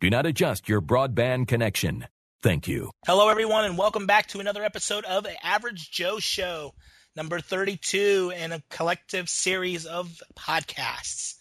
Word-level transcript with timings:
do 0.00 0.10
not 0.10 0.26
adjust 0.26 0.68
your 0.68 0.80
broadband 0.80 1.48
connection. 1.48 2.06
Thank 2.42 2.68
you. 2.68 2.90
Hello, 3.06 3.28
everyone, 3.28 3.64
and 3.64 3.78
welcome 3.78 4.06
back 4.06 4.26
to 4.28 4.40
another 4.40 4.62
episode 4.62 5.04
of 5.04 5.24
the 5.24 5.44
Average 5.44 5.90
Joe 5.90 6.18
Show, 6.18 6.74
number 7.16 7.40
32 7.40 8.32
in 8.36 8.52
a 8.52 8.62
collective 8.68 9.28
series 9.28 9.86
of 9.86 10.22
podcasts. 10.38 11.34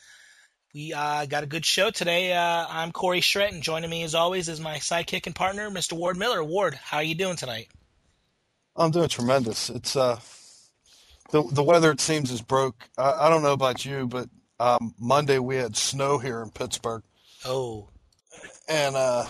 We 0.73 0.94
uh, 0.94 1.25
got 1.25 1.44
a 1.44 1.47
good 1.47 1.66
show 1.66 1.89
today. 1.89 2.33
Uh, 2.33 2.66
I'm 2.70 2.91
Corey 2.91 3.21
Schrett, 3.21 3.53
and 3.53 3.61
joining 3.61 3.89
me, 3.89 4.03
as 4.03 4.16
always, 4.16 4.49
is 4.49 4.59
my 4.59 4.75
sidekick 4.75 5.25
and 5.25 5.35
partner, 5.35 5.69
Mr. 5.69 5.94
Ward 5.94 6.17
Miller. 6.17 6.44
Ward, 6.44 6.73
how 6.75 6.97
are 6.97 7.03
you 7.03 7.16
doing 7.16 7.35
tonight? 7.35 7.67
I'm 8.75 8.91
doing 8.91 9.09
tremendous. 9.09 9.69
It's 9.69 9.95
uh, 9.95 10.19
the 11.31 11.44
the 11.44 11.63
weather 11.63 11.91
it 11.91 12.02
seems 12.02 12.31
is 12.31 12.41
broke. 12.41 12.89
I, 12.97 13.11
I 13.11 13.30
don't 13.30 13.44
know 13.44 13.53
about 13.53 13.85
you, 13.85 14.08
but 14.08 14.27
um, 14.59 14.94
Monday 14.99 15.39
we 15.39 15.55
had 15.55 15.77
snow 15.77 16.17
here 16.17 16.41
in 16.41 16.49
Pittsburgh. 16.49 17.03
Oh, 17.45 17.89
and 18.67 18.95
uh, 18.95 19.25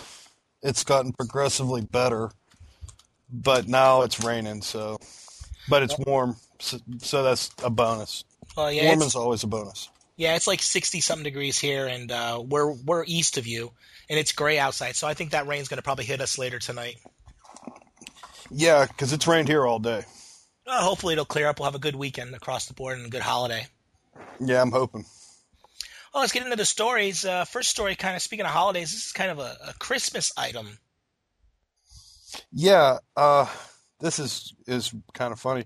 it's 0.62 0.84
gotten 0.84 1.12
progressively 1.12 1.82
better, 1.82 2.30
but 3.30 3.68
now 3.68 4.02
it's 4.02 4.22
raining. 4.24 4.62
So, 4.62 4.98
but 5.68 5.82
it's 5.82 5.98
warm, 5.98 6.36
so, 6.58 6.78
so 6.98 7.22
that's 7.22 7.50
a 7.62 7.70
bonus. 7.70 8.24
Well, 8.56 8.72
yeah, 8.72 8.86
warm 8.86 9.02
is 9.02 9.16
always 9.16 9.42
a 9.42 9.46
bonus. 9.46 9.88
Yeah, 10.16 10.34
it's 10.36 10.46
like 10.46 10.62
sixty 10.62 11.00
something 11.00 11.24
degrees 11.24 11.58
here, 11.58 11.86
and 11.86 12.10
uh, 12.10 12.42
we're 12.46 12.72
we're 12.72 13.04
east 13.06 13.36
of 13.36 13.46
you, 13.46 13.72
and 14.08 14.18
it's 14.18 14.32
gray 14.32 14.58
outside. 14.58 14.96
So 14.96 15.06
I 15.06 15.14
think 15.14 15.32
that 15.32 15.46
rain's 15.46 15.68
going 15.68 15.78
to 15.78 15.82
probably 15.82 16.06
hit 16.06 16.20
us 16.20 16.38
later 16.38 16.58
tonight. 16.58 16.96
Yeah, 18.50 18.86
because 18.86 19.12
it's 19.12 19.26
rained 19.26 19.48
here 19.48 19.66
all 19.66 19.78
day. 19.78 20.04
Well, 20.66 20.82
hopefully 20.82 21.12
it'll 21.12 21.24
clear 21.24 21.48
up. 21.48 21.58
We'll 21.58 21.66
have 21.66 21.74
a 21.74 21.80
good 21.80 21.96
weekend 21.96 22.34
across 22.34 22.66
the 22.66 22.74
board 22.74 22.96
and 22.96 23.06
a 23.06 23.10
good 23.10 23.22
holiday. 23.22 23.66
Yeah, 24.40 24.62
I'm 24.62 24.72
hoping. 24.72 25.04
Well, 26.16 26.22
let's 26.22 26.32
get 26.32 26.44
into 26.44 26.56
the 26.56 26.64
stories. 26.64 27.26
Uh, 27.26 27.44
first 27.44 27.68
story, 27.68 27.94
kind 27.94 28.16
of 28.16 28.22
speaking 28.22 28.46
of 28.46 28.50
holidays, 28.50 28.90
this 28.90 29.04
is 29.04 29.12
kind 29.12 29.30
of 29.30 29.38
a, 29.38 29.54
a 29.68 29.74
Christmas 29.78 30.32
item. 30.34 30.78
Yeah, 32.50 33.00
uh, 33.18 33.44
this 34.00 34.18
is 34.18 34.54
is 34.66 34.94
kind 35.12 35.30
of 35.30 35.38
funny. 35.38 35.64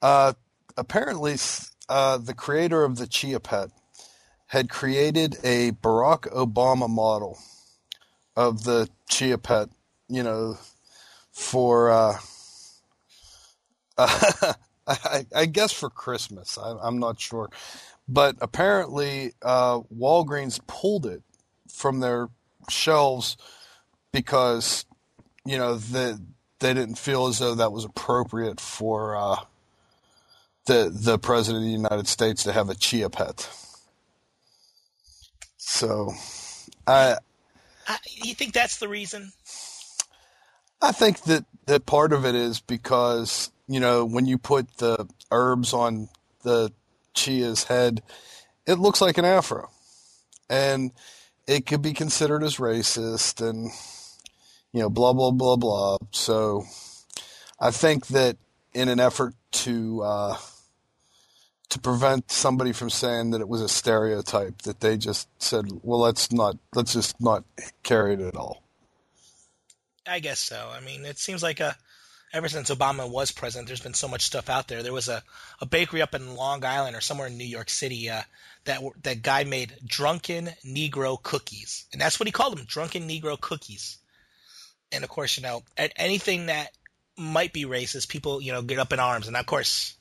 Uh, 0.00 0.32
apparently, 0.78 1.36
uh, 1.90 2.16
the 2.16 2.32
creator 2.32 2.84
of 2.84 2.96
the 2.96 3.06
Chia 3.06 3.38
Pet 3.38 3.68
had 4.46 4.70
created 4.70 5.36
a 5.44 5.72
Barack 5.72 6.20
Obama 6.32 6.88
model 6.88 7.38
of 8.34 8.64
the 8.64 8.88
Chia 9.10 9.36
Pet. 9.36 9.68
You 10.08 10.22
know, 10.22 10.56
for 11.32 11.90
uh, 11.90 12.18
I, 13.98 15.26
I, 15.34 15.46
guess 15.46 15.70
for 15.70 15.90
Christmas. 15.90 16.56
I, 16.56 16.88
am 16.88 16.98
not 16.98 17.20
sure, 17.20 17.50
but 18.08 18.36
apparently 18.40 19.32
uh, 19.42 19.80
Walgreens 19.96 20.60
pulled 20.66 21.06
it 21.06 21.22
from 21.68 22.00
their 22.00 22.28
shelves 22.68 23.36
because 24.12 24.84
you 25.44 25.58
know 25.58 25.76
the, 25.76 26.20
they 26.60 26.74
didn't 26.74 26.96
feel 26.96 27.26
as 27.26 27.38
though 27.38 27.54
that 27.54 27.72
was 27.72 27.84
appropriate 27.84 28.60
for 28.60 29.16
uh, 29.16 29.36
the 30.66 30.90
the 30.92 31.18
president 31.18 31.62
of 31.62 31.66
the 31.66 31.72
United 31.72 32.06
States 32.06 32.44
to 32.44 32.52
have 32.52 32.68
a 32.68 32.74
chia 32.74 33.10
pet. 33.10 33.48
So, 35.56 36.12
I. 36.86 37.16
Uh, 37.88 37.96
you 38.06 38.34
think 38.34 38.52
that's 38.52 38.78
the 38.78 38.88
reason? 38.88 39.32
I 40.80 40.92
think 40.92 41.22
that, 41.22 41.44
that 41.66 41.86
part 41.86 42.12
of 42.12 42.24
it 42.24 42.34
is 42.34 42.60
because 42.60 43.50
you 43.72 43.80
know, 43.80 44.04
when 44.04 44.26
you 44.26 44.36
put 44.36 44.76
the 44.76 45.08
herbs 45.30 45.72
on 45.72 46.08
the 46.42 46.70
chia's 47.14 47.64
head, 47.64 48.02
it 48.66 48.78
looks 48.78 49.00
like 49.00 49.18
an 49.18 49.24
afro. 49.24 49.70
And 50.48 50.92
it 51.46 51.66
could 51.66 51.82
be 51.82 51.92
considered 51.92 52.42
as 52.42 52.56
racist 52.56 53.46
and, 53.46 53.70
you 54.72 54.80
know, 54.80 54.90
blah, 54.90 55.12
blah, 55.12 55.30
blah, 55.30 55.56
blah. 55.56 55.98
So 56.10 56.64
I 57.58 57.70
think 57.70 58.08
that 58.08 58.36
in 58.74 58.88
an 58.88 59.00
effort 59.00 59.34
to, 59.52 60.02
uh, 60.02 60.36
to 61.70 61.78
prevent 61.78 62.30
somebody 62.30 62.72
from 62.72 62.90
saying 62.90 63.30
that 63.30 63.40
it 63.40 63.48
was 63.48 63.62
a 63.62 63.68
stereotype, 63.68 64.62
that 64.62 64.80
they 64.80 64.96
just 64.96 65.28
said, 65.42 65.64
well, 65.82 66.00
let's 66.00 66.30
not, 66.30 66.56
let's 66.74 66.92
just 66.92 67.20
not 67.20 67.44
carry 67.82 68.14
it 68.14 68.20
at 68.20 68.36
all. 68.36 68.62
I 70.06 70.18
guess 70.18 70.40
so. 70.40 70.70
I 70.74 70.80
mean, 70.80 71.04
it 71.04 71.18
seems 71.18 71.42
like 71.42 71.60
a, 71.60 71.76
ever 72.32 72.48
since 72.48 72.70
Obama 72.70 73.08
was 73.08 73.30
president, 73.30 73.68
there's 73.68 73.80
been 73.80 73.94
so 73.94 74.08
much 74.08 74.22
stuff 74.22 74.48
out 74.48 74.68
there. 74.68 74.82
There 74.82 74.92
was 74.92 75.08
a, 75.08 75.22
a 75.60 75.66
bakery 75.66 76.02
up 76.02 76.14
in 76.14 76.34
Long 76.34 76.64
Island 76.64 76.96
or 76.96 77.00
somewhere 77.00 77.26
in 77.26 77.36
New 77.36 77.44
York 77.44 77.68
City 77.68 78.08
uh, 78.10 78.22
that 78.64 78.82
that 79.02 79.22
guy 79.22 79.44
made 79.44 79.74
drunken 79.84 80.50
Negro 80.64 81.22
cookies, 81.22 81.86
and 81.92 82.00
that's 82.00 82.18
what 82.18 82.26
he 82.26 82.32
called 82.32 82.56
them, 82.56 82.64
drunken 82.66 83.08
Negro 83.08 83.40
cookies. 83.40 83.98
And 84.90 85.04
of 85.04 85.10
course, 85.10 85.36
you 85.36 85.42
know, 85.42 85.62
anything 85.96 86.46
that 86.46 86.70
might 87.16 87.52
be 87.52 87.64
racist, 87.64 88.08
people 88.08 88.40
you 88.40 88.52
know 88.52 88.62
get 88.62 88.78
up 88.78 88.92
in 88.92 89.00
arms, 89.00 89.28
and 89.28 89.36
of 89.36 89.46
course, 89.46 89.94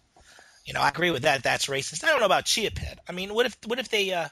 you 0.66 0.74
know, 0.74 0.81
I 0.81 0.90
agree 0.90 1.12
with 1.12 1.24
that. 1.24 1.44
That's 1.44 1.68
racist. 1.68 2.03
I 2.03 2.08
don't 2.08 2.19
know 2.19 2.25
about 2.25 2.46
chia 2.46 2.72
pet. 2.72 3.00
I 3.08 3.12
mean, 3.12 3.34
what 3.34 3.46
if 3.46 3.58
what 3.66 3.80
if 3.80 3.90
they 3.90 4.13
uh, 4.13 4.30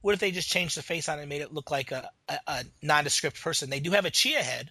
what 0.00 0.14
if 0.14 0.20
they 0.20 0.30
just 0.32 0.48
changed 0.48 0.76
the 0.76 0.82
face 0.82 1.08
on 1.08 1.18
it 1.18 1.22
and 1.22 1.28
made 1.28 1.42
it 1.42 1.52
look 1.52 1.70
like 1.70 1.92
a, 1.92 2.10
a, 2.28 2.38
a 2.46 2.64
nondescript 2.82 3.40
person? 3.42 3.70
They 3.70 3.80
do 3.80 3.92
have 3.92 4.04
a 4.04 4.10
chia 4.10 4.42
head. 4.42 4.70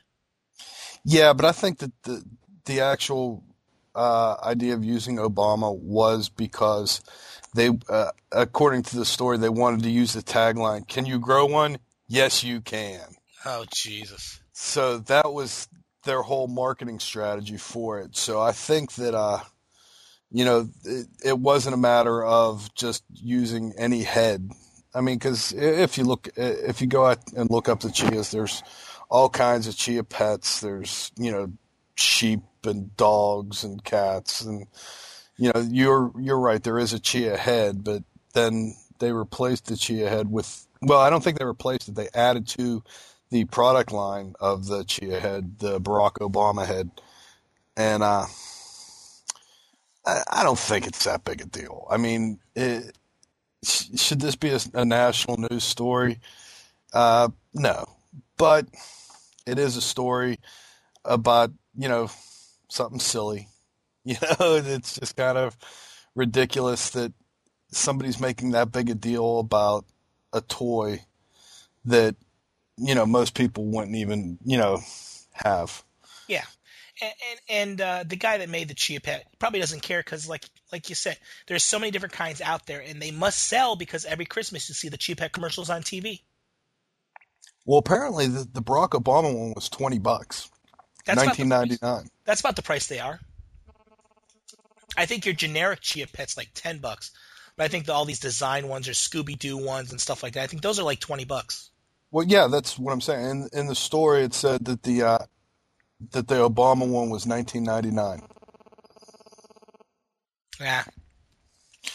Yeah, 1.04 1.34
but 1.34 1.46
I 1.46 1.52
think 1.52 1.80
that 1.80 1.92
the 2.04 2.24
the 2.66 2.82
actual 2.82 3.44
uh, 3.96 4.36
idea 4.44 4.74
of 4.74 4.84
using 4.84 5.18
Obama 5.18 5.76
was 5.76 6.30
because 6.30 7.02
they, 7.54 7.70
uh, 7.90 8.12
according 8.32 8.84
to 8.84 8.96
the 8.96 9.06
story, 9.06 9.38
they 9.38 9.50
wanted 9.50 9.84
to 9.84 9.90
use 9.90 10.14
the 10.14 10.22
tagline, 10.22 10.88
"Can 10.88 11.06
you 11.06 11.20
grow 11.20 11.46
one? 11.46 11.78
Yes, 12.08 12.44
you 12.44 12.62
can." 12.62 13.02
Oh 13.46 13.66
Jesus! 13.74 14.40
So 14.54 15.00
that 15.00 15.34
was 15.34 15.68
their 16.04 16.22
whole 16.22 16.48
marketing 16.48 17.00
strategy 17.00 17.58
for 17.58 18.00
it. 18.00 18.16
So 18.16 18.42
I 18.42 18.52
think 18.52 18.94
that, 18.94 19.14
uh, 19.14 19.40
you 20.32 20.46
know, 20.46 20.70
it, 20.84 21.08
it 21.24 21.40
wasn't 21.40 21.76
a 21.76 21.78
matter 21.78 22.24
of 22.24 22.74
just 22.74 23.04
using 23.14 23.74
any 23.78 24.04
head. 24.04 24.50
I 24.94 25.02
mean, 25.02 25.18
because 25.18 25.54
if 25.54 25.98
you 25.98 26.04
look, 26.04 26.30
if 26.36 26.82
you 26.82 26.88
go 26.88 27.06
out 27.06 27.20
and 27.36 27.50
look 27.50 27.70
up 27.70 27.82
the 27.82 27.90
chias, 27.90 28.32
there's 28.32 28.64
all 29.10 29.30
kinds 29.30 29.68
of 29.68 29.76
chia 29.76 30.04
pets. 30.04 30.62
There's, 30.62 31.12
you 31.18 31.32
know, 31.32 31.52
sheep 31.96 32.42
and 32.66 32.96
dogs 32.98 33.64
and 33.64 33.84
cats 33.84 34.42
and 34.42 34.68
you 35.38 35.52
know 35.54 35.68
you're 35.70 36.12
you're 36.20 36.40
right 36.40 36.64
there 36.64 36.78
is 36.78 36.94
a 36.94 37.00
chia 37.00 37.38
head 37.38 37.84
but 37.84 38.04
then 38.34 38.76
they 39.00 39.12
replaced 39.12 39.66
the 39.66 39.76
chia 39.76 40.10
head 40.10 40.32
with 40.32 40.68
well 40.82 41.00
I 41.00 41.10
don't 41.10 41.24
think 41.24 41.38
they 41.40 41.46
replaced 41.46 41.90
it 41.90 41.96
they 41.96 42.10
added 42.14 42.48
to 42.50 42.84
the 43.32 43.46
product 43.46 43.92
line 43.92 44.36
of 44.40 44.68
the 44.68 44.84
chia 44.84 45.20
head 45.20 45.58
the 45.60 45.80
Barack 45.82 46.14
Obama 46.20 46.66
head. 46.66 46.92
And 47.76 48.04
uh 48.04 48.26
I, 50.06 50.24
I 50.32 50.44
don't 50.44 50.60
think 50.60 50.88
it's 50.88 51.06
that 51.06 51.24
big 51.24 51.42
a 51.42 51.46
deal. 51.46 51.88
I 51.90 51.98
mean 51.98 52.40
it, 52.56 52.98
should 53.64 54.20
this 54.20 54.36
be 54.36 54.50
a, 54.50 54.60
a 54.74 54.86
national 54.86 55.38
news 55.38 55.64
story? 55.64 56.20
Uh 56.94 57.30
no. 57.54 57.86
But 58.38 58.68
it 59.48 59.58
is 59.58 59.78
a 59.78 59.82
story 59.82 60.40
about 61.06 61.52
you 61.76 61.88
know 61.88 62.10
something 62.72 63.00
silly. 63.00 63.48
You 64.04 64.16
know, 64.20 64.56
it's 64.56 64.98
just 64.98 65.16
kind 65.16 65.38
of 65.38 65.56
ridiculous 66.16 66.90
that 66.90 67.14
somebody's 67.70 68.20
making 68.20 68.54
that 68.54 68.72
big 68.72 68.90
a 68.90 68.96
deal 68.96 69.38
about 69.38 69.86
a 70.34 70.42
toy 70.42 71.06
that 71.86 72.16
you 72.78 72.96
know 72.96 73.06
most 73.06 73.36
people 73.36 73.66
wouldn't 73.66 73.96
even 73.96 74.40
you 74.44 74.58
know 74.58 74.80
have. 75.34 75.84
Yeah, 76.28 76.46
and 77.00 77.14
and, 77.30 77.40
and 77.50 77.82
uh, 77.82 78.04
the 78.08 78.16
guy 78.16 78.40
that 78.40 78.50
made 78.50 78.70
the 78.70 78.74
Chia 78.74 79.02
Pet 79.02 79.28
probably 79.38 79.60
doesn't 79.60 79.84
care 79.84 80.00
because, 80.00 80.28
like 80.28 80.46
like 80.72 80.90
you 80.90 80.96
said, 80.96 81.20
there's 81.48 81.64
so 81.64 81.78
many 81.78 81.92
different 81.92 82.14
kinds 82.14 82.42
out 82.42 82.66
there, 82.66 82.82
and 82.82 83.00
they 83.00 83.12
must 83.12 83.40
sell 83.40 83.76
because 83.76 84.06
every 84.06 84.26
Christmas 84.26 84.68
you 84.68 84.74
see 84.74 84.90
the 84.90 84.98
Chia 84.98 85.16
Pet 85.16 85.32
commercials 85.32 85.70
on 85.70 85.84
TV. 85.84 86.22
Well, 87.66 87.78
apparently 87.78 88.26
the, 88.26 88.48
the 88.52 88.64
Barack 88.64 89.00
Obama 89.00 89.32
one 89.38 89.54
was 89.56 89.70
twenty 89.70 90.00
bucks. 90.00 90.50
That's 91.06 91.18
1999. 91.26 92.08
That's 92.26 92.40
about 92.40 92.56
the 92.56 92.62
price 92.62 92.88
they 92.88 93.00
are. 93.00 93.20
I 94.98 95.06
think 95.06 95.26
your 95.26 95.34
generic 95.36 95.80
Chia 95.82 96.06
Pet's 96.08 96.36
like 96.38 96.50
ten 96.54 96.80
bucks, 96.80 97.12
but 97.56 97.64
I 97.64 97.68
think 97.70 97.86
the, 97.86 97.94
all 97.94 98.06
these 98.06 98.20
design 98.20 98.68
ones 98.68 98.88
or 98.88 98.92
Scooby 98.92 99.38
Doo 99.40 99.58
ones 99.58 99.92
and 99.92 100.00
stuff 100.02 100.22
like 100.22 100.34
that. 100.34 100.44
I 100.44 100.48
think 100.48 100.62
those 100.62 100.80
are 100.80 100.84
like 100.84 101.00
twenty 101.00 101.24
bucks. 101.26 101.70
Well, 102.12 102.26
yeah, 102.28 102.48
that's 102.48 102.78
what 102.78 102.92
I'm 102.92 103.00
saying. 103.02 103.30
In, 103.54 103.60
in 103.62 103.68
the 103.68 103.76
story, 103.76 104.24
it 104.24 104.34
said 104.34 104.66
that 104.66 104.84
the 104.84 105.02
uh, 105.04 105.18
that 106.12 106.28
the 106.28 106.36
Obama 106.48 106.88
one 106.88 107.10
was 107.10 107.26
1999. 107.26 108.22
Yeah, 110.60 110.84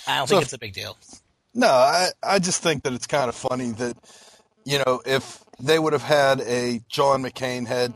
I 0.07 0.19
don't 0.19 0.27
So- 0.27 0.37
think 0.37 0.43
it's 0.45 0.53
a 0.53 0.59
big 0.59 0.73
deal. 0.73 0.97
No, 1.55 1.69
I, 1.69 2.09
I 2.23 2.39
just 2.39 2.63
think 2.63 2.83
that 2.83 2.93
it's 2.93 3.07
kind 3.07 3.31
of 3.31 3.35
funny 3.35 3.71
that, 3.73 3.97
you 4.67 4.79
know, 4.85 5.01
if 5.07 5.43
they 5.59 5.79
would 5.79 5.95
have 5.95 6.03
had 6.03 6.43
a 6.43 6.83
John 6.89 7.23
McCain 7.23 7.67
head 7.67 7.95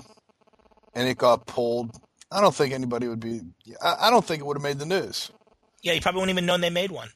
and 0.94 1.08
it 1.08 1.18
got 1.18 1.46
pulled, 1.46 1.96
I 2.30 2.40
don't 2.40 2.54
think 2.54 2.72
anybody 2.72 3.08
would 3.08 3.20
be, 3.20 3.40
I, 3.82 3.96
I 4.02 4.10
don't 4.10 4.24
think 4.24 4.40
it 4.40 4.46
would 4.46 4.56
have 4.56 4.62
made 4.62 4.78
the 4.78 4.86
news. 4.86 5.30
Yeah, 5.82 5.94
you 5.94 6.00
probably 6.00 6.20
wouldn't 6.20 6.36
even 6.36 6.46
known 6.46 6.60
they 6.60 6.70
made 6.70 6.90
one. 6.90 7.08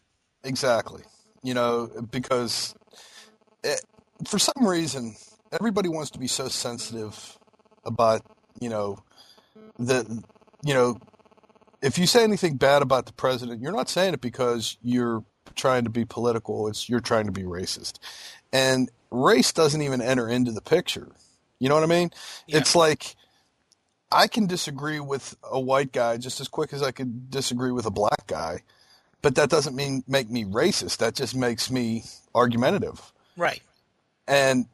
Exactly. 0.42 1.02
You 1.42 1.54
know, 1.54 1.90
because 2.10 2.74
it, 3.62 3.80
for 4.26 4.38
some 4.38 4.66
reason, 4.66 5.16
everybody 5.52 5.88
wants 5.88 6.10
to 6.12 6.18
be 6.18 6.26
so 6.26 6.48
sensitive 6.48 7.38
about, 7.84 8.22
you 8.60 8.68
know, 8.68 8.98
the, 9.78 10.22
you 10.64 10.74
know, 10.74 10.96
if 11.82 11.98
you 11.98 12.06
say 12.06 12.24
anything 12.24 12.56
bad 12.56 12.80
about 12.80 13.06
the 13.06 13.12
president, 13.12 13.60
you're 13.60 13.72
not 13.72 13.90
saying 13.90 14.14
it 14.14 14.20
because 14.20 14.78
you're 14.82 15.22
trying 15.54 15.84
to 15.84 15.90
be 15.90 16.04
political. 16.04 16.68
It's 16.68 16.88
you're 16.88 17.00
trying 17.00 17.26
to 17.26 17.32
be 17.32 17.42
racist. 17.42 17.98
And 18.52 18.90
race 19.10 19.52
doesn't 19.52 19.82
even 19.82 20.00
enter 20.00 20.28
into 20.28 20.50
the 20.50 20.62
picture. 20.62 21.08
You 21.60 21.68
know 21.68 21.74
what 21.74 21.84
I 21.84 21.88
mean? 21.88 22.10
Yeah. 22.46 22.58
It's 22.58 22.74
like 22.74 23.14
I 24.10 24.26
can 24.26 24.46
disagree 24.46 25.00
with 25.00 25.36
a 25.42 25.60
white 25.60 25.92
guy 25.92 26.16
just 26.16 26.40
as 26.40 26.48
quick 26.48 26.72
as 26.72 26.82
I 26.82 26.92
could 26.92 27.30
disagree 27.30 27.72
with 27.72 27.86
a 27.86 27.90
black 27.90 28.26
guy, 28.26 28.62
but 29.22 29.34
that 29.36 29.50
doesn't 29.50 29.74
mean 29.74 30.04
make 30.06 30.30
me 30.30 30.44
racist. 30.44 30.98
That 30.98 31.14
just 31.14 31.34
makes 31.34 31.70
me 31.70 32.04
argumentative. 32.34 33.12
Right. 33.36 33.62
And 34.28 34.66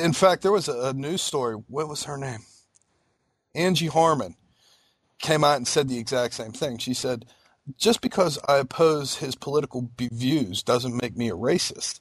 in 0.00 0.12
fact, 0.12 0.42
there 0.42 0.52
was 0.52 0.68
a, 0.68 0.92
news 0.92 1.22
story. 1.22 1.56
What 1.68 1.88
was 1.88 2.04
her 2.04 2.16
name? 2.16 2.40
Angie 3.54 3.86
Harmon 3.86 4.36
came 5.20 5.44
out 5.44 5.56
and 5.56 5.68
said 5.68 5.88
the 5.88 5.98
exact 5.98 6.34
same 6.34 6.52
thing. 6.52 6.78
She 6.78 6.94
said, 6.94 7.26
"Just 7.78 8.00
because 8.00 8.38
I 8.48 8.56
oppose 8.56 9.16
his 9.16 9.34
political 9.34 9.90
views 9.98 10.62
doesn't 10.62 11.00
make 11.00 11.16
me 11.16 11.28
a 11.28 11.36
racist." 11.36 12.00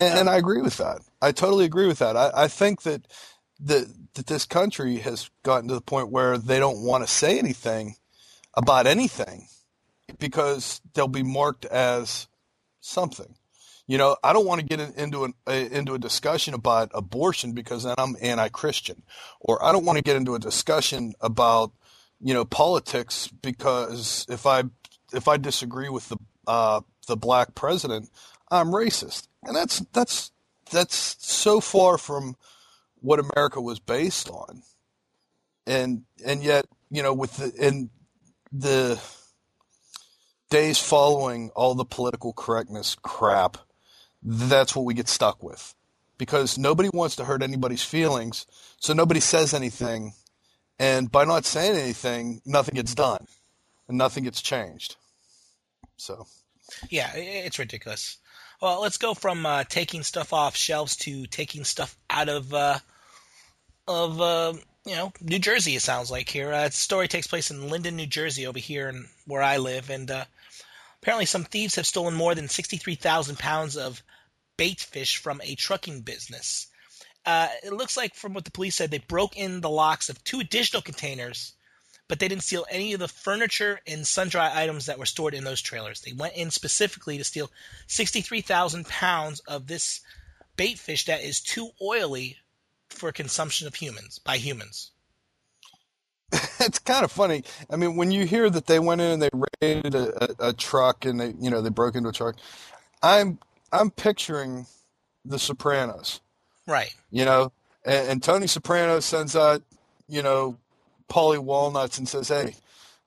And, 0.00 0.20
and 0.20 0.30
I 0.30 0.36
oh. 0.36 0.38
agree 0.38 0.62
with 0.62 0.78
that. 0.78 1.00
I 1.20 1.32
totally 1.32 1.64
agree 1.64 1.86
with 1.86 1.98
that. 1.98 2.16
I, 2.16 2.30
I 2.34 2.48
think 2.48 2.82
that 2.82 3.06
that 3.62 3.86
that 4.14 4.26
this 4.26 4.44
country 4.44 4.98
has 4.98 5.30
gotten 5.42 5.68
to 5.68 5.74
the 5.74 5.80
point 5.80 6.10
where 6.10 6.36
they 6.36 6.58
don't 6.58 6.82
want 6.82 7.02
to 7.02 7.12
say 7.12 7.38
anything 7.38 7.96
about 8.54 8.86
anything 8.86 9.48
because 10.18 10.80
they'll 10.92 11.08
be 11.08 11.22
marked 11.22 11.64
as 11.64 12.28
something. 12.80 13.34
You 13.86 13.98
know, 13.98 14.16
I 14.22 14.32
don't 14.32 14.46
want 14.46 14.60
to 14.60 14.66
get 14.66 14.80
into 14.96 15.24
an 15.24 15.34
into 15.46 15.94
a 15.94 15.98
discussion 15.98 16.54
about 16.54 16.90
abortion 16.94 17.52
because 17.52 17.82
then 17.84 17.94
I'm 17.98 18.16
anti-Christian, 18.20 19.02
or 19.40 19.62
I 19.64 19.72
don't 19.72 19.84
want 19.84 19.96
to 19.96 20.04
get 20.04 20.16
into 20.16 20.34
a 20.34 20.38
discussion 20.38 21.14
about 21.20 21.72
you 22.20 22.32
know 22.32 22.44
politics 22.44 23.28
because 23.28 24.24
if 24.28 24.46
I 24.46 24.64
if 25.12 25.28
I 25.28 25.36
disagree 25.36 25.88
with 25.88 26.08
the 26.08 26.16
uh, 26.46 26.80
the 27.06 27.16
black 27.16 27.54
president, 27.54 28.08
I'm 28.50 28.68
racist, 28.68 29.28
and 29.42 29.56
that's 29.56 29.80
that's 29.92 30.30
that's 30.70 31.16
so 31.18 31.60
far 31.60 31.98
from 31.98 32.36
what 33.02 33.20
America 33.20 33.60
was 33.60 33.78
based 33.78 34.30
on, 34.30 34.62
and 35.66 36.04
and 36.24 36.42
yet 36.42 36.64
you 36.90 37.02
know 37.02 37.12
with 37.12 37.36
the 37.36 37.52
in 37.58 37.90
the 38.50 39.00
days 40.50 40.78
following 40.78 41.50
all 41.56 41.74
the 41.74 41.84
political 41.84 42.32
correctness 42.32 42.96
crap, 43.02 43.56
that's 44.22 44.76
what 44.76 44.84
we 44.84 44.94
get 44.94 45.08
stuck 45.08 45.42
with. 45.42 45.74
Because 46.18 46.58
nobody 46.58 46.90
wants 46.92 47.16
to 47.16 47.24
hurt 47.24 47.42
anybody's 47.42 47.82
feelings, 47.82 48.46
so 48.78 48.92
nobody 48.92 49.20
says 49.20 49.54
anything. 49.54 50.12
And 50.78 51.10
by 51.10 51.24
not 51.24 51.44
saying 51.44 51.76
anything, 51.76 52.42
nothing 52.44 52.74
gets 52.74 52.94
done 52.94 53.26
and 53.88 53.98
nothing 53.98 54.24
gets 54.24 54.42
changed. 54.42 54.96
So, 55.96 56.26
Yeah, 56.90 57.10
it's 57.14 57.58
ridiculous. 57.58 58.18
Well, 58.60 58.80
let's 58.80 58.98
go 58.98 59.14
from 59.14 59.44
uh, 59.44 59.64
taking 59.64 60.02
stuff 60.02 60.32
off 60.32 60.56
shelves 60.56 60.96
to 60.98 61.26
taking 61.26 61.64
stuff 61.64 61.96
out 62.08 62.28
of 62.28 62.52
uh, 62.54 62.78
of 63.86 64.20
uh, 64.20 64.54
you 64.84 64.96
know 64.96 65.12
New 65.20 65.38
Jersey. 65.38 65.76
It 65.76 65.82
sounds 65.82 66.10
like 66.10 66.28
here. 66.28 66.52
Uh, 66.52 66.66
the 66.66 66.72
story 66.72 67.08
takes 67.08 67.26
place 67.26 67.50
in 67.50 67.68
Linden, 67.68 67.96
New 67.96 68.06
Jersey, 68.06 68.46
over 68.46 68.58
here, 68.58 68.88
and 68.88 69.06
where 69.26 69.42
I 69.42 69.58
live. 69.58 69.90
And 69.90 70.10
uh, 70.10 70.24
apparently, 71.02 71.26
some 71.26 71.44
thieves 71.44 71.76
have 71.76 71.86
stolen 71.86 72.14
more 72.14 72.34
than 72.34 72.48
sixty-three 72.48 72.96
thousand 72.96 73.38
pounds 73.38 73.76
of 73.76 74.02
bait 74.56 74.80
fish 74.80 75.16
from 75.18 75.40
a 75.42 75.54
trucking 75.54 76.02
business. 76.02 76.68
Uh, 77.24 77.48
it 77.62 77.72
looks 77.72 77.96
like, 77.96 78.14
from 78.14 78.34
what 78.34 78.44
the 78.44 78.50
police 78.50 78.74
said, 78.74 78.90
they 78.90 78.98
broke 78.98 79.36
in 79.36 79.60
the 79.60 79.70
locks 79.70 80.08
of 80.08 80.22
two 80.24 80.40
additional 80.40 80.82
containers 80.82 81.54
but 82.12 82.18
they 82.18 82.28
didn't 82.28 82.42
steal 82.42 82.66
any 82.68 82.92
of 82.92 83.00
the 83.00 83.08
furniture 83.08 83.80
and 83.86 84.06
sundry 84.06 84.38
items 84.38 84.84
that 84.84 84.98
were 84.98 85.06
stored 85.06 85.32
in 85.32 85.44
those 85.44 85.62
trailers. 85.62 86.02
They 86.02 86.12
went 86.12 86.34
in 86.34 86.50
specifically 86.50 87.16
to 87.16 87.24
steal 87.24 87.50
63,000 87.86 88.86
pounds 88.86 89.40
of 89.40 89.66
this 89.66 90.02
bait 90.54 90.78
fish 90.78 91.06
that 91.06 91.22
is 91.22 91.40
too 91.40 91.70
oily 91.80 92.36
for 92.92 93.12
consumption 93.12 93.66
of 93.66 93.74
humans 93.74 94.18
by 94.18 94.36
humans. 94.36 94.92
it's 96.60 96.78
kind 96.78 97.04
of 97.04 97.12
funny. 97.12 97.44
I 97.70 97.76
mean, 97.76 97.96
when 97.96 98.10
you 98.10 98.24
hear 98.24 98.48
that 98.48 98.66
they 98.66 98.78
went 98.78 99.00
in 99.00 99.10
and 99.10 99.22
they 99.22 99.30
raided 99.60 99.94
a, 99.94 100.24
a, 100.24 100.48
a 100.48 100.52
truck 100.52 101.04
and 101.04 101.20
they, 101.20 101.34
you 101.38 101.50
know, 101.50 101.60
they 101.60 101.70
broke 101.70 101.94
into 101.94 102.08
a 102.08 102.12
truck, 102.12 102.36
I'm 103.02 103.38
I'm 103.72 103.90
picturing 103.90 104.66
The 105.24 105.38
Sopranos. 105.38 106.20
Right. 106.66 106.94
you 107.10 107.24
know, 107.24 107.52
and, 107.84 108.08
and 108.08 108.22
Tony 108.22 108.46
Soprano 108.46 109.00
sends 109.00 109.34
out, 109.34 109.62
you 110.08 110.22
know, 110.22 110.58
Paulie 111.08 111.38
Walnuts 111.38 111.98
and 111.98 112.08
says, 112.08 112.28
"Hey, 112.28 112.54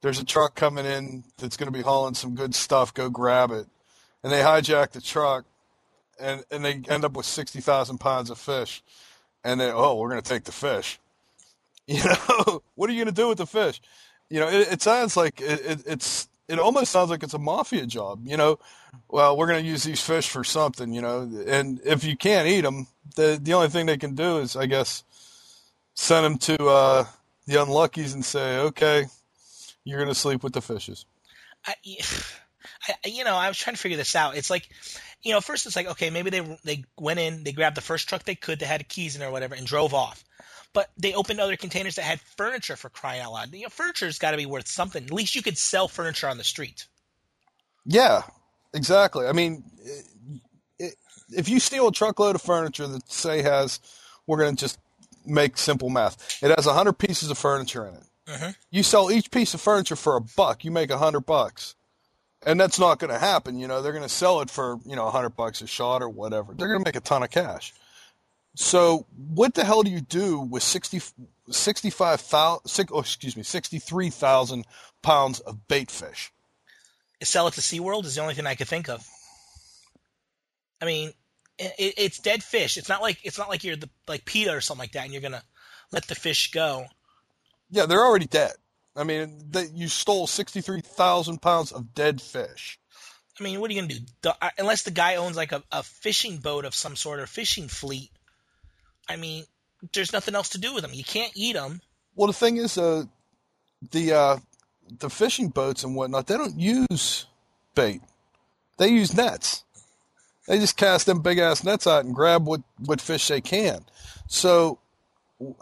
there's 0.01 0.19
a 0.19 0.25
truck 0.25 0.55
coming 0.55 0.85
in 0.85 1.23
that's 1.38 1.57
going 1.57 1.71
to 1.71 1.77
be 1.77 1.81
hauling 1.81 2.13
some 2.13 2.35
good 2.35 2.53
stuff. 2.53 2.93
Go 2.93 3.09
grab 3.09 3.51
it." 3.51 3.67
And 4.23 4.31
they 4.31 4.41
hijack 4.41 4.91
the 4.91 5.01
truck, 5.01 5.45
and 6.19 6.43
and 6.51 6.63
they 6.63 6.81
end 6.88 7.05
up 7.05 7.13
with 7.13 7.25
sixty 7.25 7.61
thousand 7.61 7.99
pounds 7.99 8.29
of 8.29 8.38
fish. 8.38 8.83
And 9.45 9.62
they, 9.62 9.71
oh, 9.71 9.95
we're 9.95 10.09
going 10.09 10.21
to 10.21 10.27
take 10.27 10.44
the 10.44 10.51
fish. 10.51 11.00
You 11.88 12.03
know, 12.03 12.63
what 12.74 12.89
are 12.89 12.94
you 12.94 13.03
going 13.03 13.13
to 13.13 13.21
do 13.21 13.27
with 13.27 13.38
the 13.38 13.45
fish? 13.45 13.80
You 14.27 14.39
know, 14.39 14.47
it, 14.47 14.69
it 14.71 14.81
sounds 14.81 15.15
like 15.15 15.39
it, 15.39 15.62
it, 15.63 15.83
it's. 15.86 16.27
It 16.47 16.57
almost 16.57 16.92
sounds 16.92 17.12
like 17.12 17.21
it's 17.21 17.36
a 17.36 17.39
mafia 17.39 17.86
job. 17.86 18.21
You 18.25 18.38
know, 18.38 18.57
well, 19.07 19.38
we're 19.38 19.45
going 19.45 19.63
to 19.63 19.69
use 19.69 19.83
these 19.83 20.01
fish 20.01 20.27
for 20.27 20.44
something. 20.44 20.92
You 20.92 21.01
know, 21.01 21.30
and 21.45 21.80
if 21.86 22.03
you 22.03 22.18
can't 22.18 22.47
eat 22.47 22.62
them, 22.62 22.88
the 23.15 23.39
the 23.39 23.53
only 23.53 23.69
thing 23.69 23.86
they 23.86 23.97
can 23.97 24.15
do 24.15 24.39
is, 24.39 24.56
I 24.56 24.65
guess, 24.65 25.03
send 25.94 26.25
them 26.25 26.38
to 26.39 26.65
uh, 26.65 27.05
the 27.46 27.62
unluckies 27.62 28.15
and 28.15 28.25
say, 28.25 28.58
okay, 28.58 29.05
you're 29.84 30.00
going 30.00 30.13
to 30.13 30.19
sleep 30.19 30.43
with 30.43 30.53
the 30.53 30.62
fishes. 30.62 31.05
I, 31.67 31.74
you 33.05 33.24
know, 33.24 33.36
I 33.36 33.48
was 33.48 33.58
trying 33.58 33.75
to 33.75 33.81
figure 33.81 33.98
this 33.98 34.15
out. 34.15 34.38
It's 34.38 34.50
like, 34.50 34.69
you 35.25 35.34
know, 35.34 35.41
first 35.41 35.65
it's 35.65 35.75
like, 35.75 35.88
okay, 35.88 36.10
maybe 36.10 36.29
they 36.29 36.58
they 36.63 36.84
went 36.98 37.20
in, 37.20 37.44
they 37.44 37.51
grabbed 37.51 37.75
the 37.75 37.82
first 37.82 38.08
truck 38.08 38.24
they 38.24 38.36
could, 38.36 38.60
they 38.60 38.65
had 38.65 38.88
keys 38.88 39.15
in 39.15 39.24
or 39.24 39.32
whatever, 39.32 39.55
and 39.55 39.65
drove 39.65 39.94
off. 39.94 40.24
But 40.72 40.89
they 40.98 41.13
opened 41.13 41.39
other 41.39 41.58
containers 41.58 41.96
that 41.96 42.03
had 42.03 42.22
furniture 42.38 42.75
for 42.75 42.89
crying 42.89 43.22
out 43.22 43.32
loud. 43.34 43.53
You 43.53 43.63
know, 43.63 43.70
furniture's 43.70 44.20
got 44.20 44.32
to 44.32 44.38
be 44.38 44.46
worth 44.46 44.67
something. 44.67 45.03
At 45.03 45.12
least 45.12 45.36
you 45.36 45.41
could 45.41 45.58
sell 45.58 45.88
furniture 45.88 46.29
on 46.29 46.38
the 46.38 46.44
street. 46.44 46.86
Yeah, 47.86 48.24
exactly. 48.74 49.25
I 49.25 49.32
mean, 49.32 49.63
it, 50.77 50.96
if 51.29 51.50
you 51.50 51.60
steal 51.60 51.88
a 51.88 51.91
truckload 51.91 52.36
of 52.36 52.41
furniture 52.41 52.88
that 52.88 53.10
say 53.12 53.41
has, 53.41 53.79
we're 54.27 54.38
going 54.38 54.55
to 54.55 54.60
just 54.60 54.77
make 55.25 55.58
simple 55.58 55.89
math. 55.89 56.44
It 56.44 56.53
has 56.55 56.67
a 56.67 56.74
hundred 56.74 56.94
pieces 56.94 57.32
of 57.32 57.38
furniture 57.38 57.88
in 57.88 57.96
it. 57.96 58.03
Mhm. 58.27 58.55
You 58.72 58.84
sell 58.84 59.12
each 59.12 59.32
piece 59.32 59.53
of 59.53 59.62
furniture 59.62 59.96
for 59.96 60.15
a 60.15 60.22
buck. 60.22 60.65
You 60.65 60.72
make 60.72 60.89
a 60.89 60.98
hundred 60.98 61.22
bucks, 61.22 61.75
and 62.45 62.59
that's 62.59 62.79
not 62.79 62.99
going 62.99 63.11
to 63.11 63.19
happen. 63.19 63.57
You 63.57 63.67
know, 63.67 63.81
they're 63.81 63.91
going 63.91 64.03
to 64.03 64.09
sell 64.09 64.41
it 64.41 64.49
for 64.49 64.79
you 64.85 64.95
know 64.95 65.07
a 65.07 65.11
hundred 65.11 65.31
bucks 65.31 65.61
a 65.61 65.67
shot 65.67 66.01
or 66.01 66.09
whatever. 66.09 66.53
They're 66.53 66.67
going 66.67 66.79
to 66.79 66.87
make 66.87 66.95
a 66.95 67.01
ton 67.01 67.23
of 67.23 67.31
cash. 67.31 67.73
So 68.55 69.05
what 69.33 69.53
the 69.53 69.65
hell 69.65 69.83
do 69.83 69.91
you 69.91 69.99
do 69.99 70.39
with 70.39 70.63
60, 70.63 71.01
65,000, 71.49 72.89
oh, 72.93 72.99
excuse 73.01 73.35
me, 73.35 73.43
63,000 73.43 74.65
pounds 75.01 75.41
of 75.41 75.67
bait 75.67 75.91
fish? 75.91 76.31
Sell 77.21 77.47
it 77.47 77.55
to 77.55 77.61
SeaWorld 77.61 78.05
is 78.05 78.15
the 78.15 78.21
only 78.21 78.33
thing 78.33 78.45
I 78.45 78.55
could 78.55 78.67
think 78.67 78.87
of. 78.87 79.05
I 80.81 80.85
mean, 80.85 81.11
it, 81.57 81.93
it's 81.97 82.19
dead 82.19 82.43
fish. 82.43 82.77
It's 82.77 82.89
not 82.89 83.01
like 83.01 83.17
it's 83.23 83.37
not 83.37 83.49
like 83.49 83.63
you're 83.63 83.75
the 83.75 83.89
like 84.07 84.25
PETA 84.25 84.55
or 84.55 84.61
something 84.61 84.83
like 84.83 84.91
that, 84.91 85.05
and 85.05 85.13
you're 85.13 85.21
gonna 85.21 85.43
let 85.91 86.07
the 86.07 86.15
fish 86.15 86.51
go. 86.51 86.85
Yeah, 87.71 87.85
they're 87.87 88.05
already 88.05 88.27
dead. 88.27 88.53
I 88.95 89.03
mean, 89.03 89.45
they, 89.49 89.67
you 89.73 89.87
stole 89.87 90.27
63,000 90.27 91.41
pounds 91.41 91.71
of 91.71 91.93
dead 91.93 92.21
fish. 92.21 92.79
I 93.39 93.43
mean, 93.43 93.59
what 93.59 93.69
are 93.69 93.73
you 93.73 93.81
gonna 93.81 93.93
do? 93.93 93.99
The, 94.21 94.35
uh, 94.41 94.49
unless 94.57 94.83
the 94.83 94.91
guy 94.91 95.15
owns 95.15 95.35
like 95.35 95.51
a, 95.51 95.61
a 95.71 95.83
fishing 95.83 96.37
boat 96.37 96.63
of 96.63 96.73
some 96.73 96.95
sort 96.95 97.19
or 97.19 97.27
fishing 97.27 97.67
fleet. 97.67 98.11
I 99.09 99.17
mean, 99.17 99.43
there's 99.93 100.13
nothing 100.13 100.35
else 100.35 100.49
to 100.49 100.57
do 100.57 100.73
with 100.73 100.83
them. 100.83 100.93
You 100.93 101.03
can't 101.03 101.33
eat 101.35 101.53
them. 101.53 101.81
Well, 102.15 102.27
the 102.27 102.33
thing 102.33 102.57
is, 102.57 102.77
uh, 102.77 103.03
the 103.91 104.13
uh, 104.13 104.37
the 104.99 105.09
fishing 105.09 105.49
boats 105.49 105.83
and 105.83 105.95
whatnot, 105.95 106.27
they 106.27 106.37
don't 106.37 106.57
use 106.57 107.25
bait. 107.75 108.01
They 108.77 108.89
use 108.89 109.15
nets. 109.15 109.63
They 110.47 110.59
just 110.59 110.77
cast 110.77 111.05
them 111.05 111.21
big 111.21 111.39
ass 111.39 111.63
nets 111.63 111.87
out 111.87 112.05
and 112.05 112.13
grab 112.13 112.45
what, 112.45 112.61
what 112.85 113.01
fish 113.01 113.27
they 113.27 113.41
can. 113.41 113.85
So 114.27 114.79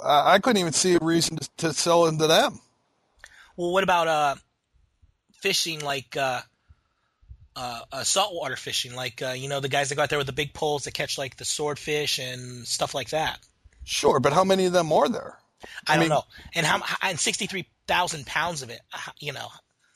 I, 0.03 0.33
I 0.33 0.39
couldn't 0.39 0.59
even 0.59 0.73
see 0.73 0.95
a 0.95 0.99
reason 0.99 1.37
to, 1.37 1.49
to 1.57 1.73
sell 1.73 2.05
into 2.05 2.27
them. 2.27 2.59
Well, 3.55 3.71
what 3.71 3.83
about 3.83 4.07
uh, 4.07 4.35
fishing 5.33 5.81
like 5.81 6.17
uh, 6.17 6.41
uh, 7.55 7.81
uh, 7.91 8.03
saltwater 8.03 8.55
fishing, 8.55 8.95
like 8.95 9.21
uh, 9.21 9.31
you 9.31 9.49
know 9.49 9.59
the 9.59 9.69
guys 9.69 9.89
that 9.89 9.95
go 9.95 10.03
out 10.03 10.09
there 10.09 10.17
with 10.17 10.27
the 10.27 10.33
big 10.33 10.53
poles 10.53 10.85
that 10.85 10.93
catch 10.93 11.17
like 11.17 11.37
the 11.37 11.45
swordfish 11.45 12.19
and 12.19 12.65
stuff 12.67 12.93
like 12.95 13.09
that? 13.09 13.39
Sure, 13.83 14.19
but 14.19 14.33
how 14.33 14.43
many 14.43 14.65
of 14.65 14.73
them 14.73 14.91
are 14.91 15.09
there? 15.09 15.37
I, 15.87 15.95
I 15.95 15.97
don't 15.97 16.09
know. 16.09 16.23
And 16.55 16.65
how 16.65 16.81
and 17.01 17.19
sixty 17.19 17.45
three 17.45 17.67
thousand 17.87 18.25
pounds 18.25 18.61
of 18.63 18.69
it, 18.69 18.81
you 19.19 19.33
know, 19.33 19.49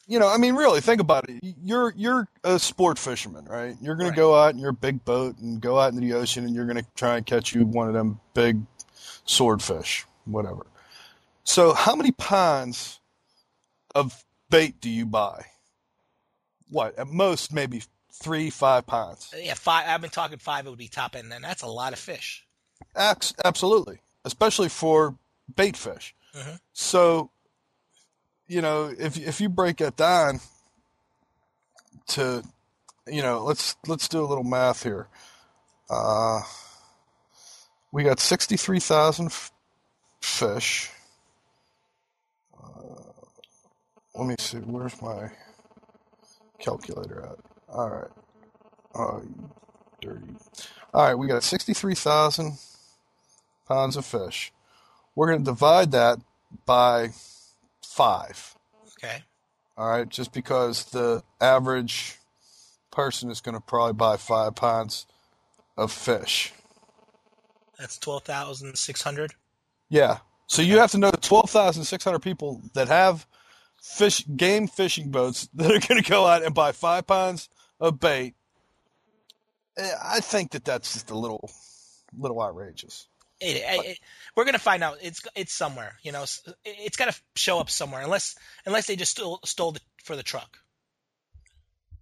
you 0.07 0.19
know, 0.19 0.27
I 0.29 0.37
mean, 0.37 0.55
really, 0.55 0.79
think 0.79 1.01
about 1.01 1.29
it. 1.29 1.43
You're 1.43 1.93
you're 1.95 2.29
a 2.43 2.57
sport 2.57 2.97
fisherman, 2.97 3.45
right? 3.45 3.75
You're 3.81 3.95
going 3.95 4.09
right. 4.09 4.15
to 4.15 4.21
go 4.21 4.35
out 4.35 4.53
in 4.53 4.59
your 4.59 4.71
big 4.71 5.03
boat 5.03 5.37
and 5.39 5.59
go 5.59 5.77
out 5.77 5.93
into 5.93 6.01
the 6.01 6.13
ocean, 6.13 6.45
and 6.45 6.55
you're 6.55 6.65
going 6.65 6.77
to 6.77 6.85
try 6.95 7.17
and 7.17 7.25
catch 7.25 7.53
you 7.53 7.65
one 7.65 7.89
of 7.89 7.93
them 7.93 8.19
big 8.33 8.61
swordfish, 9.25 10.05
whatever. 10.23 10.65
So, 11.43 11.73
how 11.73 11.95
many 11.95 12.11
pounds 12.11 12.99
of 13.97 14.23
bait 14.49 14.79
do 14.79 14.89
you 14.89 15.05
buy? 15.05 15.45
What 16.69 16.97
at 16.99 17.07
most, 17.07 17.53
maybe 17.53 17.81
three, 18.13 18.49
five 18.49 18.85
pounds. 18.85 19.33
Yeah, 19.37 19.53
five. 19.53 19.85
I've 19.87 20.01
been 20.01 20.09
talking 20.09 20.37
five. 20.37 20.65
It 20.65 20.69
would 20.69 20.77
be 20.77 20.87
top 20.87 21.15
end. 21.15 21.31
Then 21.31 21.41
that's 21.41 21.63
a 21.63 21.67
lot 21.67 21.93
of 21.93 21.99
fish. 21.99 22.45
Absolutely, 22.95 23.99
especially 24.25 24.69
for 24.69 25.15
bait 25.55 25.75
fish. 25.75 26.13
Mm-hmm. 26.35 26.55
So 26.73 27.31
you 28.47 28.61
know, 28.61 28.93
if 28.97 29.17
if 29.17 29.41
you 29.41 29.49
break 29.49 29.81
it 29.81 29.95
down 29.95 30.39
to, 32.09 32.43
you 33.07 33.21
know, 33.21 33.43
let's 33.43 33.75
let's 33.87 34.07
do 34.07 34.19
a 34.19 34.27
little 34.27 34.43
math 34.43 34.83
here. 34.83 35.07
Uh, 35.89 36.41
we 37.91 38.03
got 38.03 38.19
sixty 38.19 38.57
three 38.57 38.79
thousand 38.79 39.27
f- 39.27 39.51
fish. 40.21 40.91
Uh, 42.57 43.01
let 44.17 44.27
me 44.27 44.35
see. 44.39 44.57
Where's 44.57 44.99
my 45.01 45.29
calculator 46.59 47.23
at? 47.23 47.37
All 47.69 47.89
right. 47.89 48.11
Oh, 48.95 49.23
dirty. 50.01 50.35
All 50.93 51.05
right, 51.05 51.15
we 51.15 51.27
got 51.27 51.43
sixty 51.43 51.73
three 51.73 51.95
thousand 51.95 52.57
pounds 53.67 53.95
of 53.95 54.05
fish. 54.05 54.51
We're 55.15 55.27
going 55.27 55.39
to 55.39 55.45
divide 55.45 55.91
that 55.91 56.19
by 56.65 57.09
five. 57.83 58.55
Okay. 58.97 59.23
All 59.77 59.89
right, 59.89 60.09
just 60.09 60.33
because 60.33 60.85
the 60.85 61.23
average 61.39 62.17
person 62.91 63.29
is 63.29 63.41
going 63.41 63.55
to 63.55 63.61
probably 63.61 63.93
buy 63.93 64.17
five 64.17 64.55
pounds 64.55 65.05
of 65.77 65.91
fish. 65.91 66.53
That's 67.77 67.99
twelve 67.99 68.23
thousand 68.23 68.75
six 68.77 69.03
hundred. 69.03 69.33
Yeah. 69.89 70.17
So 70.47 70.61
you 70.61 70.79
have 70.79 70.91
to 70.91 70.97
know 70.97 71.11
twelve 71.21 71.49
thousand 71.49 71.83
six 71.83 72.03
hundred 72.03 72.19
people 72.19 72.61
that 72.73 72.87
have 72.87 73.27
fish 73.95 74.25
game 74.35 74.67
fishing 74.67 75.09
boats 75.09 75.49
that 75.53 75.71
are 75.71 75.87
going 75.87 76.01
to 76.01 76.09
go 76.09 76.25
out 76.25 76.43
and 76.43 76.53
buy 76.53 76.71
five 76.71 77.07
pounds 77.07 77.49
of 77.79 77.99
bait. 77.99 78.35
Eh, 79.77 79.91
I 80.03 80.19
think 80.19 80.51
that 80.51 80.65
that's 80.65 80.93
just 80.93 81.11
a 81.11 81.17
little, 81.17 81.49
little 82.17 82.41
outrageous. 82.41 83.07
It, 83.39 83.61
it, 83.63 83.99
we're 84.35 84.45
gonna 84.45 84.57
find 84.57 84.83
out. 84.83 84.97
It's 84.99 85.21
it's 85.35 85.53
somewhere. 85.53 85.93
You 86.01 86.11
know, 86.11 86.23
it's, 86.23 86.41
it's 86.65 86.97
got 86.97 87.13
to 87.13 87.21
show 87.35 87.59
up 87.59 87.69
somewhere. 87.69 88.01
Unless 88.01 88.35
unless 88.65 88.87
they 88.87 88.95
just 88.95 89.11
stole 89.11 89.39
stole 89.45 89.75
it 89.75 89.81
for 90.03 90.15
the 90.15 90.23
truck. 90.23 90.57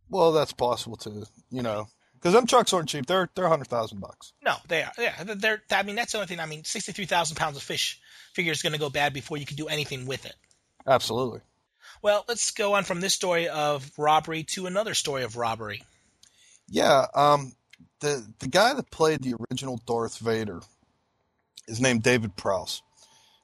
Well, 0.10 0.32
that's 0.32 0.54
possible 0.54 0.96
too. 0.96 1.26
You 1.52 1.62
know, 1.62 1.90
because 2.14 2.32
them 2.32 2.48
trucks 2.48 2.72
aren't 2.72 2.88
cheap. 2.88 3.06
They're 3.06 3.30
they're 3.36 3.50
hundred 3.50 3.68
thousand 3.68 4.00
bucks. 4.00 4.32
No, 4.46 4.56
they 4.70 4.84
are. 4.84 4.94
Yeah, 4.98 5.24
they're. 5.26 5.62
I 5.72 5.84
mean, 5.84 5.98
that's 5.98 6.14
the 6.14 6.20
only 6.20 6.28
thing. 6.28 6.40
I 6.40 6.46
mean, 6.46 6.64
sixty 6.64 6.94
three 6.94 7.06
thousand 7.06 7.36
pounds 7.36 7.58
of 7.58 7.64
fish 7.64 8.00
figure 8.34 8.54
is 8.54 8.62
going 8.62 8.74
to 8.74 8.80
go 8.80 8.90
bad 8.90 9.14
before 9.14 9.36
you 9.36 9.46
can 9.46 9.58
do 9.58 9.68
anything 9.68 10.06
with 10.06 10.26
it. 10.26 10.36
Absolutely. 10.88 11.42
Well, 12.06 12.24
let's 12.28 12.52
go 12.52 12.76
on 12.76 12.84
from 12.84 13.02
this 13.02 13.16
story 13.16 13.48
of 13.48 13.92
robbery 13.98 14.44
to 14.50 14.68
another 14.68 14.94
story 14.94 15.24
of 15.24 15.38
robbery. 15.38 15.82
Yeah, 16.70 17.08
um, 17.16 17.54
the 18.00 18.24
the 18.38 18.48
guy 18.48 18.76
that 18.76 18.92
played 18.92 19.24
the 19.24 19.34
original 19.50 19.82
Darth 19.88 20.20
Vader 20.20 20.62
is 21.68 21.82
named 21.82 22.04
David 22.04 22.36
Prowse. 22.36 22.84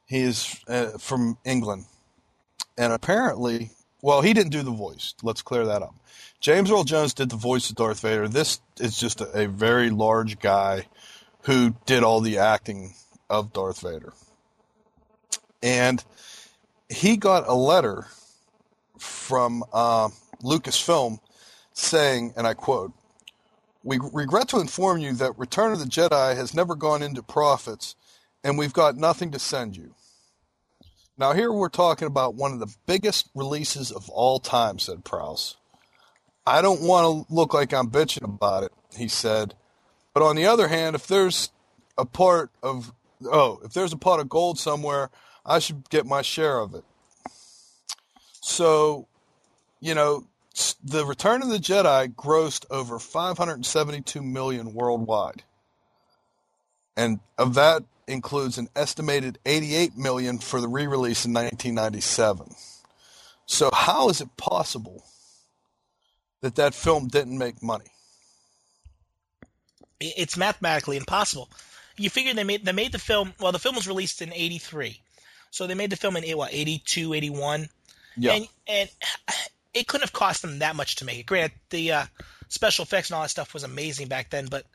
He 0.06 0.20
is 0.20 0.56
uh, 0.68 1.00
from 1.00 1.40
England, 1.44 1.86
and 2.78 2.94
apparently, 2.94 3.72
well, 4.04 4.22
he 4.22 4.32
didn't 4.32 4.52
do 4.52 4.62
the 4.62 4.70
voice. 4.70 5.16
Let's 5.24 5.42
clear 5.42 5.66
that 5.66 5.82
up. 5.82 5.96
James 6.40 6.70
Earl 6.70 6.84
Jones 6.84 7.16
did 7.16 7.32
the 7.32 7.38
voice 7.38 7.68
of 7.72 7.78
Darth 7.78 8.02
Vader. 8.02 8.28
This 8.28 8.62
is 8.80 8.96
just 8.96 9.22
a, 9.22 9.46
a 9.46 9.48
very 9.48 9.90
large 9.90 10.38
guy 10.38 10.86
who 11.46 11.74
did 11.88 12.04
all 12.04 12.22
the 12.22 12.38
acting 12.38 12.94
of 13.28 13.54
Darth 13.54 13.82
Vader, 13.82 14.14
and 15.64 16.04
he 16.90 17.18
got 17.18 17.48
a 17.48 17.56
letter 17.56 18.06
from 19.02 19.64
uh, 19.74 20.10
Lucasfilm 20.44 21.20
saying, 21.74 22.34
and 22.36 22.46
I 22.46 22.54
quote, 22.54 22.94
we 23.84 24.00
regret 24.14 24.50
to 24.50 24.60
inform 24.60 25.00
you 25.00 25.14
that 25.14 25.38
Return 25.40 25.72
of 25.72 25.80
the 25.80 25.86
Jedi 25.86 26.36
has 26.36 26.54
never 26.54 26.76
gone 26.76 27.02
into 27.02 27.24
profits 27.24 27.96
and 28.44 28.58
we've 28.58 28.74
got 28.74 28.96
nothing 28.96 29.32
to 29.32 29.40
send 29.40 29.76
you. 29.76 29.96
Now, 31.18 31.34
here 31.34 31.52
we're 31.52 31.70
talking 31.70 32.08
about 32.08 32.36
one 32.36 32.54
of 32.54 32.60
the 32.60 32.74
biggest 32.86 33.30
releases 33.36 33.92
of 33.92 34.10
all 34.10 34.40
time, 34.40 34.80
said 34.80 35.04
Prowse. 35.04 35.58
I 36.46 36.62
don't 36.62 36.82
want 36.82 37.28
to 37.28 37.34
look 37.34 37.54
like 37.54 37.74
I'm 37.74 37.90
bitching 37.90 38.24
about 38.24 38.64
it, 38.64 38.72
he 38.96 39.08
said. 39.08 39.54
But 40.14 40.24
on 40.24 40.36
the 40.36 40.46
other 40.46 40.68
hand, 40.68 40.96
if 40.96 41.08
there's 41.08 41.50
a 41.98 42.06
part 42.06 42.50
of, 42.64 42.92
oh, 43.26 43.60
if 43.64 43.74
there's 43.74 43.94
a 43.94 43.98
pot 43.98 44.20
of 44.20 44.30
gold 44.30 44.58
somewhere, 44.58 45.10
I 45.46 45.60
should 45.60 45.90
get 45.90 46.06
my 46.06 46.22
share 46.22 46.60
of 46.60 46.74
it. 46.74 46.84
So, 48.42 49.08
you 49.80 49.96
know, 49.96 50.26
the 50.84 51.06
Return 51.06 51.42
of 51.42 51.50
the 51.50 51.58
Jedi 51.58 52.14
grossed 52.14 52.66
over 52.70 53.00
572 53.00 54.22
million 54.22 54.74
worldwide. 54.74 55.44
And 56.98 57.20
of 57.38 57.54
that, 57.54 57.84
includes 58.12 58.58
an 58.58 58.68
estimated 58.76 59.40
88 59.46 59.98
million 59.98 60.38
for 60.38 60.62
the 60.62 60.68
re-release 60.68 61.26
in 61.26 61.34
1997. 61.34 62.54
So 63.46 63.70
how 63.74 64.10
is 64.10 64.22
it 64.22 64.36
possible 64.38 65.04
that 66.42 66.56
that 66.56 66.74
film 66.74 67.08
didn't 67.08 67.38
make 67.38 67.64
money? 67.64 67.86
It's 70.00 70.38
mathematically 70.38 70.98
impossible. 70.98 71.50
You 71.98 72.10
figure 72.10 72.34
they 72.34 72.44
made 72.44 72.66
they 72.66 72.72
made 72.72 72.92
the 72.92 73.00
film. 73.00 73.34
Well, 73.40 73.52
the 73.52 73.60
film 73.60 73.76
was 73.76 73.88
released 73.88 74.22
in 74.22 74.34
'83, 74.34 75.00
so 75.52 75.68
they 75.68 75.76
made 75.76 75.92
the 75.92 75.96
film 75.96 76.16
in 76.16 76.38
what 76.38 76.52
82, 76.52 77.14
81. 77.14 77.70
Yeah. 78.18 78.34
And, 78.34 78.48
and 78.68 78.90
it 79.74 79.88
couldn't 79.88 80.04
have 80.04 80.14
cost 80.14 80.42
them 80.42 80.60
that 80.60 80.76
much 80.76 80.98
to 80.98 81.06
make 81.06 81.20
it. 81.20 81.26
Granted, 81.26 81.58
the 81.70 81.92
uh, 81.92 82.06
special 82.48 82.84
effects 82.84 83.10
and 83.10 83.16
all 83.16 83.22
that 83.24 83.30
stuff 83.30 83.54
was 83.54 83.64
amazing 83.64 84.08
back 84.08 84.30
then, 84.30 84.48
but 84.50 84.66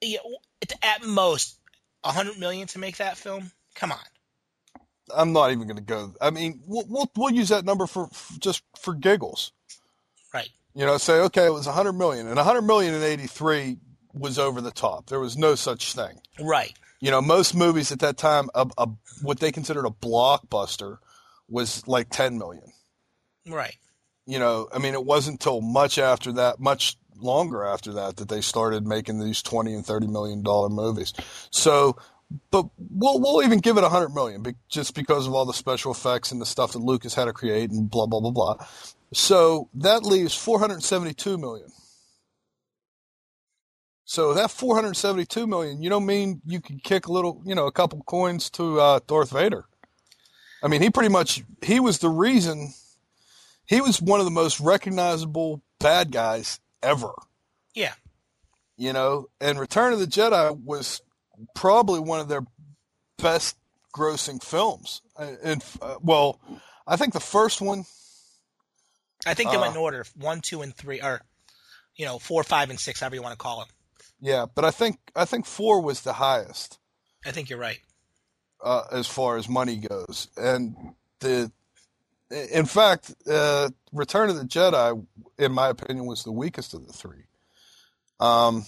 yeah, 0.00 0.18
at 0.82 1.04
most 1.04 1.58
a 2.04 2.12
hundred 2.12 2.38
million 2.38 2.66
to 2.68 2.78
make 2.78 2.96
that 2.98 3.16
film? 3.16 3.50
Come 3.74 3.92
on. 3.92 3.98
I'm 5.14 5.32
not 5.32 5.52
even 5.52 5.66
going 5.66 5.76
to 5.76 5.82
go. 5.82 6.14
I 6.20 6.30
mean, 6.30 6.60
we'll, 6.66 6.84
we'll, 6.88 7.10
we'll 7.16 7.32
use 7.32 7.48
that 7.48 7.64
number 7.64 7.86
for, 7.86 8.08
for 8.08 8.38
just 8.40 8.62
for 8.78 8.94
giggles. 8.94 9.52
Right. 10.34 10.50
You 10.74 10.84
know, 10.84 10.98
say 10.98 11.14
okay, 11.20 11.46
it 11.46 11.52
was 11.52 11.66
a 11.66 11.72
hundred 11.72 11.94
million, 11.94 12.28
and 12.28 12.38
a 12.38 12.44
hundred 12.44 12.62
million 12.62 12.94
in 12.94 13.02
'83 13.02 13.78
was 14.12 14.38
over 14.38 14.60
the 14.60 14.70
top. 14.70 15.06
There 15.06 15.20
was 15.20 15.36
no 15.36 15.54
such 15.54 15.94
thing. 15.94 16.20
Right. 16.40 16.74
You 17.00 17.10
know, 17.10 17.22
most 17.22 17.54
movies 17.54 17.90
at 17.90 18.00
that 18.00 18.18
time, 18.18 18.50
a, 18.54 18.66
a, 18.76 18.88
what 19.22 19.40
they 19.40 19.52
considered 19.52 19.86
a 19.86 19.90
blockbuster 19.90 20.98
was 21.48 21.86
like 21.86 22.10
10 22.10 22.38
million. 22.38 22.72
Right. 23.46 23.76
You 24.26 24.38
know, 24.38 24.68
I 24.72 24.78
mean, 24.78 24.94
it 24.94 25.04
wasn't 25.04 25.34
until 25.34 25.60
much 25.60 25.98
after 25.98 26.32
that, 26.32 26.60
much 26.60 26.96
longer 27.16 27.64
after 27.64 27.92
that 27.94 28.16
that 28.16 28.28
they 28.28 28.40
started 28.40 28.86
making 28.86 29.20
these 29.20 29.42
20 29.42 29.74
and 29.74 29.86
30 29.86 30.06
million 30.06 30.42
dollar 30.42 30.68
movies. 30.68 31.12
So, 31.50 31.96
but 32.50 32.66
we'll 32.76 33.18
we'll 33.20 33.42
even 33.42 33.58
give 33.60 33.78
it 33.78 33.82
100 33.82 34.10
million 34.10 34.44
just 34.68 34.94
because 34.94 35.26
of 35.26 35.32
all 35.32 35.46
the 35.46 35.54
special 35.54 35.92
effects 35.92 36.30
and 36.30 36.40
the 36.40 36.46
stuff 36.46 36.72
that 36.72 36.80
Lucas 36.80 37.14
had 37.14 37.24
to 37.24 37.32
create 37.32 37.70
and 37.70 37.90
blah 37.90 38.06
blah 38.06 38.20
blah 38.20 38.30
blah. 38.30 38.66
So 39.14 39.70
that 39.74 40.02
leaves 40.02 40.34
472 40.34 41.38
million. 41.38 41.68
So 44.04 44.32
that 44.34 44.50
472 44.50 45.46
million, 45.46 45.82
you 45.82 45.90
don't 45.90 46.06
mean 46.06 46.40
you 46.46 46.60
could 46.60 46.82
kick 46.82 47.06
a 47.06 47.12
little, 47.12 47.42
you 47.44 47.54
know, 47.54 47.66
a 47.66 47.72
couple 47.72 48.02
coins 48.04 48.48
to 48.50 48.80
uh, 48.80 49.00
Darth 49.06 49.30
Vader. 49.30 49.66
I 50.62 50.68
mean, 50.68 50.82
he 50.82 50.90
pretty 50.90 51.10
much 51.10 51.44
he 51.62 51.80
was 51.80 51.98
the 51.98 52.08
reason. 52.08 52.72
He 53.66 53.80
was 53.80 54.00
one 54.00 54.20
of 54.20 54.26
the 54.26 54.30
most 54.32 54.60
recognizable 54.60 55.62
bad 55.78 56.10
guys 56.10 56.60
ever. 56.82 57.12
Yeah. 57.74 57.92
You 58.76 58.92
know, 58.92 59.28
and 59.40 59.58
Return 59.58 59.92
of 59.92 59.98
the 59.98 60.06
Jedi 60.06 60.58
was 60.64 61.02
probably 61.54 62.00
one 62.00 62.20
of 62.20 62.28
their 62.28 62.44
best 63.18 63.56
grossing 63.94 64.42
films. 64.42 65.02
And 65.16 65.64
uh, 65.82 65.96
well, 66.00 66.40
I 66.86 66.96
think 66.96 67.12
the 67.12 67.20
first 67.20 67.60
one. 67.60 67.84
I 69.26 69.34
think 69.34 69.50
they 69.50 69.56
uh, 69.56 69.60
went 69.60 69.74
in 69.74 69.80
order 69.80 70.06
one, 70.16 70.40
two, 70.40 70.62
and 70.62 70.74
three. 70.74 71.00
Or 71.00 71.20
you 71.96 72.06
know, 72.06 72.18
four, 72.18 72.44
five, 72.44 72.70
and 72.70 72.78
six, 72.78 73.00
however 73.00 73.16
you 73.16 73.22
want 73.22 73.32
to 73.32 73.38
call 73.38 73.58
them. 73.58 73.68
Yeah, 74.20 74.46
but 74.52 74.64
I 74.64 74.70
think 74.70 74.98
I 75.14 75.24
think 75.24 75.44
four 75.44 75.82
was 75.82 76.02
the 76.02 76.14
highest. 76.14 76.78
I 77.26 77.32
think 77.32 77.50
you're 77.50 77.58
right. 77.58 77.80
Uh, 78.62 78.82
as 78.90 79.06
far 79.06 79.36
as 79.36 79.48
money 79.48 79.76
goes, 79.76 80.28
and 80.36 80.74
the 81.20 81.50
in 82.30 82.66
fact, 82.66 83.14
uh, 83.30 83.70
Return 83.92 84.30
of 84.30 84.36
the 84.36 84.44
Jedi, 84.44 85.06
in 85.38 85.52
my 85.52 85.68
opinion, 85.68 86.06
was 86.06 86.24
the 86.24 86.32
weakest 86.32 86.74
of 86.74 86.86
the 86.86 86.92
three. 86.92 87.24
Um, 88.20 88.66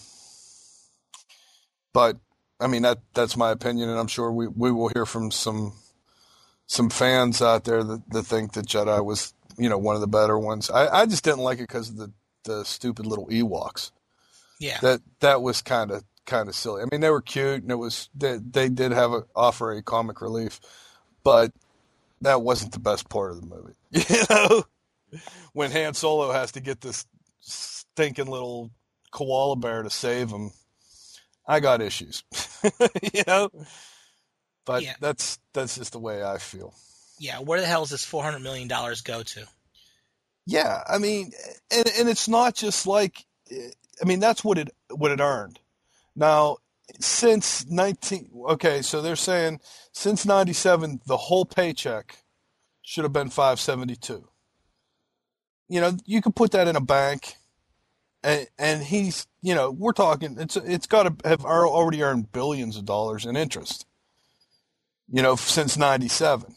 but 1.93 2.17
I 2.61 2.67
mean 2.67 2.83
that 2.83 2.99
that's 3.15 3.37
my 3.37 3.51
opinion, 3.51 3.89
and 3.89 3.99
I'm 3.99 4.07
sure 4.07 4.31
we, 4.33 4.47
we 4.47 4.71
will 4.71 4.89
hear 4.89 5.07
from 5.07 5.31
some 5.31 5.75
some 6.67 6.89
fans 6.89 7.43
out 7.43 7.65
there 7.65 7.83
that, 7.83 8.11
that 8.11 8.23
think 8.23 8.53
that 8.53 8.67
Jedi 8.67 9.05
was 9.05 9.35
you 9.59 9.69
know 9.69 9.79
one 9.79 9.95
of 9.95 10.01
the 10.01 10.07
better 10.07 10.39
ones. 10.39 10.71
I, 10.71 11.01
I 11.01 11.07
just 11.07 11.25
didn't 11.25 11.41
like 11.41 11.59
it 11.59 11.69
because 11.69 11.91
of 11.91 11.97
the 11.97 12.13
the 12.45 12.65
stupid 12.65 13.07
little 13.07 13.27
Ewoks. 13.29 13.91
Yeah, 14.59 14.79
That 14.83 15.01
that 15.21 15.43
was 15.43 15.63
kind 15.63 15.91
of 15.91 16.05
kind 16.31 16.49
of 16.49 16.55
silly. 16.55 16.83
I 16.83 16.87
mean, 16.91 17.01
they 17.03 17.11
were 17.11 17.21
cute, 17.21 17.63
and 17.63 17.71
it 17.71 17.77
was 17.77 18.09
they, 18.15 18.39
they 18.39 18.69
did 18.71 18.93
have 18.93 19.13
a, 19.13 19.25
offer 19.37 19.73
a 19.73 19.83
comic 19.83 20.21
relief, 20.23 20.61
but 21.23 21.53
that 22.23 22.41
wasn't 22.43 22.73
the 22.73 22.79
best 22.79 23.09
part 23.11 23.33
of 23.33 23.41
the 23.41 23.47
movie. 23.47 23.75
You 24.09 24.23
know, 24.31 24.65
when 25.53 25.71
Han 25.73 25.95
Solo 25.95 26.31
has 26.33 26.53
to 26.53 26.61
get 26.61 26.81
this 26.81 27.05
stinking 27.41 28.27
little 28.29 28.71
koala 29.11 29.57
bear 29.57 29.83
to 29.83 29.91
save 29.91 30.31
him, 30.31 30.53
I 31.47 31.59
got 31.61 31.83
issues. 31.83 32.23
you 33.13 33.23
know, 33.27 33.51
but 34.65 34.83
Yeah. 34.85 34.95
that's 35.01 35.39
that's 35.53 35.77
just 35.77 35.93
the 35.93 35.99
way 35.99 36.23
I 36.23 36.39
feel. 36.39 36.75
yeah. 37.19 37.41
Where 37.41 37.61
the 37.61 37.67
hell 37.67 37.81
does 37.81 37.91
this 37.91 38.05
four 38.05 38.23
hundred 38.23 38.41
million 38.43 38.69
dollars 38.69 39.01
go 39.03 39.23
to? 39.25 39.45
Yeah, 40.47 40.83
I 40.89 40.99
mean, 40.99 41.33
and 41.71 41.89
and 41.99 42.09
it's 42.09 42.29
not 42.29 42.55
just 42.55 42.87
like, 42.87 43.25
I 43.53 44.05
mean, 44.05 44.21
that's 44.21 44.45
what 44.45 44.59
it 44.59 44.71
what 44.95 45.11
it 45.11 45.21
earned. 45.21 45.59
Now, 46.17 46.59
since 47.01 47.67
nineteen, 47.67 48.31
okay, 48.51 48.83
so 48.83 49.01
they're 49.01 49.17
saying 49.17 49.61
since 49.93 50.27
ninety 50.27 50.53
seven, 50.53 51.01
the 51.07 51.17
whole 51.17 51.45
paycheck 51.45 52.19
should 52.83 53.05
have 53.05 53.13
been 53.13 53.31
five 53.31 53.61
seventy 53.61 53.97
two. 53.97 54.29
You 55.69 55.81
know, 55.81 55.97
you 56.05 56.21
could 56.21 56.35
put 56.35 56.51
that 56.53 56.69
in 56.69 56.77
a 56.77 56.81
bank, 56.81 57.35
and 58.23 58.49
and 58.59 58.83
he's, 58.83 59.27
you 59.43 59.55
know, 59.55 59.71
we're 59.71 59.93
talking, 59.93 60.37
it's 60.39 60.57
it's 60.57 60.87
got 60.87 61.05
to 61.05 61.29
have 61.29 61.45
already 61.45 62.03
earned 62.03 62.33
billions 62.33 62.77
of 62.77 62.85
dollars 62.85 63.25
in 63.27 63.37
interest. 63.37 63.87
You 65.13 65.23
know, 65.23 65.37
since 65.37 65.77
ninety 65.77 66.09
seven. 66.09 66.55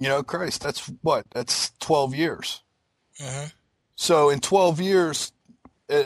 You 0.00 0.08
know, 0.08 0.22
Christ, 0.22 0.62
that's 0.62 0.90
what? 1.02 1.26
That's 1.32 1.70
12 1.80 2.14
years. 2.14 2.62
hmm 3.20 3.46
So 3.96 4.30
in 4.30 4.40
12 4.40 4.80
years, 4.80 5.32
uh, 5.88 6.04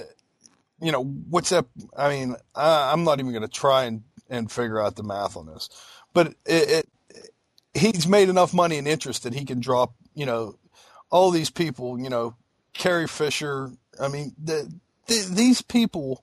you 0.81 0.93
know, 0.93 1.03
what's 1.05 1.53
up? 1.53 1.69
I 1.97 2.09
mean, 2.11 2.37
I, 2.55 2.93
I'm 2.93 3.05
not 3.05 3.19
even 3.21 3.33
going 3.33 3.43
to 3.43 3.49
try 3.49 3.85
and, 3.85 4.03
and 4.31 4.51
figure 4.51 4.81
out 4.81 4.97
the 4.97 5.03
math 5.03 5.37
on 5.37 5.47
this, 5.47 5.69
but 6.13 6.29
it, 6.47 6.87
it, 7.11 7.31
he's 7.75 8.07
made 8.07 8.29
enough 8.29 8.53
money 8.55 8.79
and 8.79 8.87
interest 8.89 9.23
that 9.25 9.35
he 9.35 9.45
can 9.45 9.61
drop, 9.61 9.95
you 10.15 10.27
know, 10.27 10.59
all 11.11 11.31
these 11.31 11.51
people, 11.51 11.99
you 11.99 12.09
know, 12.11 12.35
Carrie 12.75 13.09
Fisher. 13.09 13.71
I 14.01 14.09
mean, 14.09 14.35
the, 14.43 14.73
the, 15.07 15.27
these 15.31 15.63
people 15.63 16.23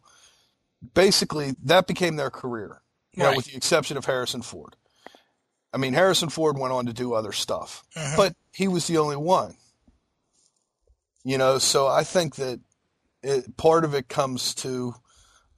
basically 0.93 1.55
that 1.63 1.87
became 1.87 2.15
their 2.15 2.29
career, 2.29 2.81
you 3.13 3.23
know, 3.23 3.29
Right. 3.29 3.37
with 3.37 3.45
the 3.45 3.55
exception 3.57 3.97
of 3.97 4.05
Harrison 4.05 4.41
Ford. 4.41 4.75
I 5.73 5.77
mean, 5.77 5.93
Harrison 5.93 6.29
Ford 6.29 6.57
went 6.57 6.71
on 6.73 6.85
to 6.85 6.93
do 6.93 7.13
other 7.13 7.31
stuff, 7.33 7.83
Mhm. 7.97 8.15
but 8.15 8.35
he 8.53 8.67
was 8.67 8.87
the 8.87 8.97
only 8.97 9.17
one. 9.17 9.55
You 11.23 11.37
know, 11.39 11.57
so 11.57 11.87
I 11.87 12.03
think 12.03 12.35
that 12.35 12.59
it, 13.25 13.57
part 13.57 13.83
of 13.83 13.93
it 13.93 14.07
comes 14.07 14.53
to, 14.55 14.95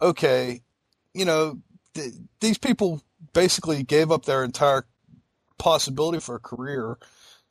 okay, 0.01 0.61
you 1.13 1.25
know, 1.25 1.59
th- 1.93 2.13
these 2.39 2.57
people 2.57 3.01
basically 3.33 3.83
gave 3.83 4.11
up 4.11 4.25
their 4.25 4.43
entire 4.43 4.85
possibility 5.57 6.19
for 6.19 6.35
a 6.35 6.39
career, 6.39 6.97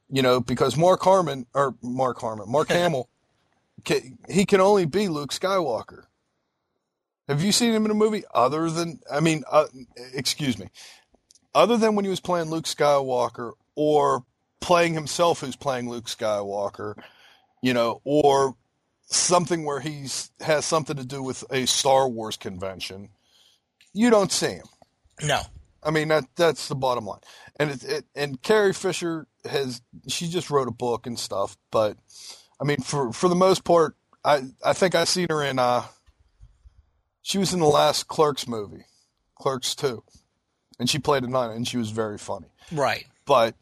you 0.09 0.23
know, 0.23 0.41
because 0.41 0.77
Mark 0.77 1.03
Harmon 1.03 1.47
or 1.55 1.75
Mark 1.83 2.21
Harmon, 2.21 2.51
Mark 2.51 2.69
Hamill, 2.71 3.09
ca- 3.85 4.13
he 4.29 4.47
can 4.47 4.61
only 4.61 4.87
be 4.87 5.09
Luke 5.09 5.33
Skywalker. 5.33 6.05
Have 7.29 7.43
you 7.43 7.53
seen 7.53 7.73
him 7.73 7.85
in 7.85 7.91
a 7.91 7.95
movie 7.95 8.23
other 8.33 8.71
than, 8.71 9.01
I 9.11 9.21
mean, 9.21 9.43
uh, 9.51 9.67
excuse 10.15 10.59
me, 10.59 10.69
other 11.55 11.77
than 11.77 11.95
when 11.97 12.05
he 12.05 12.11
was 12.11 12.21
playing 12.21 12.51
Luke 12.51 12.67
Skywalker 12.67 13.53
or 13.75 14.25
playing 14.61 14.95
himself 14.95 15.41
who's 15.41 15.57
playing 15.57 15.91
Luke 15.91 16.07
Skywalker, 16.07 16.95
you 17.63 17.75
know, 17.75 18.01
or 18.05 18.55
something 19.07 19.65
where 19.65 19.81
he 19.81 20.07
has 20.41 20.65
something 20.65 20.97
to 20.97 21.05
do 21.05 21.23
with 21.23 21.45
a 21.51 21.67
Star 21.67 22.09
Wars 22.09 22.37
convention, 22.37 23.11
you 23.93 24.11
don't 24.11 24.33
see 24.33 24.49
him. 24.49 24.67
No. 25.23 25.43
I 25.83 25.91
mean 25.91 26.09
that 26.09 26.25
that's 26.35 26.69
the 26.69 26.75
bottom 26.75 27.07
line. 27.07 27.21
And 27.59 27.71
it, 27.71 27.85
it 27.85 28.05
and 28.15 28.43
Carrie 28.43 28.75
Fisher 28.75 29.27
has 29.45 29.81
she 30.09 30.29
just 30.29 30.51
wrote 30.51 30.69
a 30.69 30.73
book 30.73 31.07
and 31.07 31.19
stuff, 31.19 31.57
but 31.71 31.97
I 32.61 32.65
mean 32.65 32.79
for 32.79 33.13
for 33.13 33.29
the 33.29 33.37
most 33.37 33.65
part, 33.65 33.97
I 34.25 34.43
I 34.65 34.73
think 34.73 34.95
I 34.95 35.05
seen 35.05 35.29
her 35.31 35.43
in 35.43 35.59
uh 35.59 35.85
she 37.23 37.39
was 37.39 37.53
in 37.53 37.61
the 37.61 37.67
last 37.67 38.09
Clerks 38.09 38.47
movie, 38.49 38.85
Clerks 39.37 39.75
two, 39.75 40.03
and 40.79 40.91
she 40.91 40.99
played 40.99 41.23
a 41.23 41.29
nun 41.29 41.53
and 41.53 41.67
she 41.67 41.77
was 41.77 41.91
very 41.91 42.19
funny. 42.19 42.49
Right. 42.73 43.07
But 43.25 43.55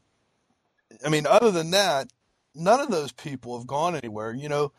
I 1.04 1.11
mean, 1.11 1.26
other 1.26 1.50
than 1.50 1.70
that, 1.72 2.11
none 2.54 2.80
of 2.80 2.90
those 2.90 3.12
people 3.12 3.59
have 3.59 3.66
gone 3.66 3.96
anywhere. 3.96 4.33
You 4.33 4.48
know, 4.48 4.72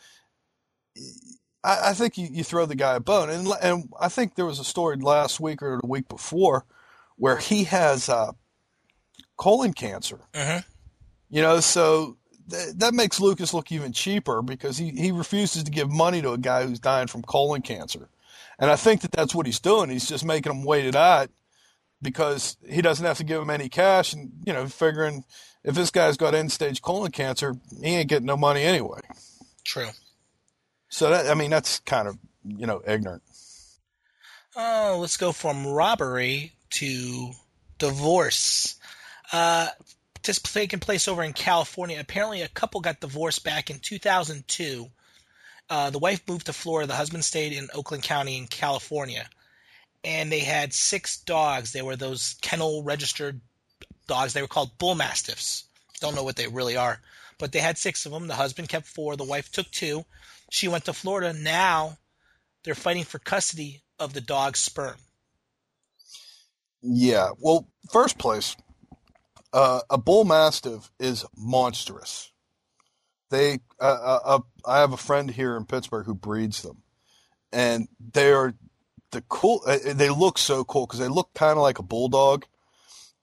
I, 1.63 1.89
I 1.89 1.93
think 1.93 2.17
you, 2.17 2.27
you 2.31 2.43
throw 2.43 2.65
the 2.65 2.75
guy 2.75 2.95
a 2.95 2.99
bone, 2.99 3.29
and 3.29 3.47
and 3.61 3.89
I 3.99 4.09
think 4.09 4.35
there 4.35 4.45
was 4.45 4.59
a 4.59 4.63
story 4.63 4.97
last 4.97 5.39
week 5.39 5.61
or 5.61 5.79
the 5.81 5.87
week 5.87 6.07
before 6.07 6.65
where 7.17 7.37
he 7.37 7.63
has 7.65 8.09
uh, 8.09 8.31
colon 9.37 9.73
cancer. 9.73 10.19
hmm 10.35 10.57
You 11.29 11.41
know, 11.41 11.59
so 11.59 12.17
th- 12.49 12.73
that 12.75 12.93
makes 12.93 13.19
Lucas 13.19 13.53
look 13.53 13.71
even 13.71 13.93
cheaper 13.93 14.41
because 14.41 14.77
he, 14.77 14.89
he 14.91 15.11
refuses 15.11 15.63
to 15.63 15.71
give 15.71 15.89
money 15.89 16.21
to 16.21 16.31
a 16.31 16.37
guy 16.37 16.65
who's 16.65 16.79
dying 16.79 17.07
from 17.07 17.21
colon 17.23 17.61
cancer. 17.61 18.09
And 18.59 18.69
I 18.69 18.75
think 18.75 19.01
that 19.01 19.11
that's 19.11 19.35
what 19.35 19.45
he's 19.45 19.59
doing. 19.59 19.89
He's 19.89 20.07
just 20.07 20.23
making 20.25 20.51
him 20.51 20.63
wait 20.63 20.85
it 20.85 20.95
out 20.95 21.29
because 22.01 22.57
he 22.67 22.81
doesn't 22.81 23.05
have 23.05 23.17
to 23.17 23.23
give 23.23 23.41
him 23.41 23.49
any 23.49 23.67
cash 23.69 24.13
and, 24.13 24.31
you 24.45 24.53
know, 24.53 24.67
figuring 24.67 25.25
if 25.63 25.75
this 25.75 25.89
guy's 25.89 26.15
got 26.17 26.35
end 26.35 26.51
stage 26.51 26.81
colon 26.81 27.11
cancer, 27.11 27.55
he 27.81 27.95
ain't 27.95 28.09
getting 28.09 28.27
no 28.27 28.37
money 28.37 28.61
anyway. 28.63 29.01
True. 29.65 29.89
So 30.95 31.09
that, 31.09 31.27
I 31.29 31.33
mean, 31.33 31.49
that's 31.49 31.79
kind 31.79 32.07
of, 32.07 32.17
you 32.47 32.65
know, 32.67 32.81
ignorant. 32.87 33.21
Oh, 34.55 34.99
let's 35.01 35.17
go 35.17 35.33
from 35.33 35.67
robbery 35.67 36.53
to 36.69 37.31
divorce. 37.77 38.75
Uh, 39.33 39.67
this 40.23 40.39
taking 40.39 40.79
place 40.79 41.09
over 41.09 41.21
in 41.21 41.33
California. 41.33 41.99
Apparently, 41.99 42.43
a 42.43 42.47
couple 42.47 42.79
got 42.79 43.01
divorced 43.01 43.43
back 43.43 43.69
in 43.69 43.79
2002. 43.79 44.87
Uh, 45.69 45.89
the 45.89 45.99
wife 45.99 46.21
moved 46.29 46.45
to 46.45 46.53
Florida. 46.53 46.87
The 46.87 46.95
husband 46.95 47.25
stayed 47.25 47.51
in 47.51 47.67
Oakland 47.73 48.03
County 48.03 48.37
in 48.37 48.47
California. 48.47 49.27
And 50.05 50.31
they 50.31 50.39
had 50.39 50.71
six 50.73 51.17
dogs. 51.17 51.73
They 51.73 51.81
were 51.81 51.97
those 51.97 52.37
kennel 52.41 52.83
registered 52.83 53.41
dogs. 54.07 54.31
They 54.31 54.41
were 54.41 54.47
called 54.47 54.77
bull 54.77 54.95
mastiffs. 54.95 55.65
Don't 55.99 56.15
know 56.15 56.23
what 56.23 56.37
they 56.37 56.47
really 56.47 56.77
are. 56.77 57.01
But 57.37 57.51
they 57.51 57.59
had 57.59 57.77
six 57.77 58.05
of 58.05 58.13
them. 58.13 58.27
The 58.27 58.33
husband 58.33 58.69
kept 58.69 58.87
four. 58.87 59.17
The 59.17 59.25
wife 59.25 59.51
took 59.51 59.69
two. 59.71 60.05
She 60.49 60.67
went 60.67 60.85
to 60.85 60.93
Florida. 60.93 61.33
Now 61.33 61.97
they're 62.63 62.75
fighting 62.75 63.03
for 63.03 63.19
custody 63.19 63.83
of 63.99 64.13
the 64.13 64.21
dog's 64.21 64.59
sperm. 64.59 64.95
Yeah. 66.81 67.29
Well, 67.39 67.67
first 67.91 68.17
place, 68.17 68.55
uh, 69.53 69.81
a 69.89 69.97
bull 69.97 70.25
mastiff 70.25 70.91
is 70.99 71.25
monstrous. 71.35 72.31
They, 73.29 73.59
uh, 73.79 73.83
uh, 73.83 74.19
uh, 74.23 74.39
I 74.67 74.79
have 74.79 74.93
a 74.93 74.97
friend 74.97 75.31
here 75.31 75.57
in 75.57 75.65
Pittsburgh 75.65 76.05
who 76.05 76.13
breeds 76.13 76.61
them, 76.61 76.83
and 77.51 77.87
they 78.13 78.31
are 78.31 78.53
the 79.11 79.21
cool. 79.21 79.61
Uh, 79.65 79.77
they 79.93 80.09
look 80.09 80.37
so 80.37 80.63
cool 80.63 80.85
because 80.85 80.99
they 80.99 81.07
look 81.07 81.33
kind 81.33 81.57
of 81.57 81.63
like 81.63 81.79
a 81.79 81.83
bulldog, 81.83 82.45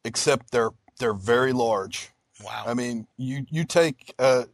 except 0.04 0.50
they're 0.50 0.72
they're 0.98 1.14
very 1.14 1.52
large. 1.52 2.10
Wow. 2.44 2.64
I 2.66 2.74
mean, 2.74 3.06
you 3.16 3.46
you 3.48 3.64
take 3.64 4.12
uh, 4.18 4.44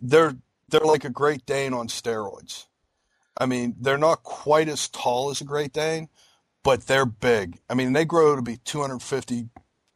they're 0.00 0.36
they're 0.74 0.84
like 0.84 1.04
a 1.04 1.10
Great 1.10 1.46
Dane 1.46 1.72
on 1.72 1.86
steroids. 1.86 2.66
I 3.38 3.46
mean, 3.46 3.76
they're 3.80 3.96
not 3.96 4.24
quite 4.24 4.68
as 4.68 4.88
tall 4.88 5.30
as 5.30 5.40
a 5.40 5.44
Great 5.44 5.72
Dane, 5.72 6.08
but 6.64 6.88
they're 6.88 7.06
big. 7.06 7.60
I 7.70 7.74
mean, 7.74 7.92
they 7.92 8.04
grow 8.04 8.34
to 8.34 8.42
be 8.42 8.56
250 8.56 9.50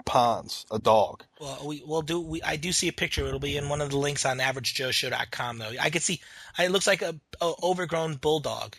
pounds 0.05 0.67
a 0.71 0.79
dog. 0.79 1.25
Well, 1.41 1.62
we 1.64 1.83
will 1.85 2.03
do. 2.03 2.21
We 2.21 2.43
I 2.43 2.57
do 2.57 2.71
see 2.71 2.87
a 2.87 2.93
picture. 2.93 3.27
It'll 3.27 3.41
be 3.41 3.57
in 3.57 3.69
one 3.69 3.81
of 3.81 3.91
the 3.91 3.99
links 3.99 4.25
on 4.25 4.38
AverageJoeShow.com. 4.38 5.59
Though 5.59 5.73
I 5.81 5.91
can 5.91 6.01
see, 6.01 6.21
it 6.59 6.71
looks 6.71 6.87
like 6.87 7.03
a, 7.03 7.14
a 7.41 7.53
overgrown 7.62 8.14
bulldog. 8.14 8.77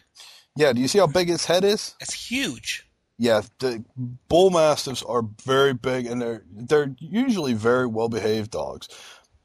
Yeah, 0.55 0.71
do 0.71 0.79
you 0.79 0.87
see 0.87 0.99
how 0.99 1.07
big 1.07 1.27
his 1.27 1.45
head 1.45 1.65
is? 1.65 1.95
It's 1.99 2.13
huge. 2.13 2.87
Yeah, 3.17 3.41
the 3.59 3.83
bull 4.29 4.51
mastiffs 4.51 5.03
are 5.03 5.23
very 5.43 5.73
big 5.73 6.05
and 6.05 6.21
they're 6.21 6.43
they're 6.49 6.95
usually 6.97 7.53
very 7.53 7.87
well 7.87 8.07
behaved 8.07 8.51
dogs. 8.51 8.87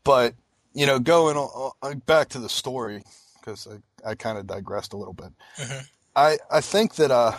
But 0.05 0.35
you 0.75 0.87
know, 0.87 0.99
going 0.99 1.37
on, 1.37 1.73
on 1.83 1.99
back 2.01 2.29
to 2.31 2.39
the 2.39 2.49
story 2.49 3.03
because 3.41 3.67
I, 4.05 4.11
I 4.11 4.15
kind 4.15 4.39
of 4.39 4.47
digressed 4.47 4.93
a 4.93 4.97
little 4.97 5.15
bit. 5.15 5.33
Mhm. 5.59 5.89
I 6.17 6.39
I 6.51 6.61
think 6.61 6.97
that 6.97 7.11
uh, 7.11 7.33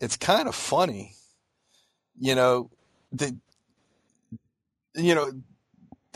it's 0.00 0.16
kind 0.16 0.48
of 0.48 0.54
funny, 0.54 1.14
you 2.18 2.34
know, 2.34 2.70
that 3.12 3.34
you 4.94 5.14
know, 5.14 5.26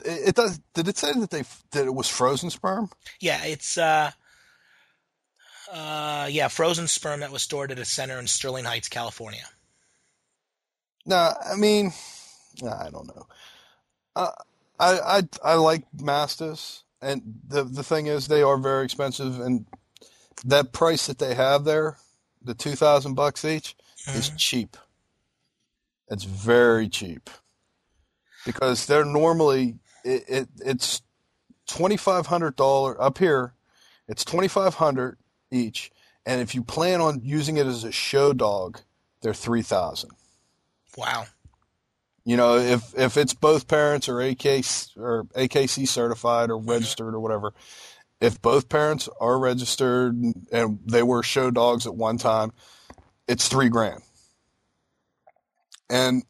it, 0.04 0.28
it 0.28 0.34
does. 0.34 0.60
Did 0.74 0.88
it 0.88 0.96
say 0.98 1.12
that 1.12 1.30
they 1.30 1.42
that 1.72 1.86
it 1.86 1.94
was 1.94 2.08
frozen 2.08 2.50
sperm? 2.50 2.90
Yeah, 3.20 3.44
it's 3.44 3.76
uh, 3.78 4.10
uh, 5.72 6.28
yeah, 6.30 6.48
frozen 6.48 6.86
sperm 6.86 7.20
that 7.20 7.30
was 7.32 7.42
stored 7.42 7.70
at 7.70 7.78
a 7.78 7.84
center 7.84 8.18
in 8.18 8.26
Sterling 8.26 8.64
Heights, 8.64 8.88
California. 8.88 9.44
No, 11.06 11.32
I 11.50 11.56
mean, 11.56 11.92
nah, 12.62 12.86
I 12.86 12.90
don't 12.90 13.06
know. 13.06 13.26
Uh, 14.16 14.30
I 14.80 15.18
I 15.18 15.22
I 15.44 15.54
like 15.54 15.84
Mastas, 15.96 16.82
and 17.02 17.22
the 17.46 17.64
the 17.64 17.84
thing 17.84 18.06
is, 18.06 18.26
they 18.26 18.42
are 18.42 18.56
very 18.56 18.84
expensive, 18.84 19.38
and 19.38 19.66
that 20.44 20.72
price 20.72 21.06
that 21.06 21.18
they 21.18 21.34
have 21.34 21.64
there, 21.64 21.98
the 22.42 22.54
two 22.54 22.74
thousand 22.74 23.14
bucks 23.14 23.44
each, 23.44 23.76
is 24.08 24.28
mm-hmm. 24.28 24.36
cheap. 24.36 24.76
It's 26.08 26.24
very 26.24 26.88
cheap 26.88 27.30
because 28.46 28.86
they're 28.86 29.04
normally 29.04 29.78
it, 30.04 30.24
it 30.26 30.48
it's 30.64 31.02
twenty 31.66 31.96
five 31.96 32.26
hundred 32.26 32.56
dollar 32.56 33.00
up 33.00 33.18
here. 33.18 33.54
It's 34.08 34.24
twenty 34.24 34.48
five 34.48 34.74
hundred 34.74 35.18
each, 35.50 35.92
and 36.24 36.40
if 36.40 36.54
you 36.54 36.64
plan 36.64 37.00
on 37.00 37.20
using 37.22 37.58
it 37.58 37.66
as 37.66 37.84
a 37.84 37.92
show 37.92 38.32
dog, 38.32 38.80
they're 39.20 39.34
three 39.34 39.62
thousand. 39.62 40.10
Wow. 40.96 41.26
You 42.30 42.36
know, 42.36 42.58
if 42.58 42.96
if 42.96 43.16
it's 43.16 43.34
both 43.34 43.66
parents 43.66 44.08
or 44.08 44.20
AK 44.20 44.46
or 44.96 45.24
AKC 45.34 45.88
certified 45.88 46.48
or 46.48 46.58
registered 46.58 47.12
or 47.12 47.18
whatever, 47.18 47.54
if 48.20 48.40
both 48.40 48.68
parents 48.68 49.08
are 49.20 49.36
registered 49.36 50.14
and 50.52 50.78
they 50.86 51.02
were 51.02 51.24
show 51.24 51.50
dogs 51.50 51.88
at 51.88 51.96
one 51.96 52.18
time, 52.18 52.52
it's 53.26 53.48
three 53.48 53.68
grand. 53.68 54.04
And 55.90 56.22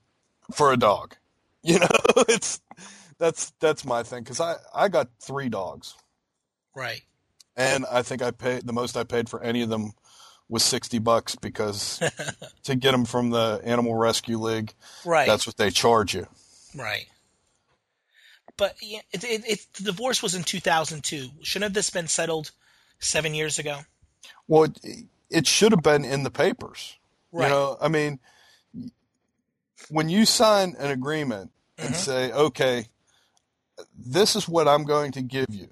for 0.54 0.72
a 0.72 0.78
dog, 0.78 1.16
you 1.62 1.78
know, 1.78 1.88
it's 2.28 2.62
that's 3.18 3.52
that's 3.60 3.84
my 3.84 4.02
thing 4.02 4.22
because 4.22 4.40
I 4.40 4.54
I 4.74 4.88
got 4.88 5.10
three 5.20 5.50
dogs 5.50 5.96
Right. 6.74 7.02
and 7.58 7.84
I 7.92 8.00
think 8.00 8.22
I 8.22 8.30
paid 8.30 8.66
the 8.66 8.72
most 8.72 8.96
I 8.96 9.04
paid 9.04 9.28
for 9.28 9.42
any 9.42 9.60
of 9.60 9.68
them 9.68 9.92
was 10.50 10.62
sixty 10.62 10.98
bucks 10.98 11.34
because 11.36 12.00
to 12.64 12.74
get 12.74 12.92
them 12.92 13.04
from 13.06 13.30
the 13.30 13.60
Animal 13.64 13.94
Rescue 13.94 14.38
League, 14.38 14.74
Right. 15.06 15.26
that's 15.26 15.46
what 15.46 15.56
they 15.56 15.70
charge 15.70 16.14
you. 16.14 16.26
right. 16.76 17.06
But 18.56 18.74
yeah, 18.82 19.00
it, 19.12 19.24
it, 19.24 19.42
it, 19.48 19.66
the 19.78 19.84
divorce 19.84 20.22
was 20.22 20.34
in 20.34 20.42
2002. 20.42 21.28
Shouldn't 21.42 21.64
have 21.64 21.72
this 21.72 21.88
been 21.88 22.08
settled 22.08 22.50
seven 22.98 23.32
years 23.32 23.58
ago? 23.58 23.78
Well, 24.48 24.64
it, 24.82 25.06
it 25.30 25.46
should 25.46 25.72
have 25.72 25.82
been 25.82 26.04
in 26.04 26.24
the 26.24 26.30
papers. 26.30 26.98
Right. 27.32 27.44
You 27.44 27.50
know, 27.50 27.78
I 27.80 27.88
mean, 27.88 28.18
when 29.88 30.10
you 30.10 30.26
sign 30.26 30.74
an 30.78 30.90
agreement 30.90 31.52
and 31.78 31.94
Mhm. 31.94 31.96
say, 31.96 32.32
okay, 32.32 32.88
this 33.96 34.36
is 34.36 34.46
what 34.46 34.68
I'm 34.68 34.84
going 34.84 35.12
to 35.12 35.22
give 35.22 35.46
you. 35.50 35.68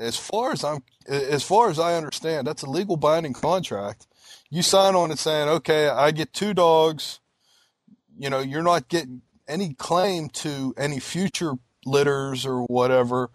As 0.00 0.16
far 0.16 0.52
as 0.52 0.64
I'm, 0.64 0.82
as 1.06 1.42
far 1.42 1.68
as 1.68 1.78
I 1.78 1.94
understand, 1.94 2.46
that's 2.46 2.62
a 2.62 2.70
legal 2.70 2.96
binding 2.96 3.34
contract. 3.34 4.06
You 4.48 4.62
sign 4.62 4.94
on 4.94 5.10
it 5.10 5.18
saying, 5.18 5.48
okay, 5.48 5.88
I 5.88 6.10
get 6.10 6.32
two 6.32 6.54
dogs. 6.54 7.20
You 8.18 8.30
know, 8.30 8.40
you're 8.40 8.62
not 8.62 8.88
getting 8.88 9.20
any 9.46 9.74
claim 9.74 10.30
to 10.30 10.74
any 10.78 11.00
future 11.00 11.52
litters 11.84 12.46
or 12.46 12.62
whatever. 12.62 13.30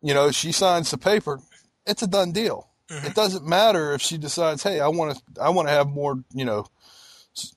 You 0.00 0.14
know, 0.14 0.30
she 0.30 0.52
signs 0.52 0.90
the 0.90 0.96
paper. 0.98 1.40
It's 1.86 2.02
a 2.02 2.06
done 2.06 2.32
deal. 2.32 2.70
Mhm. 2.88 3.04
It 3.04 3.14
doesn't 3.14 3.46
matter 3.46 3.92
if 3.92 4.00
she 4.00 4.16
decides, 4.16 4.62
hey, 4.62 4.80
I 4.80 4.88
want 4.88 5.16
to, 5.16 5.42
I 5.42 5.50
want 5.50 5.68
to 5.68 5.72
have 5.72 5.88
more, 5.88 6.22
you 6.32 6.46
know, 6.46 6.66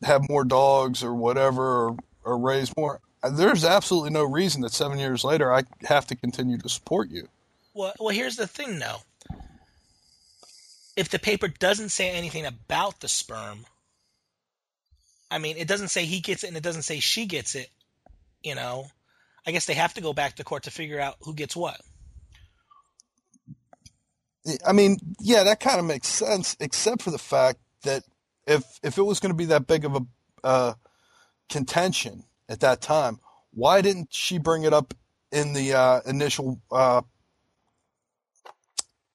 have 0.04 0.28
more 0.30 0.44
dogs 0.44 1.04
or 1.04 1.14
whatever, 1.14 1.88
or, 1.88 1.98
or 2.26 2.38
raise 2.38 2.76
more. 2.76 3.00
There's 3.24 3.64
absolutely 3.64 4.10
no 4.12 4.24
reason 4.24 4.62
that 4.62 4.74
seven 4.74 5.00
years 5.00 5.24
later 5.24 5.54
I 5.54 5.64
have 5.86 6.08
to 6.08 6.16
continue 6.16 6.58
to 6.58 6.70
support 6.70 7.10
you. 7.10 7.30
Well, 7.78 7.94
well, 8.00 8.10
here's 8.10 8.38
the 8.38 8.48
thing, 8.48 8.80
though. 8.80 8.98
If 10.96 11.10
the 11.10 11.20
paper 11.20 11.48
doesn't 11.48 11.90
say 11.90 12.10
anything 12.10 12.48
about 12.48 13.02
the 13.02 13.08
sperm, 13.08 13.68
I 15.30 15.38
mean, 15.38 15.58
it 15.58 15.68
doesn't 15.68 15.90
say 15.90 16.06
he 16.06 16.20
gets 16.20 16.44
it 16.44 16.48
and 16.48 16.58
it 16.58 16.64
doesn't 16.64 16.82
say 16.82 17.00
she 17.00 17.28
gets 17.28 17.54
it. 17.54 17.70
You 18.42 18.56
know, 18.56 18.88
I 19.46 19.52
guess 19.52 19.68
they 19.68 19.76
have 19.76 19.94
to 19.94 20.02
go 20.02 20.12
back 20.12 20.38
to 20.38 20.44
court 20.44 20.64
to 20.64 20.72
figure 20.72 21.00
out 21.00 21.18
who 21.22 21.36
gets 21.36 21.56
what. 21.56 21.80
I 24.66 24.74
mean, 24.74 24.98
yeah, 25.20 25.44
that 25.44 25.60
kind 25.60 25.80
of 25.80 25.86
makes 25.86 26.08
sense, 26.08 26.58
except 26.60 27.04
for 27.04 27.12
the 27.12 27.20
fact 27.20 27.60
that 27.84 28.04
if 28.48 28.80
if 28.82 28.98
it 28.98 29.04
was 29.04 29.20
going 29.20 29.34
to 29.34 29.38
be 29.38 29.46
that 29.46 29.68
big 29.68 29.86
of 29.86 29.96
a 29.96 30.02
uh, 30.44 30.74
contention 31.48 32.24
at 32.50 32.62
that 32.62 32.82
time, 32.82 33.20
why 33.54 33.82
didn't 33.82 34.12
she 34.12 34.40
bring 34.40 34.64
it 34.64 34.74
up 34.74 34.96
in 35.32 35.54
the 35.54 35.74
uh, 35.74 36.02
initial, 36.08 36.60
uh, 36.72 37.02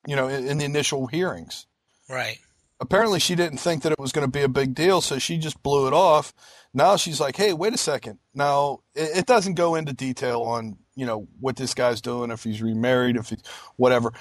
you 0.06 0.16
know, 0.16 0.28
in, 0.28 0.46
in 0.46 0.58
the 0.58 0.64
initial 0.64 1.06
hearings? 1.06 1.66
Right. 2.08 2.38
apparently 2.80 3.20
she 3.20 3.34
didn't 3.36 3.58
think 3.58 3.82
that 3.84 3.92
it 3.92 3.98
was 3.98 4.10
going 4.12 4.26
to 4.26 4.30
be 4.30 4.42
a 4.42 4.48
big 4.48 4.74
deal, 4.74 5.00
so 5.00 5.18
she 5.18 5.38
just 5.38 5.62
blew 5.62 5.86
it 5.86 5.92
off. 5.92 6.34
Now 6.74 6.96
she's 6.96 7.20
like, 7.20 7.36
"Hey, 7.36 7.52
wait 7.52 7.72
a 7.74 7.78
second. 7.78 8.18
Now 8.34 8.80
it, 8.94 9.18
it 9.18 9.26
doesn't 9.26 9.54
go 9.54 9.74
into 9.76 9.92
detail 9.92 10.42
on 10.42 10.76
you 10.96 11.06
know 11.06 11.28
what 11.40 11.56
this 11.56 11.74
guy's 11.74 12.00
doing, 12.00 12.30
if 12.32 12.42
he's 12.44 12.60
remarried, 12.60 13.16
if 13.16 13.28
he's 13.28 13.42
whatever." 13.76 14.12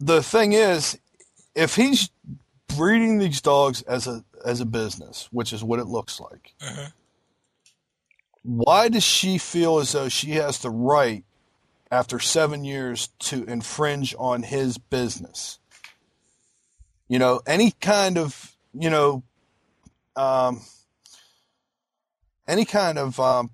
The 0.00 0.22
thing 0.22 0.52
is, 0.54 0.98
if 1.54 1.76
he's 1.76 2.10
breeding 2.76 3.18
these 3.18 3.40
dogs 3.40 3.82
as 3.82 4.06
a 4.08 4.24
as 4.44 4.60
a 4.60 4.66
business, 4.66 5.28
which 5.30 5.52
is 5.52 5.62
what 5.62 5.78
it 5.78 5.86
looks 5.86 6.18
like, 6.18 6.54
Mhm. 6.60 6.92
why 8.42 8.88
does 8.88 9.04
she 9.04 9.38
feel 9.38 9.78
as 9.78 9.92
though 9.92 10.08
she 10.08 10.30
has 10.32 10.58
the 10.58 10.70
right, 10.70 11.24
after 11.90 12.18
seven 12.18 12.64
years, 12.64 13.08
to 13.20 13.44
infringe 13.44 14.14
on 14.18 14.42
his 14.42 14.78
business? 14.78 15.58
You 17.08 17.18
know, 17.18 17.40
any 17.46 17.72
kind 17.72 18.18
of, 18.18 18.56
you 18.72 18.90
know, 18.90 19.24
um, 20.16 20.60
any 22.46 22.64
kind 22.64 22.98
of 22.98 23.18
um, 23.18 23.50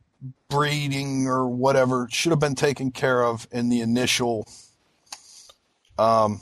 breeding 0.49 1.27
or 1.27 1.49
whatever 1.49 2.09
should 2.11 2.33
have 2.33 2.41
been 2.41 2.55
taken 2.55 2.91
care 2.91 3.25
of 3.25 3.47
in 3.51 3.69
the 3.69 3.81
initial 3.81 4.47
um, 5.99 6.41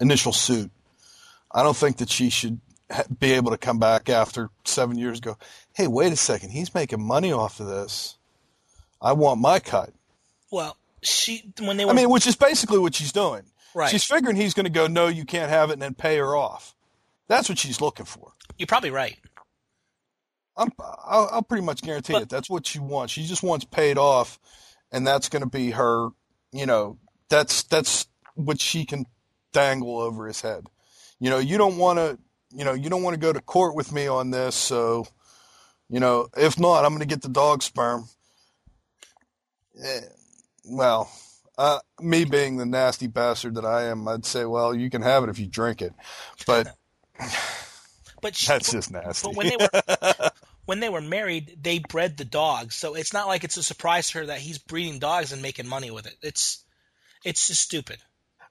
initial 0.00 0.32
suit. 0.32 0.70
I 1.52 1.62
don't 1.62 1.76
think 1.76 1.98
that 1.98 2.10
she 2.10 2.30
should 2.30 2.60
ha- 2.90 3.04
be 3.18 3.32
able 3.32 3.50
to 3.50 3.58
come 3.58 3.78
back 3.78 4.08
after 4.08 4.50
seven 4.64 4.98
years 4.98 5.20
Go, 5.20 5.36
Hey, 5.74 5.86
wait 5.86 6.12
a 6.12 6.16
second. 6.16 6.50
He's 6.50 6.74
making 6.74 7.02
money 7.02 7.32
off 7.32 7.60
of 7.60 7.66
this. 7.66 8.16
I 9.00 9.12
want 9.12 9.40
my 9.40 9.58
cut. 9.60 9.90
Well, 10.56 10.76
she 11.02 11.52
when 11.60 11.76
they 11.76 11.84
were 11.84 11.90
I 11.90 11.94
mean, 11.94 12.08
which 12.10 12.26
is 12.26 12.34
basically 12.36 12.78
what 12.78 12.94
she's 12.94 13.12
doing. 13.12 13.42
right. 13.74 13.90
She's 13.90 14.04
figuring 14.04 14.36
he's 14.36 14.54
going 14.54 14.64
to 14.64 14.70
go, 14.70 14.86
no, 14.86 15.06
you 15.06 15.24
can't 15.24 15.50
have 15.50 15.68
it, 15.70 15.74
and 15.74 15.82
then 15.82 15.94
pay 15.94 16.16
her 16.16 16.34
off. 16.34 16.74
That's 17.28 17.48
what 17.48 17.58
she's 17.58 17.80
looking 17.80 18.06
for. 18.06 18.32
You're 18.56 18.66
probably 18.66 18.90
right. 18.90 19.18
I'm, 20.56 20.70
I'll, 20.80 21.28
I'll 21.32 21.42
pretty 21.42 21.64
much 21.64 21.82
guarantee 21.82 22.14
But- 22.14 22.22
it. 22.22 22.28
That's 22.30 22.48
what 22.48 22.66
she 22.66 22.78
wants. 22.78 23.12
She 23.12 23.26
just 23.26 23.42
wants 23.42 23.64
paid 23.66 23.98
off, 23.98 24.38
and 24.90 25.06
that's 25.06 25.28
going 25.28 25.42
to 25.42 25.48
be 25.50 25.72
her. 25.72 26.08
You 26.52 26.64
know, 26.64 26.98
that's 27.28 27.64
that's 27.64 28.06
what 28.34 28.60
she 28.60 28.86
can 28.86 29.04
dangle 29.52 29.98
over 29.98 30.26
his 30.26 30.40
head. 30.40 30.66
You 31.20 31.28
know, 31.30 31.38
you 31.38 31.58
don't 31.58 31.76
want 31.76 31.98
to. 31.98 32.18
You 32.52 32.64
know, 32.64 32.72
you 32.72 32.88
don't 32.88 33.02
want 33.02 33.12
to 33.14 33.20
go 33.20 33.32
to 33.32 33.40
court 33.42 33.74
with 33.74 33.92
me 33.92 34.06
on 34.06 34.30
this. 34.30 34.54
So, 34.54 35.06
you 35.90 36.00
know, 36.00 36.28
if 36.36 36.58
not, 36.58 36.84
I'm 36.84 36.90
going 36.92 37.00
to 37.00 37.06
get 37.14 37.20
the 37.20 37.28
dog 37.28 37.62
sperm. 37.62 38.08
Eh, 39.84 40.00
Well, 40.66 41.10
uh, 41.56 41.78
me 42.00 42.24
being 42.24 42.56
the 42.56 42.66
nasty 42.66 43.06
bastard 43.06 43.54
that 43.54 43.64
I 43.64 43.84
am, 43.84 44.06
I'd 44.08 44.26
say, 44.26 44.44
well, 44.44 44.74
you 44.74 44.90
can 44.90 45.02
have 45.02 45.24
it 45.24 45.30
if 45.30 45.38
you 45.38 45.46
drink 45.46 45.80
it, 45.80 45.94
but 46.46 46.76
But 48.20 48.34
she, 48.34 48.48
that's 48.48 48.72
just 48.72 48.90
nasty. 48.90 49.28
But 49.28 49.36
when 49.36 49.48
they 49.48 49.56
were 49.56 50.30
when 50.64 50.80
they 50.80 50.88
were 50.88 51.00
married, 51.00 51.58
they 51.62 51.78
bred 51.78 52.16
the 52.16 52.24
dogs, 52.24 52.74
so 52.74 52.94
it's 52.94 53.12
not 53.12 53.28
like 53.28 53.44
it's 53.44 53.56
a 53.56 53.62
surprise 53.62 54.10
to 54.10 54.18
her 54.18 54.26
that 54.26 54.38
he's 54.38 54.58
breeding 54.58 54.98
dogs 54.98 55.32
and 55.32 55.42
making 55.42 55.68
money 55.68 55.90
with 55.90 56.06
it. 56.06 56.16
It's 56.22 56.64
it's 57.24 57.46
just 57.46 57.62
stupid. 57.62 57.98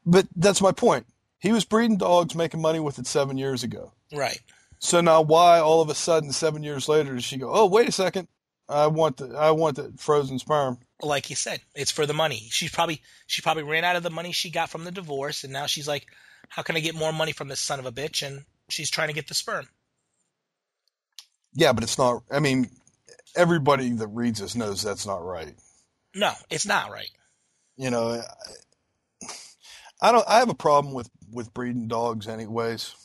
But 0.06 0.28
that's 0.36 0.62
my 0.62 0.72
point. 0.72 1.08
He 1.40 1.52
was 1.52 1.66
breeding 1.66 1.98
dogs, 1.98 2.36
making 2.36 2.62
money 2.62 2.80
with 2.80 3.00
it 3.00 3.08
seven 3.08 3.38
years 3.38 3.64
ago. 3.64 3.92
Right. 4.14 4.40
So 4.80 5.02
now, 5.02 5.22
why 5.22 5.60
all 5.60 5.82
of 5.82 5.90
a 5.90 5.96
sudden, 5.96 6.32
seven 6.32 6.64
years 6.64 6.88
later, 6.88 7.16
does 7.16 7.24
she 7.24 7.38
go? 7.38 7.52
Oh, 7.52 7.66
wait 7.66 7.90
a 7.90 7.92
second, 7.92 8.28
I 8.68 8.88
want 8.88 9.18
the 9.18 9.36
I 9.36 9.52
want 9.52 9.76
the 9.76 9.94
frozen 9.98 10.40
sperm. 10.40 10.80
Like 11.02 11.30
you 11.30 11.36
said, 11.36 11.62
it's 11.76 11.92
for 11.92 12.06
the 12.06 12.14
money. 12.14 12.48
She 12.50 12.70
probably 12.70 13.02
she 13.28 13.42
probably 13.42 13.64
ran 13.64 13.84
out 13.84 13.96
of 13.96 14.04
the 14.04 14.10
money 14.10 14.32
she 14.32 14.50
got 14.50 14.70
from 14.70 14.84
the 14.84 14.92
divorce, 14.92 15.44
and 15.44 15.54
now 15.54 15.68
she's 15.68 15.88
like, 15.88 16.08
"How 16.50 16.64
can 16.64 16.76
I 16.76 16.80
get 16.80 16.96
more 16.96 17.14
money 17.14 17.32
from 17.32 17.48
this 17.48 17.60
son 17.60 17.80
of 17.80 17.86
a 17.86 17.92
bitch?" 17.92 18.26
And 18.26 18.46
she's 18.70 18.90
trying 18.90 19.10
to 19.10 19.14
get 19.14 19.28
the 19.28 19.34
sperm. 19.34 19.68
Yeah, 21.54 21.74
but 21.74 21.84
it's 21.84 21.98
not. 21.98 22.24
I 22.32 22.40
mean, 22.40 22.70
everybody 23.36 23.92
that 23.92 24.08
reads 24.08 24.40
this 24.40 24.56
knows 24.56 24.82
that's 24.82 25.06
not 25.06 25.24
right. 25.24 25.56
No, 26.14 26.32
it's 26.50 26.66
not 26.66 26.92
right. 26.92 27.12
You 27.78 27.92
know, 27.92 28.22
I 30.02 30.12
don't. 30.12 30.28
I 30.28 30.40
have 30.40 30.50
a 30.50 30.56
problem 30.56 30.94
with 30.94 31.10
with 31.32 31.54
breeding 31.54 31.88
dogs, 31.88 32.28
anyways. 32.28 32.96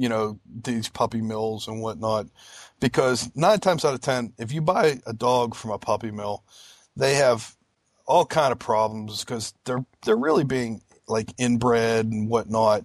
You 0.00 0.08
know 0.08 0.40
these 0.64 0.88
puppy 0.88 1.20
mills 1.20 1.68
and 1.68 1.82
whatnot, 1.82 2.26
because 2.80 3.30
nine 3.36 3.60
times 3.60 3.84
out 3.84 3.92
of 3.92 4.00
ten, 4.00 4.32
if 4.38 4.50
you 4.50 4.62
buy 4.62 4.98
a 5.06 5.12
dog 5.12 5.54
from 5.54 5.72
a 5.72 5.78
puppy 5.78 6.10
mill, 6.10 6.42
they 6.96 7.16
have 7.16 7.54
all 8.06 8.24
kind 8.24 8.50
of 8.50 8.58
problems 8.58 9.22
because 9.22 9.52
they're 9.66 9.84
they're 10.06 10.16
really 10.16 10.44
being 10.44 10.80
like 11.06 11.28
inbred 11.36 12.06
and 12.06 12.30
whatnot. 12.30 12.84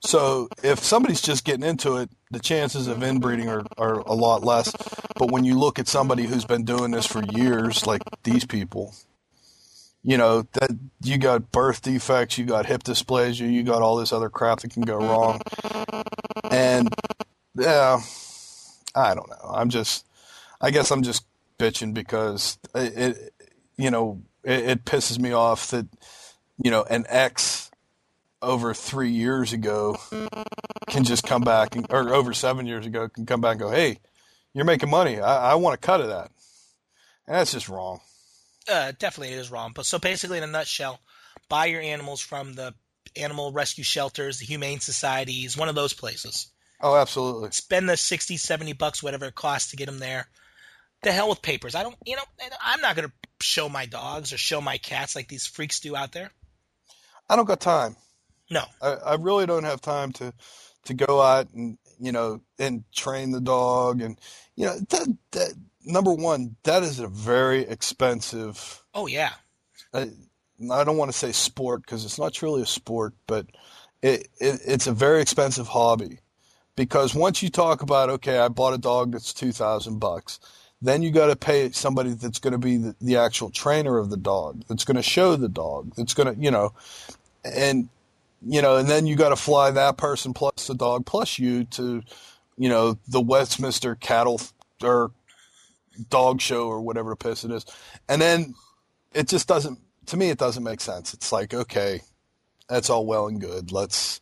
So 0.00 0.48
if 0.62 0.78
somebody's 0.78 1.20
just 1.20 1.44
getting 1.44 1.68
into 1.68 1.96
it, 1.96 2.10
the 2.30 2.38
chances 2.38 2.88
of 2.88 3.02
inbreeding 3.02 3.48
are, 3.48 3.64
are 3.76 4.00
a 4.00 4.14
lot 4.14 4.42
less. 4.42 4.72
But 5.18 5.30
when 5.30 5.44
you 5.44 5.58
look 5.58 5.78
at 5.78 5.88
somebody 5.88 6.24
who's 6.24 6.44
been 6.46 6.64
doing 6.64 6.90
this 6.92 7.06
for 7.06 7.22
years, 7.24 7.86
like 7.86 8.02
these 8.22 8.46
people, 8.46 8.94
you 10.04 10.18
know 10.18 10.42
that 10.52 10.70
you 11.02 11.18
got 11.18 11.50
birth 11.50 11.82
defects, 11.82 12.38
you 12.38 12.44
got 12.44 12.66
hip 12.66 12.84
dysplasia, 12.84 13.50
you 13.50 13.62
got 13.62 13.82
all 13.82 13.96
this 13.96 14.12
other 14.12 14.28
crap 14.28 14.60
that 14.60 14.72
can 14.72 14.82
go 14.82 14.98
mm-hmm. 14.98 15.08
wrong, 15.08 15.40
and 16.50 16.94
yeah, 17.56 17.98
I 18.94 19.14
don't 19.14 19.28
know. 19.28 19.50
I'm 19.50 19.70
just, 19.70 20.06
I 20.60 20.70
guess 20.70 20.90
I'm 20.90 21.02
just 21.02 21.24
bitching 21.58 21.94
because 21.94 22.58
it, 22.74 22.96
it 22.96 23.34
you 23.76 23.90
know, 23.90 24.22
it, 24.42 24.68
it 24.68 24.84
pisses 24.84 25.18
me 25.18 25.32
off 25.32 25.70
that 25.70 25.86
you 26.62 26.70
know 26.70 26.84
an 26.84 27.06
ex 27.08 27.70
over 28.42 28.74
three 28.74 29.10
years 29.10 29.52
ago 29.54 29.96
can 30.88 31.02
just 31.02 31.24
come 31.24 31.42
back 31.42 31.74
and, 31.74 31.86
or 31.88 32.14
over 32.14 32.34
seven 32.34 32.66
years 32.66 32.84
ago 32.84 33.08
can 33.08 33.24
come 33.24 33.40
back 33.40 33.52
and 33.52 33.60
go, 33.60 33.70
hey, 33.70 33.98
you're 34.52 34.66
making 34.66 34.90
money. 34.90 35.18
I, 35.18 35.52
I 35.52 35.54
want 35.54 35.74
a 35.74 35.78
cut 35.78 36.00
of 36.00 36.08
that. 36.08 36.30
And 37.26 37.36
that's 37.36 37.52
just 37.52 37.70
wrong. 37.70 38.00
Uh, 38.68 38.92
definitely 38.98 39.34
it 39.34 39.38
is 39.38 39.50
wrong. 39.50 39.72
But 39.74 39.86
so 39.86 39.98
basically, 39.98 40.38
in 40.38 40.44
a 40.44 40.48
nutshell, 40.48 41.00
buy 41.48 41.66
your 41.66 41.80
animals 41.80 42.20
from 42.20 42.54
the 42.54 42.74
animal 43.16 43.52
rescue 43.52 43.84
shelters, 43.84 44.38
the 44.38 44.46
humane 44.46 44.80
societies, 44.80 45.56
one 45.56 45.68
of 45.68 45.74
those 45.74 45.92
places. 45.92 46.48
Oh, 46.80 46.96
absolutely. 46.96 47.50
Spend 47.52 47.88
the 47.88 47.96
60, 47.96 48.36
70 48.36 48.72
bucks, 48.74 49.02
whatever 49.02 49.26
it 49.26 49.34
costs 49.34 49.70
to 49.70 49.76
get 49.76 49.86
them 49.86 49.98
there. 49.98 50.26
The 51.02 51.12
hell 51.12 51.28
with 51.28 51.42
papers. 51.42 51.74
I 51.74 51.82
don't, 51.82 51.96
you 52.04 52.16
know, 52.16 52.22
I'm 52.62 52.80
not 52.80 52.96
going 52.96 53.08
to 53.08 53.14
show 53.40 53.68
my 53.68 53.86
dogs 53.86 54.32
or 54.32 54.38
show 54.38 54.60
my 54.60 54.78
cats 54.78 55.14
like 55.14 55.28
these 55.28 55.46
freaks 55.46 55.80
do 55.80 55.94
out 55.94 56.12
there. 56.12 56.30
I 57.28 57.36
don't 57.36 57.44
got 57.46 57.60
time. 57.60 57.96
No, 58.50 58.64
I, 58.80 58.92
I 58.92 59.14
really 59.14 59.46
don't 59.46 59.64
have 59.64 59.80
time 59.80 60.12
to 60.12 60.32
to 60.84 60.94
go 60.94 61.20
out 61.20 61.48
and 61.54 61.78
you 61.98 62.12
know 62.12 62.42
and 62.58 62.84
train 62.92 63.30
the 63.30 63.40
dog 63.40 64.02
and 64.02 64.18
you 64.54 64.66
know 64.66 64.78
that 64.90 65.16
that 65.32 65.54
number 65.84 66.12
one 66.12 66.56
that 66.64 66.82
is 66.82 67.00
a 67.00 67.08
very 67.08 67.62
expensive. 67.62 68.82
Oh 68.94 69.06
yeah. 69.06 69.32
I, 69.92 70.10
I 70.70 70.84
don't 70.84 70.96
want 70.96 71.10
to 71.10 71.16
say 71.16 71.32
sport 71.32 71.82
because 71.82 72.04
it's 72.04 72.18
not 72.18 72.32
truly 72.32 72.62
a 72.62 72.66
sport, 72.66 73.14
but 73.26 73.46
it, 74.02 74.28
it 74.40 74.60
it's 74.66 74.86
a 74.86 74.92
very 74.92 75.20
expensive 75.20 75.68
hobby 75.68 76.18
because 76.76 77.14
once 77.14 77.42
you 77.42 77.48
talk 77.48 77.82
about 77.82 78.10
okay, 78.10 78.38
I 78.38 78.48
bought 78.48 78.74
a 78.74 78.78
dog 78.78 79.12
that's 79.12 79.32
two 79.32 79.52
thousand 79.52 79.98
bucks. 79.98 80.40
Then 80.82 81.02
you 81.02 81.10
got 81.10 81.28
to 81.28 81.36
pay 81.36 81.70
somebody 81.70 82.10
that's 82.10 82.38
going 82.38 82.52
to 82.52 82.58
be 82.58 82.76
the, 82.76 82.94
the 83.00 83.16
actual 83.16 83.48
trainer 83.48 83.96
of 83.96 84.10
the 84.10 84.18
dog, 84.18 84.64
that's 84.68 84.84
going 84.84 84.96
to 84.96 85.02
show 85.02 85.34
the 85.34 85.48
dog, 85.48 85.94
that's 85.96 86.12
going 86.12 86.34
to, 86.34 86.38
you 86.38 86.50
know, 86.50 86.74
and 87.42 87.88
you 88.46 88.60
know, 88.60 88.76
and 88.76 88.88
then 88.88 89.06
you 89.06 89.16
got 89.16 89.30
to 89.30 89.36
fly 89.36 89.70
that 89.70 89.96
person 89.96 90.34
plus 90.34 90.66
the 90.66 90.74
dog 90.74 91.06
plus 91.06 91.38
you 91.38 91.64
to, 91.64 92.02
you 92.58 92.68
know, 92.68 92.98
the 93.08 93.20
Westminster 93.20 93.94
cattle 93.94 94.40
or 94.82 95.10
dog 96.08 96.40
show 96.40 96.66
or 96.68 96.80
whatever 96.80 97.10
the 97.10 97.16
piss 97.16 97.44
it 97.44 97.50
is. 97.50 97.64
And 98.08 98.20
then 98.20 98.54
it 99.12 99.28
just 99.28 99.48
doesn't, 99.48 99.78
to 100.06 100.16
me, 100.16 100.30
it 100.30 100.38
doesn't 100.38 100.62
make 100.62 100.80
sense. 100.80 101.14
It's 101.14 101.32
like, 101.32 101.54
okay, 101.54 102.00
that's 102.68 102.90
all 102.90 103.06
well 103.06 103.26
and 103.26 103.40
good. 103.40 103.72
Let's, 103.72 104.20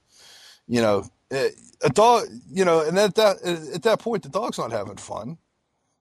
you 0.67 0.81
know, 0.81 1.05
it, 1.31 1.55
a 1.83 1.91
dog, 1.91 2.25
you 2.51 2.65
know, 2.65 2.81
and 2.81 2.99
at 2.99 3.15
that, 3.17 3.43
at 3.43 3.83
that 3.83 3.99
point, 3.99 4.23
the 4.23 4.29
dog's 4.29 4.59
not 4.59 4.73
having 4.73 4.97
fun. 4.97 5.39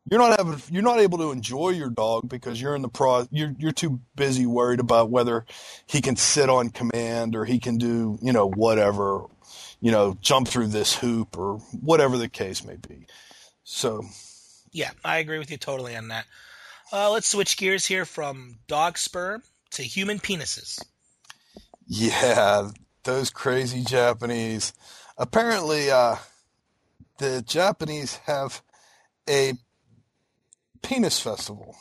You're 0.09 0.19
not 0.19 0.37
having, 0.37 0.59
you're 0.71 0.83
not 0.83 0.99
able 0.99 1.19
to 1.19 1.31
enjoy 1.31 1.69
your 1.69 1.89
dog 1.89 2.27
because 2.27 2.59
you're 2.59 2.75
in 2.75 2.81
the 2.81 2.89
pro, 2.89 3.27
you're, 3.31 3.53
you're 3.59 3.71
too 3.71 4.01
busy 4.15 4.45
worried 4.45 4.79
about 4.79 5.11
whether 5.11 5.45
he 5.85 6.01
can 6.01 6.15
sit 6.15 6.49
on 6.49 6.69
command 6.69 7.35
or 7.35 7.45
he 7.45 7.59
can 7.59 7.77
do, 7.77 8.17
you 8.21 8.33
know, 8.33 8.49
whatever, 8.49 9.25
you 9.79 9.91
know, 9.91 10.17
jump 10.19 10.47
through 10.47 10.67
this 10.67 10.95
hoop 10.95 11.37
or 11.37 11.57
whatever 11.81 12.17
the 12.17 12.29
case 12.29 12.63
may 12.63 12.75
be. 12.75 13.05
So, 13.63 14.03
yeah, 14.71 14.91
I 15.03 15.17
agree 15.17 15.39
with 15.39 15.51
you 15.51 15.57
totally 15.57 15.95
on 15.95 16.09
that. 16.09 16.25
Uh, 16.91 17.11
let's 17.11 17.27
switch 17.27 17.57
gears 17.57 17.85
here 17.85 18.05
from 18.05 18.59
dog 18.67 18.97
sperm 18.97 19.43
to 19.71 19.83
human 19.83 20.19
penises. 20.19 20.81
Yeah, 21.87 22.69
those 23.03 23.29
crazy 23.29 23.83
Japanese. 23.83 24.73
Apparently, 25.17 25.91
uh, 25.91 26.15
the 27.17 27.41
Japanese 27.41 28.17
have 28.25 28.61
a 29.29 29.53
penis 30.81 31.19
festival, 31.19 31.75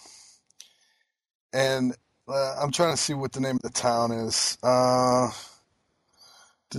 and 1.53 1.97
uh, 2.29 2.57
I'm 2.61 2.71
trying 2.71 2.93
to 2.93 3.01
see 3.01 3.15
what 3.15 3.33
the 3.33 3.41
name 3.41 3.57
of 3.57 3.63
the 3.63 3.71
town 3.71 4.13
is. 4.13 4.59
Uh, 4.63 5.31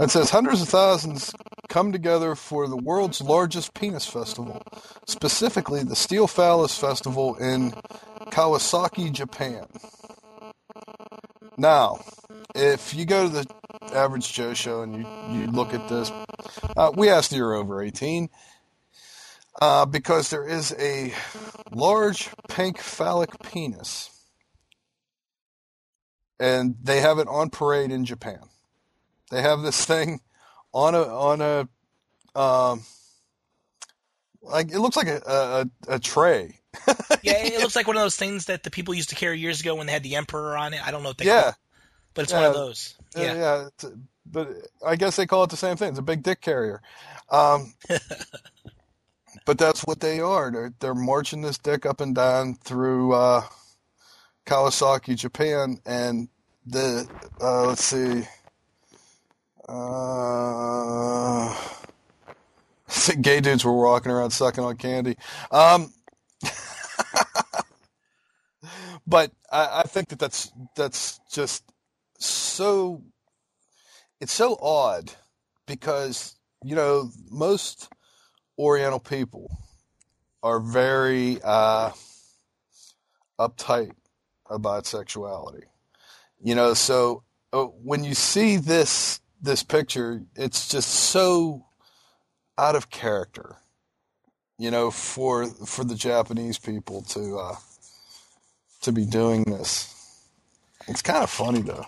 it 0.00 0.10
says 0.10 0.30
hundreds 0.30 0.62
of 0.62 0.68
thousands 0.68 1.32
come 1.68 1.92
together 1.92 2.34
for 2.34 2.66
the 2.66 2.76
world's 2.76 3.20
largest 3.20 3.74
penis 3.74 4.06
festival, 4.06 4.62
specifically 5.06 5.82
the 5.82 5.96
Steel 5.96 6.26
Phallus 6.26 6.76
Festival 6.76 7.36
in 7.36 7.72
Kawasaki, 8.30 9.12
Japan. 9.12 9.66
Now, 11.56 12.00
if 12.54 12.94
you 12.94 13.04
go 13.04 13.28
to 13.28 13.28
the 13.28 13.46
average 13.92 14.32
Joe 14.32 14.54
show 14.54 14.82
and 14.82 14.94
you, 14.94 15.06
you 15.30 15.46
look 15.50 15.74
at 15.74 15.88
this, 15.88 16.10
uh, 16.76 16.92
we 16.94 17.08
asked 17.08 17.32
you're 17.32 17.54
over 17.54 17.82
18 17.82 18.28
uh, 19.60 19.86
because 19.86 20.30
there 20.30 20.46
is 20.46 20.74
a 20.78 21.12
large 21.72 22.30
pink 22.48 22.78
phallic 22.78 23.30
penis, 23.42 24.10
and 26.38 26.76
they 26.82 27.00
have 27.00 27.18
it 27.18 27.28
on 27.28 27.50
parade 27.50 27.90
in 27.90 28.04
Japan. 28.04 28.40
They 29.30 29.42
have 29.42 29.62
this 29.62 29.84
thing 29.84 30.20
on 30.72 30.94
a 30.94 31.02
on 31.02 31.40
a 31.40 31.68
um, 32.38 32.82
like 34.42 34.70
it 34.70 34.78
looks 34.78 34.96
like 34.96 35.08
a 35.08 35.20
a, 35.26 35.94
a 35.94 35.98
tray. 35.98 36.60
yeah, 37.22 37.44
it 37.44 37.58
looks 37.60 37.76
like 37.76 37.86
one 37.86 37.96
of 37.96 38.02
those 38.02 38.16
things 38.16 38.46
that 38.46 38.62
the 38.62 38.70
people 38.70 38.94
used 38.94 39.10
to 39.10 39.14
carry 39.14 39.38
years 39.38 39.60
ago 39.60 39.74
when 39.74 39.86
they 39.86 39.92
had 39.92 40.02
the 40.02 40.16
emperor 40.16 40.56
on 40.56 40.74
it. 40.74 40.86
I 40.86 40.90
don't 40.90 41.02
know 41.02 41.10
what 41.10 41.18
they 41.18 41.26
yeah. 41.26 41.50
It, 41.50 41.54
but 42.14 42.22
it's 42.22 42.32
yeah. 42.32 42.40
one 42.40 42.48
of 42.48 42.54
those. 42.54 42.94
Yeah, 43.16 43.68
yeah. 43.82 43.90
but 44.26 44.48
I 44.84 44.96
guess 44.96 45.16
they 45.16 45.26
call 45.26 45.44
it 45.44 45.50
the 45.50 45.56
same 45.56 45.76
thing. 45.76 45.90
It's 45.90 45.98
a 45.98 46.02
big 46.02 46.22
dick 46.22 46.40
carrier. 46.40 46.82
Um, 47.30 47.74
but 49.44 49.58
that's 49.58 49.84
what 49.84 50.00
they 50.00 50.20
are. 50.20 50.50
They're, 50.50 50.72
they're 50.80 50.94
marching 50.94 51.42
this 51.42 51.58
dick 51.58 51.86
up 51.86 52.00
and 52.00 52.14
down 52.14 52.54
through 52.54 53.12
uh, 53.12 53.42
Kawasaki, 54.46 55.16
Japan, 55.16 55.78
and 55.86 56.28
the 56.66 57.08
uh, 57.40 57.66
let's 57.66 57.84
see, 57.84 58.24
uh, 59.68 61.54
gay 63.20 63.40
dudes 63.40 63.64
were 63.64 63.76
walking 63.76 64.10
around 64.12 64.30
sucking 64.30 64.64
on 64.64 64.76
candy. 64.76 65.16
Um, 65.50 65.92
but 69.06 69.30
I, 69.52 69.80
I 69.80 69.82
think 69.82 70.08
that 70.08 70.18
that's 70.18 70.50
that's 70.74 71.20
just 71.30 71.64
so 72.18 73.02
it's 74.20 74.32
so 74.32 74.58
odd 74.60 75.12
because 75.66 76.36
you 76.64 76.74
know 76.74 77.10
most 77.30 77.88
Oriental 78.58 78.98
people 78.98 79.48
are 80.42 80.58
very 80.58 81.38
uh, 81.44 81.90
uptight 83.38 83.92
about 84.50 84.86
sexuality. 84.86 85.64
You 86.42 86.54
know, 86.54 86.74
so 86.74 87.22
uh, 87.52 87.64
when 87.64 88.04
you 88.04 88.14
see 88.14 88.56
this 88.56 89.20
this 89.40 89.62
picture, 89.62 90.22
it's 90.34 90.68
just 90.68 90.88
so 90.88 91.66
out 92.56 92.76
of 92.76 92.90
character. 92.90 93.56
You 94.58 94.72
know, 94.72 94.90
for 94.90 95.46
for 95.46 95.84
the 95.84 95.94
Japanese 95.94 96.58
people 96.58 97.02
to 97.02 97.38
uh, 97.38 97.56
to 98.82 98.92
be 98.92 99.04
doing 99.04 99.44
this. 99.44 99.94
It's 100.88 101.02
kind 101.02 101.22
of 101.22 101.30
funny 101.30 101.62
though. 101.62 101.84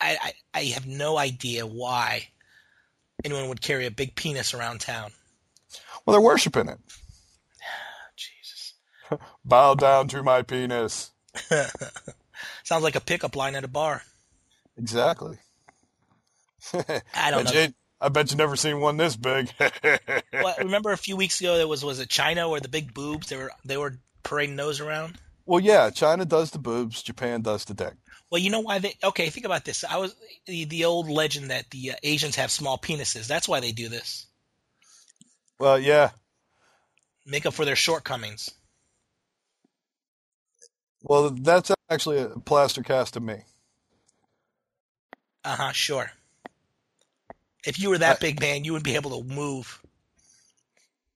I, 0.00 0.16
I, 0.22 0.32
I 0.54 0.62
have 0.74 0.86
no 0.86 1.16
idea 1.16 1.66
why 1.66 2.28
anyone 3.24 3.48
would 3.48 3.60
carry 3.60 3.86
a 3.86 3.90
big 3.90 4.14
penis 4.14 4.52
around 4.52 4.80
town. 4.80 5.10
Well, 6.04 6.12
they're 6.12 6.20
worshiping 6.20 6.68
it. 6.68 6.78
Jesus. 8.16 8.74
Bow 9.44 9.74
down 9.74 10.08
to 10.08 10.22
my 10.22 10.42
penis. 10.42 11.12
Sounds 12.64 12.82
like 12.82 12.96
a 12.96 13.00
pickup 13.00 13.36
line 13.36 13.54
at 13.54 13.64
a 13.64 13.68
bar. 13.68 14.02
Exactly. 14.76 15.38
I 16.74 17.30
don't 17.30 17.44
know. 17.44 17.68
I 17.98 18.10
bet 18.10 18.30
you 18.30 18.36
never 18.36 18.56
seen 18.56 18.80
one 18.80 18.98
this 18.98 19.16
big. 19.16 19.50
well, 20.32 20.54
remember 20.58 20.92
a 20.92 20.98
few 20.98 21.16
weeks 21.16 21.40
ago 21.40 21.56
there 21.56 21.68
was 21.68 21.84
was 21.84 21.98
it 21.98 22.10
China 22.10 22.48
where 22.48 22.60
the 22.60 22.68
big 22.68 22.92
boobs 22.92 23.28
they 23.28 23.36
were 23.36 23.50
they 23.64 23.76
were 23.78 23.98
parading 24.22 24.56
those 24.56 24.80
around. 24.80 25.18
Well, 25.46 25.60
yeah, 25.60 25.90
China 25.90 26.24
does 26.24 26.50
the 26.50 26.58
boobs, 26.58 27.02
Japan 27.02 27.40
does 27.40 27.64
the 27.64 27.74
dick. 27.74 27.94
Well, 28.30 28.40
you 28.40 28.50
know 28.50 28.60
why 28.60 28.80
they? 28.80 28.94
Okay, 29.02 29.30
think 29.30 29.46
about 29.46 29.64
this. 29.64 29.84
I 29.84 29.98
was 29.98 30.14
the, 30.46 30.64
the 30.64 30.84
old 30.84 31.08
legend 31.08 31.50
that 31.50 31.70
the 31.70 31.92
uh, 31.92 31.96
Asians 32.02 32.36
have 32.36 32.50
small 32.50 32.76
penises. 32.76 33.28
That's 33.28 33.48
why 33.48 33.60
they 33.60 33.72
do 33.72 33.88
this. 33.88 34.26
Well, 35.58 35.78
yeah. 35.78 36.10
Make 37.24 37.46
up 37.46 37.54
for 37.54 37.64
their 37.64 37.76
shortcomings. 37.76 38.50
Well, 41.02 41.30
that's 41.30 41.70
actually 41.88 42.18
a 42.18 42.28
plaster 42.28 42.82
cast 42.82 43.16
of 43.16 43.22
me. 43.22 43.44
Uh 45.46 45.54
huh. 45.54 45.72
Sure. 45.72 46.10
If 47.64 47.78
you 47.78 47.90
were 47.90 47.98
that 47.98 48.16
I, 48.16 48.18
big 48.20 48.40
man, 48.40 48.64
you 48.64 48.72
would 48.72 48.82
be 48.82 48.96
able 48.96 49.22
to 49.22 49.32
move. 49.32 49.80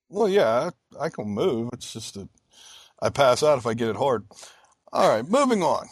Well, 0.07 0.29
yeah, 0.29 0.71
I, 0.97 1.05
I 1.05 1.09
can 1.09 1.27
move. 1.27 1.69
It's 1.73 1.91
just 1.91 2.13
that 2.13 2.29
I 3.01 3.09
pass 3.09 3.43
out 3.43 3.57
if 3.57 3.67
I 3.67 3.73
get 3.73 3.89
it 3.89 3.97
hard. 3.97 4.25
All 4.93 5.09
right, 5.09 5.27
moving 5.27 5.63
on. 5.63 5.87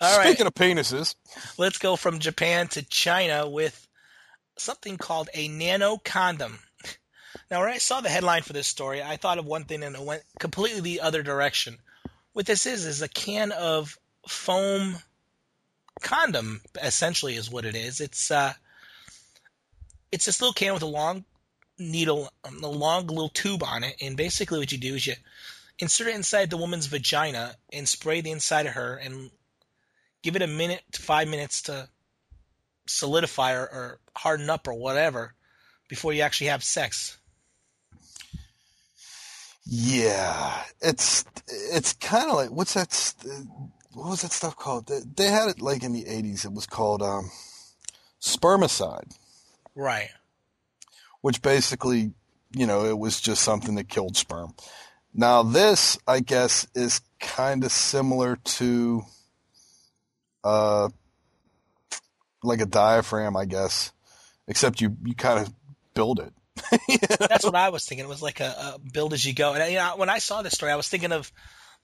All 0.00 0.20
Speaking 0.20 0.46
right. 0.46 0.46
of 0.46 0.54
penises, 0.54 1.16
let's 1.58 1.78
go 1.78 1.96
from 1.96 2.20
Japan 2.20 2.68
to 2.68 2.82
China 2.84 3.48
with 3.48 3.86
something 4.56 4.96
called 4.96 5.28
a 5.34 5.48
nano 5.48 5.96
condom. 5.96 6.60
Now, 7.50 7.60
when 7.60 7.70
I 7.70 7.78
saw 7.78 8.00
the 8.00 8.08
headline 8.08 8.42
for 8.42 8.52
this 8.52 8.68
story, 8.68 9.02
I 9.02 9.16
thought 9.16 9.38
of 9.38 9.46
one 9.46 9.64
thing 9.64 9.82
and 9.82 9.96
it 9.96 10.02
went 10.02 10.22
completely 10.38 10.80
the 10.80 11.00
other 11.00 11.22
direction. 11.22 11.78
What 12.32 12.46
this 12.46 12.64
is 12.64 12.84
is 12.84 13.02
a 13.02 13.08
can 13.08 13.50
of 13.50 13.98
foam 14.28 14.96
condom, 16.00 16.60
essentially, 16.82 17.36
is 17.36 17.50
what 17.50 17.64
it 17.64 17.74
is. 17.74 18.00
It's 18.00 18.30
uh, 18.30 18.52
it's 20.10 20.26
this 20.26 20.40
little 20.40 20.54
can 20.54 20.74
with 20.74 20.82
a 20.82 20.86
long 20.86 21.24
needle, 21.78 22.30
um, 22.44 22.62
a 22.62 22.68
long 22.68 23.06
little 23.06 23.28
tube 23.28 23.62
on 23.62 23.84
it, 23.84 23.96
and 24.00 24.16
basically 24.16 24.58
what 24.58 24.72
you 24.72 24.78
do 24.78 24.94
is 24.94 25.06
you 25.06 25.14
insert 25.78 26.08
it 26.08 26.14
inside 26.14 26.50
the 26.50 26.56
woman's 26.56 26.86
vagina 26.86 27.56
and 27.72 27.88
spray 27.88 28.20
the 28.20 28.30
inside 28.30 28.66
of 28.66 28.74
her 28.74 28.96
and 28.96 29.30
give 30.22 30.36
it 30.36 30.42
a 30.42 30.46
minute 30.46 30.82
to 30.92 31.02
five 31.02 31.28
minutes 31.28 31.62
to 31.62 31.88
solidify 32.86 33.54
or, 33.54 33.62
or 33.62 33.98
harden 34.16 34.50
up 34.50 34.68
or 34.68 34.74
whatever 34.74 35.34
before 35.88 36.12
you 36.12 36.22
actually 36.22 36.48
have 36.48 36.62
sex. 36.62 37.18
Yeah, 39.64 40.62
it's 40.80 41.24
it's 41.46 41.92
kind 41.94 42.30
of 42.30 42.36
like 42.36 42.50
what's 42.50 42.74
that? 42.74 43.14
What 43.94 44.08
was 44.08 44.22
that 44.22 44.32
stuff 44.32 44.56
called? 44.56 44.86
They 45.16 45.26
had 45.26 45.48
it 45.48 45.60
like 45.60 45.82
in 45.82 45.92
the 45.92 46.06
eighties. 46.06 46.44
It 46.44 46.52
was 46.52 46.66
called 46.66 47.02
um, 47.02 47.30
spermicide. 48.20 49.16
Right. 49.74 50.08
Which 51.20 51.42
basically, 51.42 52.12
you 52.52 52.66
know, 52.66 52.86
it 52.86 52.98
was 52.98 53.20
just 53.20 53.42
something 53.42 53.74
that 53.76 53.88
killed 53.88 54.16
sperm. 54.16 54.54
Now 55.14 55.42
this, 55.42 55.98
I 56.06 56.20
guess, 56.20 56.66
is 56.74 57.00
kind 57.20 57.64
of 57.64 57.72
similar 57.72 58.36
to, 58.36 59.02
uh, 60.42 60.88
like 62.42 62.60
a 62.60 62.66
diaphragm, 62.66 63.36
I 63.36 63.44
guess, 63.44 63.92
except 64.48 64.80
you 64.80 64.96
you 65.04 65.14
kind 65.14 65.38
of 65.38 65.52
build 65.94 66.18
it. 66.18 66.32
you 66.88 66.98
know? 67.08 67.26
That's 67.28 67.44
what 67.44 67.54
I 67.54 67.68
was 67.68 67.84
thinking. 67.84 68.06
It 68.06 68.08
was 68.08 68.22
like 68.22 68.40
a, 68.40 68.74
a 68.74 68.78
build 68.78 69.12
as 69.12 69.24
you 69.24 69.34
go. 69.34 69.54
And 69.54 69.70
you 69.70 69.78
know, 69.78 69.94
when 69.96 70.08
I 70.08 70.18
saw 70.18 70.42
this 70.42 70.54
story, 70.54 70.72
I 70.72 70.76
was 70.76 70.88
thinking 70.88 71.12
of 71.12 71.30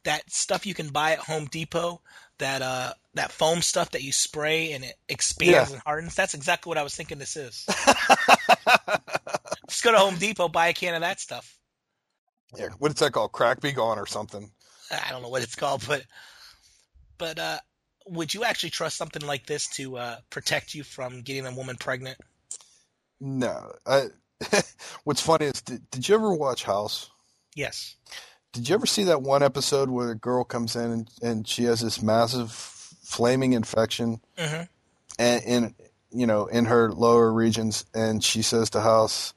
that 0.09 0.31
stuff 0.31 0.65
you 0.65 0.73
can 0.73 0.89
buy 0.89 1.13
at 1.13 1.19
Home 1.19 1.45
Depot, 1.45 2.01
that 2.39 2.63
uh 2.63 2.95
that 3.15 3.31
foam 3.31 3.61
stuff 3.61 3.91
that 3.91 4.03
you 4.03 4.11
spray 4.11 4.73
and 4.73 4.85
it 4.85 4.95
expands 5.09 5.69
yeah. 5.69 5.75
and 5.75 5.83
hardens. 5.85 6.15
That's 6.15 6.33
exactly 6.33 6.71
what 6.71 6.79
I 6.79 6.83
was 6.83 6.95
thinking 6.95 7.19
this 7.19 7.37
is. 7.37 7.67
Just 9.69 9.85
go 9.85 9.93
to 9.93 9.99
Home 9.99 10.17
Depot, 10.17 10.49
buy 10.49 10.69
a 10.69 10.73
can 10.73 10.95
of 10.95 11.03
that 11.03 11.21
stuff. 11.21 11.59
Yeah, 12.57 12.69
what 12.79 12.93
is 12.93 12.99
that 13.01 13.13
called? 13.13 13.33
Crack 13.33 13.61
Be 13.61 13.73
Gone 13.73 13.99
or 13.99 14.07
something? 14.07 14.51
I 14.91 15.11
don't 15.11 15.21
know 15.21 15.29
what 15.29 15.43
it's 15.43 15.55
called, 15.55 15.85
but 15.87 16.05
but 17.19 17.39
uh, 17.39 17.59
would 18.07 18.33
you 18.33 18.45
actually 18.45 18.71
trust 18.71 18.97
something 18.97 19.27
like 19.27 19.45
this 19.45 19.69
to 19.77 19.99
uh, 19.99 20.17
protect 20.31 20.75
you 20.75 20.85
from 20.85 21.21
getting 21.21 21.45
a 21.45 21.55
woman 21.55 21.77
pregnant? 21.77 22.17
No. 23.21 23.73
I, 23.87 24.07
what's 25.05 25.21
funny 25.21 25.47
is, 25.47 25.61
did, 25.61 25.91
did 25.91 26.09
you 26.09 26.15
ever 26.15 26.33
watch 26.33 26.65
House? 26.65 27.11
Yes. 27.55 27.97
Did 28.53 28.69
you 28.69 28.75
ever 28.75 28.87
see 28.87 29.05
that 29.05 29.23
one 29.23 29.43
episode 29.43 29.91
where 29.91 30.11
a 30.11 30.15
girl 30.15 30.45
comes 30.45 30.75
in 30.75 30.91
and, 30.91 31.11
and 31.23 31.49
she 31.49 31.65
has 31.65 31.81
this 31.81 32.03
massive 32.03 32.51
flaming 32.51 33.53
infection, 33.53 34.21
mm-hmm. 34.37 34.63
and 35.19 35.43
in 35.45 35.75
you 36.11 36.27
know 36.27 36.47
in 36.47 36.65
her 36.67 36.91
lower 36.93 37.33
regions, 37.33 37.85
and 37.95 38.23
she 38.25 38.43
says 38.43 38.71
to 38.71 38.81
House, 38.81 39.35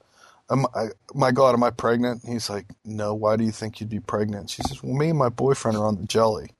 I, 0.49 0.87
"My 1.13 1.31
God, 1.31 1.53
am 1.53 1.63
I 1.63 1.71
pregnant?" 1.71 2.23
he's 2.25 2.49
like, 2.49 2.65
"No. 2.85 3.13
Why 3.13 3.35
do 3.35 3.43
you 3.43 3.51
think 3.51 3.79
you'd 3.79 3.89
be 3.89 3.99
pregnant?" 3.99 4.49
She 4.49 4.61
says, 4.63 4.81
"Well, 4.81 4.93
me 4.93 5.09
and 5.09 5.19
my 5.19 5.29
boyfriend 5.29 5.77
are 5.77 5.85
on 5.85 5.97
the 5.97 6.05
jelly," 6.05 6.51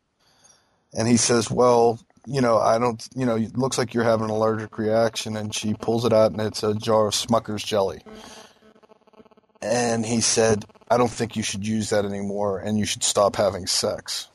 and 0.94 1.08
he 1.08 1.18
says, 1.18 1.50
"Well." 1.50 2.00
You 2.28 2.40
know, 2.40 2.60
I 2.60 2.78
don't. 2.78 3.04
You 3.16 3.26
know, 3.26 3.36
it 3.36 3.58
looks 3.58 3.80
like 3.80 3.96
you're 3.96 4.04
having 4.04 4.26
an 4.26 4.30
allergic 4.30 4.78
reaction, 4.78 5.36
and 5.36 5.56
she 5.56 5.74
pulls 5.74 6.06
it 6.06 6.14
out, 6.14 6.32
and 6.32 6.40
it's 6.40 6.62
a 6.62 6.76
jar 6.76 7.08
of 7.08 7.16
Smucker's 7.16 7.64
jelly. 7.64 8.04
And 9.60 10.06
he 10.06 10.22
said, 10.22 10.66
I 10.92 10.98
don't 10.98 11.10
think 11.10 11.38
you 11.38 11.42
should 11.42 11.66
use 11.66 11.92
that 11.92 12.04
anymore 12.04 12.60
and 12.60 12.78
you 12.78 12.86
should 12.86 13.04
stop 13.04 13.38
having 13.38 13.66
sex. 13.66 14.28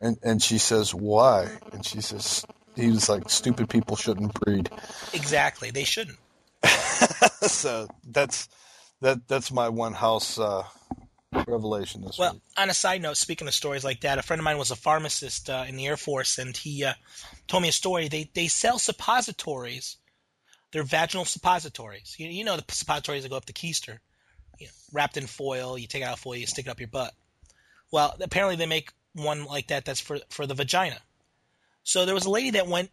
And 0.00 0.18
and 0.24 0.42
she 0.42 0.58
says, 0.58 0.92
Why? 0.92 1.48
And 1.72 1.86
she 1.86 2.00
says 2.00 2.44
he 2.74 2.88
was 2.88 3.08
like, 3.08 3.30
Stupid 3.30 3.70
people 3.70 3.94
shouldn't 3.94 4.34
breed. 4.34 4.68
Exactly. 5.14 5.70
They 5.70 5.84
shouldn't. 5.84 6.18
so 7.42 7.86
that's 8.10 8.48
that 9.00 9.28
that's 9.28 9.52
my 9.52 9.68
one 9.68 9.92
house 9.92 10.40
uh, 10.40 10.64
revelation 11.46 12.02
this 12.02 12.18
well, 12.18 12.32
week. 12.32 12.42
on 12.56 12.68
a 12.68 12.74
side 12.74 13.00
note, 13.00 13.16
speaking 13.16 13.46
of 13.46 13.54
stories 13.54 13.84
like 13.84 14.00
that, 14.00 14.18
a 14.18 14.22
friend 14.22 14.40
of 14.40 14.44
mine 14.44 14.58
was 14.58 14.72
a 14.72 14.76
pharmacist 14.76 15.48
uh, 15.48 15.64
in 15.68 15.76
the 15.76 15.86
Air 15.86 15.96
Force, 15.96 16.38
and 16.38 16.56
he 16.56 16.84
uh, 16.84 16.94
told 17.46 17.62
me 17.62 17.68
a 17.68 17.72
story. 17.72 18.08
They 18.08 18.28
they 18.34 18.48
sell 18.48 18.80
suppositories. 18.80 19.98
They're 20.72 20.82
vaginal 20.82 21.26
suppositories. 21.26 22.16
You, 22.18 22.26
you 22.26 22.42
know 22.42 22.56
the 22.56 22.64
suppositories 22.74 23.22
that 23.22 23.28
go 23.28 23.36
up 23.36 23.46
the 23.46 23.52
keister 23.52 24.00
you 24.58 24.66
know, 24.66 24.72
wrapped 24.92 25.16
in 25.16 25.26
foil. 25.26 25.78
You 25.78 25.86
take 25.86 26.02
it 26.02 26.06
out 26.06 26.14
of 26.14 26.20
foil, 26.20 26.36
you 26.36 26.46
stick 26.46 26.66
it 26.66 26.70
up 26.70 26.80
your 26.80 26.88
butt. 26.88 27.12
Well, 27.90 28.16
apparently 28.20 28.56
they 28.56 28.66
make 28.66 28.90
one 29.14 29.44
like 29.44 29.68
that 29.68 29.84
that's 29.84 30.00
for 30.00 30.18
for 30.30 30.46
the 30.46 30.54
vagina. 30.54 30.98
So 31.84 32.06
there 32.06 32.14
was 32.14 32.24
a 32.24 32.30
lady 32.30 32.50
that 32.50 32.66
went 32.66 32.90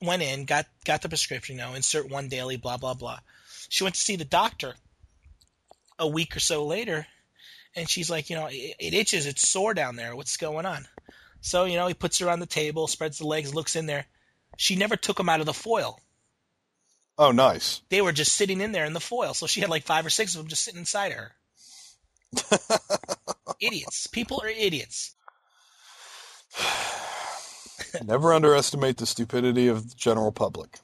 went 0.00 0.22
in, 0.22 0.44
got 0.44 0.66
got 0.84 1.02
the 1.02 1.08
prescription, 1.08 1.56
you 1.56 1.62
know, 1.62 1.74
insert 1.74 2.08
one 2.08 2.28
daily, 2.28 2.56
blah 2.56 2.76
blah 2.76 2.94
blah. 2.94 3.18
She 3.68 3.84
went 3.84 3.96
to 3.96 4.00
see 4.00 4.16
the 4.16 4.24
doctor 4.24 4.74
a 5.98 6.06
week 6.06 6.36
or 6.36 6.40
so 6.40 6.64
later, 6.66 7.06
and 7.74 7.88
she's 7.88 8.08
like, 8.08 8.30
you 8.30 8.36
know, 8.36 8.46
it, 8.46 8.76
it 8.78 8.94
itches, 8.94 9.26
it's 9.26 9.46
sore 9.46 9.74
down 9.74 9.96
there. 9.96 10.14
What's 10.14 10.36
going 10.36 10.66
on? 10.66 10.86
So 11.40 11.64
you 11.64 11.76
know, 11.76 11.86
he 11.86 11.94
puts 11.94 12.18
her 12.18 12.30
on 12.30 12.40
the 12.40 12.46
table, 12.46 12.86
spreads 12.86 13.18
the 13.18 13.26
legs, 13.26 13.54
looks 13.54 13.76
in 13.76 13.86
there. 13.86 14.06
She 14.56 14.76
never 14.76 14.96
took 14.96 15.16
them 15.16 15.28
out 15.28 15.40
of 15.40 15.46
the 15.46 15.54
foil. 15.54 16.00
Oh, 17.18 17.32
nice. 17.32 17.82
They 17.88 18.00
were 18.00 18.12
just 18.12 18.34
sitting 18.34 18.60
in 18.60 18.70
there 18.70 18.84
in 18.84 18.92
the 18.92 19.00
foil, 19.00 19.34
so 19.34 19.48
she 19.48 19.60
had 19.60 19.70
like 19.70 19.82
five 19.82 20.06
or 20.06 20.10
six 20.10 20.34
of 20.34 20.40
them 20.40 20.48
just 20.48 20.62
sitting 20.62 20.78
inside 20.78 21.12
her. 21.12 21.32
idiots. 23.60 24.06
People 24.06 24.40
are 24.42 24.48
idiots. 24.48 25.14
Never 28.04 28.32
underestimate 28.32 28.98
the 28.98 29.06
stupidity 29.06 29.66
of 29.68 29.90
the 29.90 29.96
general 29.96 30.30
public. 30.30 30.78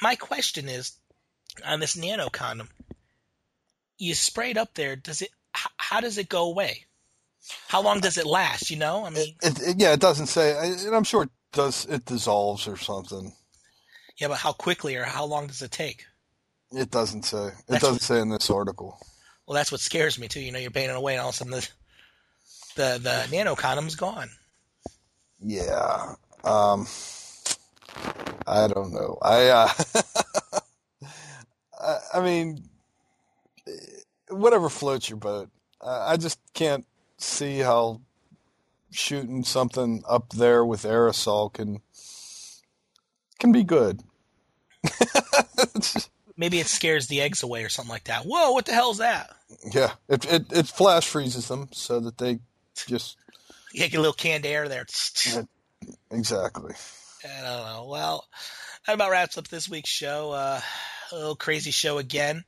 My 0.00 0.16
question 0.16 0.68
is, 0.68 0.92
on 1.64 1.80
this 1.80 1.96
nano 1.96 2.28
condom, 2.30 2.68
you 3.98 4.14
spray 4.14 4.50
it 4.50 4.56
up 4.56 4.74
there. 4.74 4.96
Does 4.96 5.22
it? 5.22 5.30
How 5.52 6.00
does 6.00 6.18
it 6.18 6.28
go 6.28 6.44
away? 6.44 6.84
How 7.68 7.82
long 7.82 8.00
does 8.00 8.18
it 8.18 8.26
last? 8.26 8.70
You 8.70 8.76
know, 8.76 9.04
I 9.04 9.10
mean, 9.10 9.34
it, 9.42 9.60
it, 9.60 9.76
yeah, 9.78 9.92
it 9.92 10.00
doesn't 10.00 10.26
say, 10.26 10.56
and 10.86 10.94
I'm 10.94 11.04
sure 11.04 11.24
it 11.24 11.30
does. 11.52 11.84
It 11.86 12.04
dissolves 12.04 12.68
or 12.68 12.76
something. 12.76 13.32
Yeah, 14.18 14.28
but 14.28 14.38
how 14.38 14.52
quickly 14.52 14.96
or 14.96 15.04
how 15.04 15.24
long 15.24 15.46
does 15.46 15.62
it 15.62 15.70
take? 15.70 16.04
It 16.72 16.90
doesn't 16.90 17.24
say. 17.24 17.46
It 17.46 17.54
that's 17.68 17.80
doesn't 17.80 17.94
what, 17.94 18.02
say 18.02 18.20
in 18.20 18.28
this 18.28 18.50
article. 18.50 18.98
Well, 19.46 19.54
that's 19.54 19.72
what 19.72 19.80
scares 19.80 20.18
me 20.18 20.28
too. 20.28 20.40
You 20.40 20.52
know, 20.52 20.58
you're 20.58 20.70
paying 20.70 20.90
it 20.90 20.96
away, 20.96 21.14
and 21.14 21.22
all 21.22 21.30
of 21.30 21.34
a 21.34 21.38
sudden 21.38 21.52
the 21.52 21.68
the, 22.76 23.00
the 23.02 23.36
nano 23.36 23.54
condom's 23.54 23.94
gone. 23.94 24.28
Yeah. 25.40 26.14
Um. 26.44 26.86
I 28.46 28.66
don't 28.68 28.92
know. 28.92 29.18
I. 29.22 29.48
Uh, 29.48 29.68
I, 31.80 31.98
I 32.14 32.20
mean, 32.20 32.68
whatever 34.28 34.68
floats 34.68 35.08
your 35.08 35.18
boat. 35.18 35.48
I 35.80 36.16
just 36.16 36.40
can't 36.54 36.84
see 37.18 37.58
how 37.58 38.00
shooting 38.90 39.44
something 39.44 40.02
up 40.08 40.30
there 40.30 40.64
with 40.64 40.82
aerosol 40.82 41.52
can 41.52 41.80
can 43.38 43.52
be 43.52 43.62
good. 43.62 44.02
Maybe 46.36 46.60
it 46.60 46.66
scares 46.66 47.08
the 47.08 47.20
eggs 47.20 47.42
away 47.42 47.64
or 47.64 47.68
something 47.68 47.90
like 47.90 48.04
that. 48.04 48.24
Whoa, 48.24 48.52
what 48.52 48.64
the 48.64 48.72
hell 48.72 48.92
is 48.92 48.98
that? 48.98 49.30
Yeah, 49.72 49.92
it 50.08 50.24
it, 50.24 50.52
it 50.52 50.66
flash 50.66 51.06
freezes 51.06 51.48
them 51.48 51.68
so 51.72 52.00
that 52.00 52.18
they 52.18 52.38
just 52.86 53.16
you 53.72 53.80
get 53.88 53.94
a 53.94 54.00
little 54.00 54.12
canned 54.12 54.46
air 54.46 54.68
there. 54.68 54.86
exactly. 56.10 56.74
I 57.24 57.42
don't 57.42 57.66
know. 57.66 57.86
Well, 57.88 58.24
that 58.86 58.94
about 58.94 59.10
wraps 59.10 59.38
up 59.38 59.48
this 59.48 59.68
week's 59.68 59.90
show. 59.90 60.30
Uh, 60.32 60.60
a 61.10 61.16
little 61.16 61.36
crazy 61.36 61.70
show 61.70 61.98
again. 61.98 62.44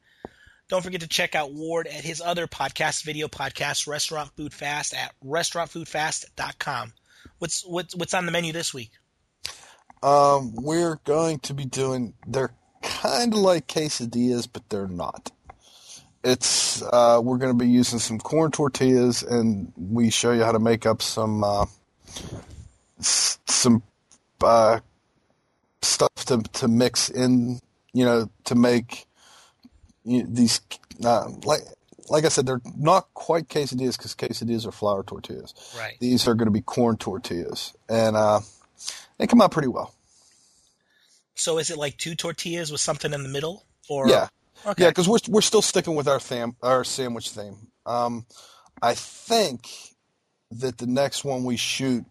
Don't 0.68 0.82
forget 0.82 1.00
to 1.00 1.08
check 1.08 1.34
out 1.34 1.52
Ward 1.52 1.88
at 1.88 2.04
his 2.04 2.20
other 2.20 2.46
podcast, 2.46 3.02
video 3.02 3.26
podcast, 3.26 3.88
Restaurant 3.88 4.30
Food 4.36 4.54
Fast 4.54 4.94
at 4.94 5.12
restaurantfoodfast.com. 5.24 6.92
What's 7.38 7.66
what's 7.66 7.96
what's 7.96 8.14
on 8.14 8.26
the 8.26 8.32
menu 8.32 8.52
this 8.52 8.72
week? 8.72 8.92
Um, 10.02 10.54
we're 10.54 10.96
going 11.04 11.40
to 11.40 11.54
be 11.54 11.64
doing. 11.64 12.14
They're 12.26 12.52
kind 12.82 13.32
of 13.34 13.38
like 13.40 13.66
quesadillas, 13.66 14.48
but 14.50 14.68
they're 14.68 14.88
not. 14.88 15.30
It's 16.22 16.82
uh, 16.82 17.20
we're 17.22 17.38
going 17.38 17.52
to 17.56 17.64
be 17.64 17.70
using 17.70 17.98
some 17.98 18.18
corn 18.18 18.50
tortillas, 18.50 19.22
and 19.22 19.72
we 19.76 20.10
show 20.10 20.32
you 20.32 20.42
how 20.44 20.52
to 20.52 20.58
make 20.58 20.86
up 20.86 21.00
some 21.02 21.42
uh, 21.44 21.66
s- 22.98 23.38
some 23.46 23.82
uh, 24.42 24.80
stuff 25.82 26.14
to 26.26 26.42
to 26.54 26.68
mix 26.68 27.08
in. 27.10 27.60
You 27.92 28.04
know, 28.04 28.30
to 28.44 28.54
make 28.54 29.06
you 30.04 30.24
these 30.28 30.60
uh, 31.04 31.28
like 31.44 31.62
like 32.10 32.24
I 32.24 32.28
said, 32.28 32.44
they're 32.46 32.60
not 32.76 33.08
quite 33.14 33.48
quesadillas 33.48 33.96
because 33.96 34.14
quesadillas 34.14 34.66
are 34.66 34.72
flour 34.72 35.02
tortillas. 35.02 35.54
Right. 35.78 35.96
These 36.00 36.28
are 36.28 36.34
going 36.34 36.46
to 36.46 36.52
be 36.52 36.60
corn 36.62 36.96
tortillas, 36.98 37.72
and 37.88 38.14
uh, 38.16 38.40
they 39.18 39.26
come 39.26 39.40
out 39.40 39.50
pretty 39.52 39.68
well. 39.68 39.94
So 41.36 41.58
is 41.58 41.70
it 41.70 41.78
like 41.78 41.96
two 41.96 42.14
tortillas 42.14 42.70
with 42.70 42.80
something 42.80 43.12
in 43.12 43.22
the 43.22 43.28
middle, 43.28 43.64
or 43.88 44.06
Yeah, 44.08 44.28
Okay. 44.66 44.84
yeah, 44.84 44.90
because 44.90 45.08
we're 45.08 45.18
we're 45.28 45.40
still 45.40 45.62
sticking 45.62 45.94
with 45.94 46.08
our 46.08 46.20
theme, 46.20 46.56
our 46.62 46.84
sandwich 46.84 47.30
theme. 47.30 47.68
Um, 47.86 48.26
I 48.82 48.94
think 48.94 49.68
that 50.50 50.78
the 50.78 50.86
next 50.86 51.24
one 51.24 51.44
we 51.44 51.56
shoot, 51.56 52.04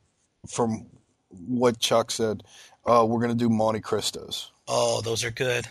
from 0.48 0.88
what 1.30 1.80
Chuck 1.80 2.12
said, 2.12 2.44
uh, 2.86 3.06
we're 3.08 3.20
going 3.20 3.32
to 3.32 3.38
do 3.38 3.50
Monte 3.50 3.82
Cristos. 3.82 4.50
Oh, 4.68 5.02
those 5.02 5.24
are 5.24 5.32
good. 5.32 5.66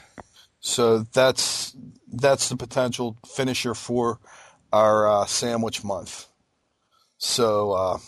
So 0.61 1.01
that's 1.13 1.75
that's 2.13 2.49
the 2.49 2.57
potential 2.57 3.17
finisher 3.27 3.75
for 3.75 4.19
our 4.73 5.09
uh, 5.09 5.27
sandwich 5.27 5.83
month. 5.85 6.27
So 7.19 7.73
uh, 7.73 7.99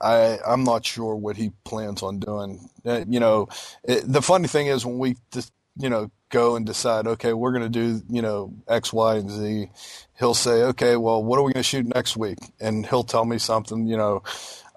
I 0.00 0.38
I'm 0.46 0.64
not 0.64 0.84
sure 0.84 1.16
what 1.16 1.36
he 1.36 1.52
plans 1.64 2.02
on 2.02 2.18
doing. 2.18 2.68
Uh, 2.84 3.04
you 3.08 3.20
know, 3.20 3.48
it, 3.84 4.04
the 4.06 4.22
funny 4.22 4.48
thing 4.48 4.66
is 4.66 4.84
when 4.84 4.98
we 4.98 5.16
just 5.32 5.52
you 5.76 5.88
know 5.90 6.10
go 6.30 6.56
and 6.56 6.66
decide, 6.66 7.06
okay, 7.06 7.32
we're 7.32 7.52
going 7.52 7.62
to 7.62 7.68
do 7.68 8.02
you 8.08 8.22
know 8.22 8.54
X, 8.68 8.92
Y, 8.92 9.16
and 9.16 9.30
Z. 9.30 9.70
He'll 10.18 10.34
say, 10.34 10.62
okay, 10.62 10.96
well, 10.96 11.22
what 11.22 11.38
are 11.38 11.42
we 11.42 11.52
going 11.52 11.62
to 11.62 11.68
shoot 11.68 11.86
next 11.86 12.16
week? 12.16 12.38
And 12.60 12.86
he'll 12.86 13.02
tell 13.02 13.24
me 13.24 13.38
something, 13.38 13.88
you 13.88 13.96
know, 13.96 14.22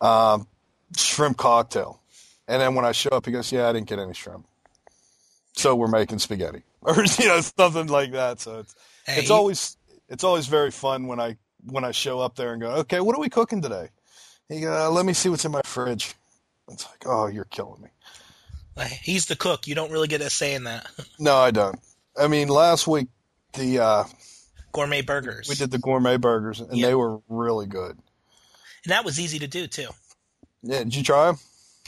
um, 0.02 0.48
shrimp 0.96 1.38
cocktail. 1.38 2.02
And 2.48 2.62
then 2.62 2.74
when 2.74 2.86
I 2.86 2.92
show 2.92 3.10
up, 3.12 3.26
he 3.26 3.32
goes, 3.32 3.52
yeah, 3.52 3.70
I 3.70 3.74
didn't 3.74 3.88
get 3.88 4.00
any 4.00 4.14
shrimp 4.14 4.48
so 5.58 5.76
we're 5.76 5.88
making 5.88 6.20
spaghetti 6.20 6.62
or 6.82 6.96
you 7.04 7.28
know 7.28 7.42
something 7.42 7.88
like 7.88 8.12
that 8.12 8.40
so 8.40 8.60
it's 8.60 8.76
Hey, 9.06 9.22
it's 9.22 9.30
always 9.30 9.78
it's 10.10 10.24
always 10.24 10.48
very 10.48 10.72
fun 10.72 11.08
when 11.08 11.20
i 11.20 11.38
when 11.66 11.84
i 11.84 11.92
show 11.92 12.20
up 12.20 12.36
there 12.36 12.54
and 12.54 12.62
go 12.62 12.70
okay 12.70 13.00
what 13.00 13.16
are 13.16 13.22
we 13.22 13.30
cooking 13.30 13.62
today 13.62 13.90
he 14.50 14.66
uh, 14.66 14.90
let 14.90 15.06
me 15.06 15.14
see 15.14 15.30
what's 15.30 15.46
in 15.46 15.52
my 15.52 15.62
fridge 15.66 16.14
it's 16.70 16.86
like 16.90 17.04
oh 17.06 17.28
you're 17.28 17.46
killing 17.46 17.82
me 17.82 17.90
he's 19.02 19.26
the 19.26 19.36
cook. 19.36 19.66
You 19.66 19.74
don't 19.74 19.92
really 19.92 20.08
get 20.08 20.22
a 20.22 20.30
say 20.30 20.54
in 20.54 20.66
that. 20.66 20.86
no 21.20 21.36
i 21.36 21.50
don't 21.52 21.80
i 22.20 22.28
mean 22.28 22.48
last 22.48 22.88
week 22.88 23.08
the 23.54 23.80
uh 23.80 24.04
Gourmet 24.72 25.02
burgers. 25.02 25.48
we 25.50 25.56
did 25.56 25.72
the 25.72 25.80
gourmet 25.80 26.18
burgers 26.18 26.60
and 26.60 26.78
Yeah. 26.78 26.88
they 26.88 26.96
were 26.96 27.20
really 27.30 27.66
good 27.66 27.98
and 28.84 28.92
that 28.92 29.04
was 29.06 29.20
easy 29.20 29.40
to 29.40 29.48
do 29.48 29.68
too. 29.68 29.88
yeah 30.62 30.80
did 30.80 30.96
you 30.96 31.04
try 31.04 31.28
them 31.28 31.40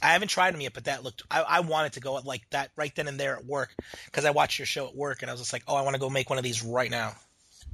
I 0.01 0.13
haven't 0.13 0.29
tried 0.29 0.53
them 0.53 0.61
yet, 0.61 0.71
but 0.73 0.85
that 0.85 1.03
looked. 1.03 1.23
I, 1.29 1.41
I 1.41 1.59
wanted 1.59 1.91
to 1.91 1.99
go 1.99 2.13
like 2.13 2.49
that 2.51 2.69
right 2.77 2.95
then 2.95 3.09
and 3.09 3.19
there 3.19 3.35
at 3.35 3.43
work 3.43 3.75
because 4.05 4.23
I 4.23 4.31
watched 4.31 4.57
your 4.57 4.65
show 4.65 4.87
at 4.87 4.95
work, 4.95 5.21
and 5.21 5.29
I 5.29 5.33
was 5.33 5.41
just 5.41 5.51
like, 5.51 5.63
oh, 5.67 5.75
I 5.75 5.81
want 5.81 5.93
to 5.95 5.99
go 5.99 6.09
make 6.09 6.29
one 6.29 6.37
of 6.39 6.43
these 6.45 6.63
right 6.63 6.89
now. 6.89 7.11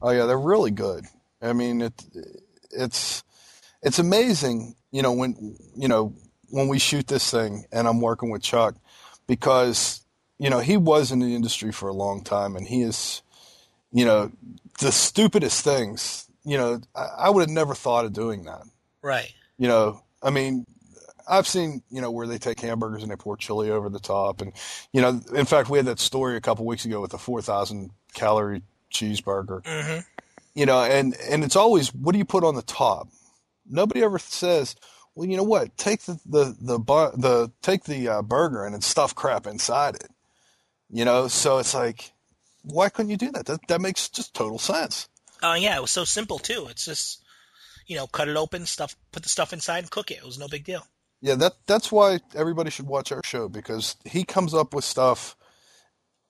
Oh 0.01 0.09
yeah, 0.09 0.25
they're 0.25 0.36
really 0.39 0.71
good. 0.71 1.05
I 1.39 1.53
mean, 1.53 1.83
it 1.83 1.93
it's 2.71 3.23
it's 3.86 3.99
amazing, 3.99 4.75
you 4.91 5.01
know, 5.01 5.13
when 5.13 5.55
you 5.75 5.88
know 5.88 6.13
when 6.49 6.67
we 6.67 6.79
shoot 6.79 7.07
this 7.07 7.31
thing 7.31 7.65
and 7.71 7.88
I'm 7.88 8.01
working 8.01 8.29
with 8.31 8.41
Chuck 8.41 8.75
because 9.27 10.01
you 10.39 10.49
know 10.49 10.59
he 10.59 10.75
was 10.75 11.11
in 11.11 11.19
the 11.19 11.36
industry 11.36 11.71
for 11.71 11.88
a 11.88 11.93
long 11.93 12.23
time 12.23 12.55
and 12.55 12.67
he 12.67 12.81
is, 12.81 13.21
you 13.93 14.03
know, 14.03 14.31
the 14.81 14.91
stupidest 14.91 15.63
things. 15.63 16.29
You 16.43 16.57
know, 16.57 16.81
I, 16.95 17.07
I 17.19 17.29
would 17.29 17.41
have 17.41 17.49
never 17.49 17.75
thought 17.75 18.05
of 18.05 18.13
doing 18.13 18.43
that. 18.45 18.63
Right. 19.01 19.31
You 19.57 19.67
know, 19.67 20.01
I 20.21 20.31
mean, 20.31 20.65
I've 21.27 21.47
seen, 21.47 21.81
you 21.89 22.01
know, 22.01 22.11
where 22.11 22.27
they 22.27 22.38
take 22.38 22.59
hamburgers 22.59 23.03
and 23.03 23.11
they 23.11 23.15
pour 23.15 23.38
chili 23.38 23.69
over 23.71 23.89
the 23.89 23.99
top. 23.99 24.41
And, 24.41 24.51
you 24.91 25.01
know, 25.01 25.21
in 25.33 25.45
fact, 25.45 25.69
we 25.69 25.77
had 25.77 25.88
that 25.88 25.99
story 25.99 26.36
a 26.36 26.41
couple 26.41 26.65
weeks 26.65 26.86
ago 26.86 27.01
with 27.01 27.11
the 27.11 27.17
4,000 27.17 27.89
calorie 28.13 28.61
cheeseburger 28.91 29.61
hmm 29.65 29.99
you 30.53 30.65
know 30.65 30.79
and 30.79 31.15
and 31.29 31.43
it's 31.43 31.57
always 31.57 31.93
what 31.93 32.13
do 32.13 32.17
you 32.17 32.25
put 32.25 32.43
on 32.43 32.55
the 32.55 32.61
top 32.61 33.09
nobody 33.68 34.03
ever 34.03 34.20
says 34.20 34.76
well 35.16 35.28
you 35.28 35.38
know 35.38 35.43
what 35.43 35.76
take 35.78 36.01
the 36.03 36.20
the 36.26 36.55
the, 36.59 36.80
bu- 36.80 37.16
the 37.18 37.51
take 37.61 37.84
the 37.86 38.07
uh, 38.07 38.22
burger 38.22 38.66
and 38.66 38.74
then 38.74 38.82
stuff 38.82 39.13
crap 39.16 39.47
inside 39.47 39.95
it 39.95 40.09
you 40.89 41.03
know 41.05 41.28
so 41.28 41.57
it's 41.57 41.74
like 41.74 42.11
why 42.63 42.89
couldn't 42.89 43.11
you 43.11 43.18
do 43.18 43.32
that 43.32 43.45
that, 43.45 43.59
that 43.68 43.82
makes 43.82 44.09
just 44.09 44.34
total 44.34 44.59
sense 44.59 45.07
Oh 45.43 45.53
yeah, 45.53 45.76
it 45.76 45.82
was 45.82 45.91
so 45.91 46.05
simple 46.05 46.39
too. 46.39 46.68
It's 46.70 46.86
just, 46.86 47.22
you 47.88 47.97
know, 47.97 48.07
cut 48.07 48.30
it 48.30 48.38
open, 48.38 48.66
stuff, 48.66 48.95
put 49.11 49.22
the 49.22 49.30
stuff 49.30 49.51
inside, 49.51 49.80
and 49.80 49.91
cook 49.91 50.09
it. 50.09 50.18
It 50.20 50.26
was 50.26 50.39
no 50.39 50.47
big 50.47 50.63
deal. 50.63 50.88
yeah 51.22 51.36
that 51.36 51.53
that's 51.68 51.91
why 51.91 52.20
everybody 52.34 52.72
should 52.72 52.88
watch 52.88 53.11
our 53.11 53.22
show 53.24 53.49
because 53.49 53.97
he 54.05 54.24
comes 54.24 54.53
up 54.53 54.74
with 54.74 54.86
stuff 54.86 55.36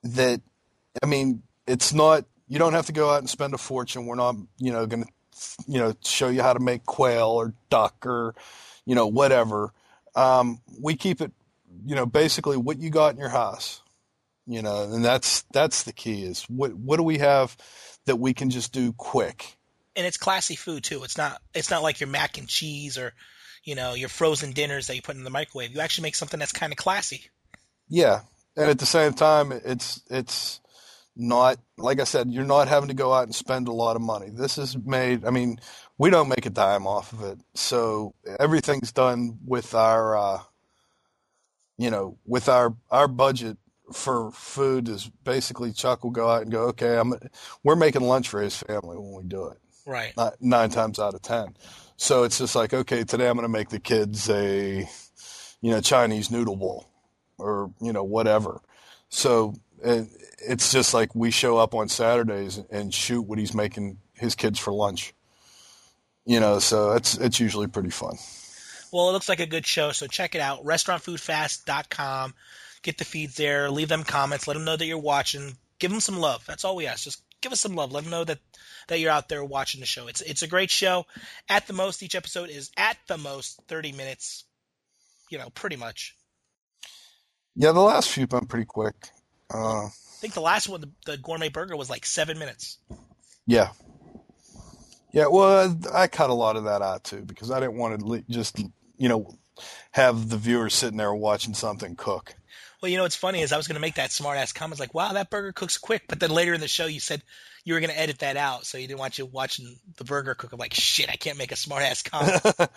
that 0.02 0.40
i 1.02 1.06
mean 1.06 1.42
it's 1.66 1.92
not 1.92 2.24
you 2.48 2.58
don't 2.58 2.72
have 2.74 2.86
to 2.86 2.92
go 2.92 3.10
out 3.10 3.18
and 3.20 3.30
spend 3.30 3.54
a 3.54 3.58
fortune 3.58 4.06
we're 4.06 4.16
not 4.16 4.34
you 4.58 4.72
know 4.72 4.86
going 4.86 5.04
to 5.04 5.10
you 5.66 5.78
know 5.78 5.94
show 6.04 6.28
you 6.28 6.42
how 6.42 6.52
to 6.52 6.60
make 6.60 6.84
quail 6.84 7.28
or 7.28 7.54
duck 7.70 8.06
or 8.06 8.34
you 8.84 8.94
know 8.94 9.06
whatever 9.06 9.72
um, 10.14 10.60
we 10.80 10.96
keep 10.96 11.20
it 11.20 11.32
you 11.84 11.94
know 11.94 12.06
basically 12.06 12.56
what 12.56 12.78
you 12.78 12.90
got 12.90 13.12
in 13.12 13.20
your 13.20 13.28
house 13.28 13.82
you 14.46 14.62
know 14.62 14.84
and 14.92 15.04
that's 15.04 15.42
that's 15.52 15.82
the 15.82 15.92
key 15.92 16.22
is 16.22 16.44
what 16.44 16.72
what 16.74 16.96
do 16.96 17.02
we 17.02 17.18
have 17.18 17.56
that 18.06 18.16
we 18.16 18.32
can 18.32 18.50
just 18.50 18.72
do 18.72 18.92
quick 18.92 19.56
And 19.96 20.06
it's 20.06 20.18
classy 20.18 20.56
food 20.56 20.84
too. 20.84 21.02
It's 21.04 21.16
not. 21.16 21.40
It's 21.54 21.70
not 21.70 21.82
like 21.82 22.00
your 22.00 22.08
mac 22.08 22.36
and 22.38 22.46
cheese 22.46 22.98
or, 22.98 23.14
you 23.64 23.74
know, 23.74 23.94
your 23.94 24.10
frozen 24.10 24.52
dinners 24.52 24.86
that 24.86 24.94
you 24.94 25.02
put 25.02 25.16
in 25.16 25.24
the 25.24 25.30
microwave. 25.30 25.74
You 25.74 25.80
actually 25.80 26.02
make 26.02 26.14
something 26.14 26.38
that's 26.38 26.52
kind 26.52 26.70
of 26.70 26.76
classy. 26.76 27.30
Yeah, 27.88 28.20
and 28.56 28.68
at 28.68 28.78
the 28.78 28.86
same 28.86 29.14
time, 29.14 29.52
it's 29.52 30.02
it's 30.10 30.60
not 31.16 31.58
like 31.78 32.00
I 32.00 32.04
said. 32.04 32.30
You're 32.30 32.44
not 32.44 32.68
having 32.68 32.88
to 32.88 32.94
go 32.94 33.12
out 33.12 33.24
and 33.24 33.34
spend 33.34 33.68
a 33.68 33.72
lot 33.72 33.96
of 33.96 34.02
money. 34.02 34.28
This 34.30 34.58
is 34.58 34.76
made. 34.76 35.24
I 35.24 35.30
mean, 35.30 35.58
we 35.98 36.10
don't 36.10 36.28
make 36.28 36.46
a 36.46 36.50
dime 36.50 36.86
off 36.86 37.12
of 37.12 37.22
it, 37.22 37.38
so 37.54 38.14
everything's 38.38 38.92
done 38.92 39.38
with 39.44 39.74
our, 39.74 40.16
uh, 40.16 40.38
you 41.78 41.90
know, 41.90 42.18
with 42.26 42.48
our 42.48 42.74
our 42.90 43.08
budget 43.08 43.58
for 43.92 44.30
food 44.32 44.88
is 44.88 45.10
basically 45.24 45.72
Chuck 45.72 46.02
will 46.02 46.10
go 46.10 46.28
out 46.28 46.42
and 46.42 46.50
go, 46.50 46.64
okay, 46.64 46.98
I'm 46.98 47.14
we're 47.62 47.76
making 47.76 48.02
lunch 48.02 48.28
for 48.28 48.40
his 48.40 48.56
family 48.56 48.96
when 48.96 49.12
we 49.14 49.22
do 49.24 49.46
it 49.46 49.58
Right. 49.86 50.12
not 50.16 50.34
nine 50.40 50.70
times 50.70 50.98
out 50.98 51.14
of 51.14 51.22
ten. 51.22 51.56
So 51.96 52.24
it's 52.24 52.38
just 52.38 52.56
like, 52.56 52.74
okay, 52.74 53.04
today 53.04 53.28
I'm 53.28 53.36
going 53.36 53.44
to 53.44 53.48
make 53.48 53.68
the 53.70 53.78
kids 53.78 54.28
a, 54.28 54.86
you 55.60 55.70
know, 55.70 55.80
Chinese 55.80 56.30
noodle 56.30 56.56
bowl, 56.56 56.86
or 57.38 57.72
you 57.80 57.92
know, 57.92 58.02
whatever. 58.04 58.60
So 59.08 59.54
it, 59.82 60.08
it's 60.38 60.72
just 60.72 60.94
like 60.94 61.14
we 61.14 61.30
show 61.30 61.58
up 61.58 61.74
on 61.74 61.88
Saturdays 61.88 62.60
and 62.70 62.92
shoot 62.92 63.22
what 63.22 63.38
he's 63.38 63.54
making 63.54 63.98
his 64.14 64.34
kids 64.34 64.58
for 64.58 64.72
lunch. 64.72 65.14
You 66.24 66.40
know, 66.40 66.58
so 66.58 66.92
it's 66.92 67.16
it's 67.16 67.38
usually 67.38 67.68
pretty 67.68 67.90
fun. 67.90 68.16
Well, 68.92 69.10
it 69.10 69.12
looks 69.12 69.28
like 69.28 69.40
a 69.40 69.46
good 69.46 69.66
show, 69.66 69.92
so 69.92 70.06
check 70.06 70.34
it 70.34 70.40
out. 70.40 70.64
RestaurantFoodFast.com. 70.64 72.34
Get 72.82 72.98
the 72.98 73.04
feeds 73.04 73.36
there. 73.36 73.70
Leave 73.70 73.88
them 73.88 74.04
comments. 74.04 74.46
Let 74.46 74.54
them 74.54 74.64
know 74.64 74.76
that 74.76 74.86
you're 74.86 74.98
watching. 74.98 75.56
Give 75.78 75.90
them 75.90 76.00
some 76.00 76.18
love. 76.18 76.44
That's 76.46 76.64
all 76.64 76.76
we 76.76 76.86
ask. 76.86 77.04
Just 77.04 77.22
give 77.40 77.52
us 77.52 77.60
some 77.60 77.74
love. 77.74 77.92
Let 77.92 78.04
them 78.04 78.10
know 78.10 78.24
that 78.24 78.38
that 78.88 79.00
you're 79.00 79.10
out 79.10 79.28
there 79.28 79.44
watching 79.44 79.80
the 79.80 79.86
show. 79.86 80.06
It's 80.06 80.20
it's 80.20 80.42
a 80.42 80.48
great 80.48 80.70
show. 80.70 81.06
At 81.48 81.66
the 81.66 81.72
most, 81.72 82.02
each 82.02 82.14
episode 82.14 82.50
is 82.50 82.70
at 82.76 82.96
the 83.08 83.18
most 83.18 83.60
30 83.68 83.92
minutes. 83.92 84.44
You 85.30 85.38
know, 85.38 85.50
pretty 85.50 85.76
much. 85.76 86.16
Yeah, 87.54 87.72
the 87.72 87.80
last 87.80 88.10
few 88.10 88.22
have 88.22 88.30
been 88.30 88.46
pretty 88.46 88.66
quick. 88.66 88.94
Uh, 89.52 89.86
I 89.86 89.90
think 90.20 90.34
the 90.34 90.40
last 90.40 90.68
one, 90.68 90.80
the, 90.80 90.90
the 91.04 91.16
gourmet 91.18 91.48
burger, 91.48 91.76
was 91.76 91.90
like 91.90 92.04
seven 92.06 92.38
minutes. 92.38 92.78
yeah, 93.46 93.68
yeah. 95.12 95.26
Well, 95.26 95.76
I 95.92 96.06
cut 96.08 96.30
a 96.30 96.34
lot 96.34 96.56
of 96.56 96.64
that 96.64 96.82
out 96.82 97.04
too 97.04 97.22
because 97.22 97.50
I 97.50 97.60
didn't 97.60 97.76
want 97.76 97.98
to 98.00 98.06
le- 98.06 98.22
just 98.28 98.58
you 98.98 99.08
know 99.08 99.38
have 99.92 100.28
the 100.28 100.36
viewers 100.36 100.74
sitting 100.74 100.98
there 100.98 101.14
watching 101.14 101.54
something 101.54 101.96
cook. 101.96 102.34
Well, 102.82 102.90
you 102.90 102.96
know 102.98 103.04
what's 103.04 103.16
funny 103.16 103.40
is 103.40 103.52
I 103.52 103.56
was 103.56 103.66
going 103.68 103.74
to 103.76 103.80
make 103.80 103.94
that 103.94 104.12
smart 104.12 104.36
ass 104.38 104.52
comment 104.52 104.80
like, 104.80 104.94
"Wow, 104.94 105.12
that 105.14 105.30
burger 105.30 105.52
cooks 105.52 105.78
quick," 105.78 106.02
but 106.08 106.20
then 106.20 106.30
later 106.30 106.54
in 106.54 106.60
the 106.60 106.68
show 106.68 106.86
you 106.86 107.00
said 107.00 107.22
you 107.64 107.74
were 107.74 107.80
going 107.80 107.90
to 107.90 107.98
edit 107.98 108.18
that 108.20 108.36
out, 108.36 108.64
so 108.66 108.78
you 108.78 108.86
didn't 108.86 109.00
want 109.00 109.18
you 109.18 109.26
watching 109.26 109.76
the 109.96 110.04
burger 110.04 110.34
cook. 110.34 110.52
I'm 110.52 110.58
like, 110.58 110.74
"Shit, 110.74 111.08
I 111.10 111.16
can't 111.16 111.38
make 111.38 111.52
a 111.52 111.56
smart 111.56 111.82
ass 111.82 112.02
comment." 112.02 112.42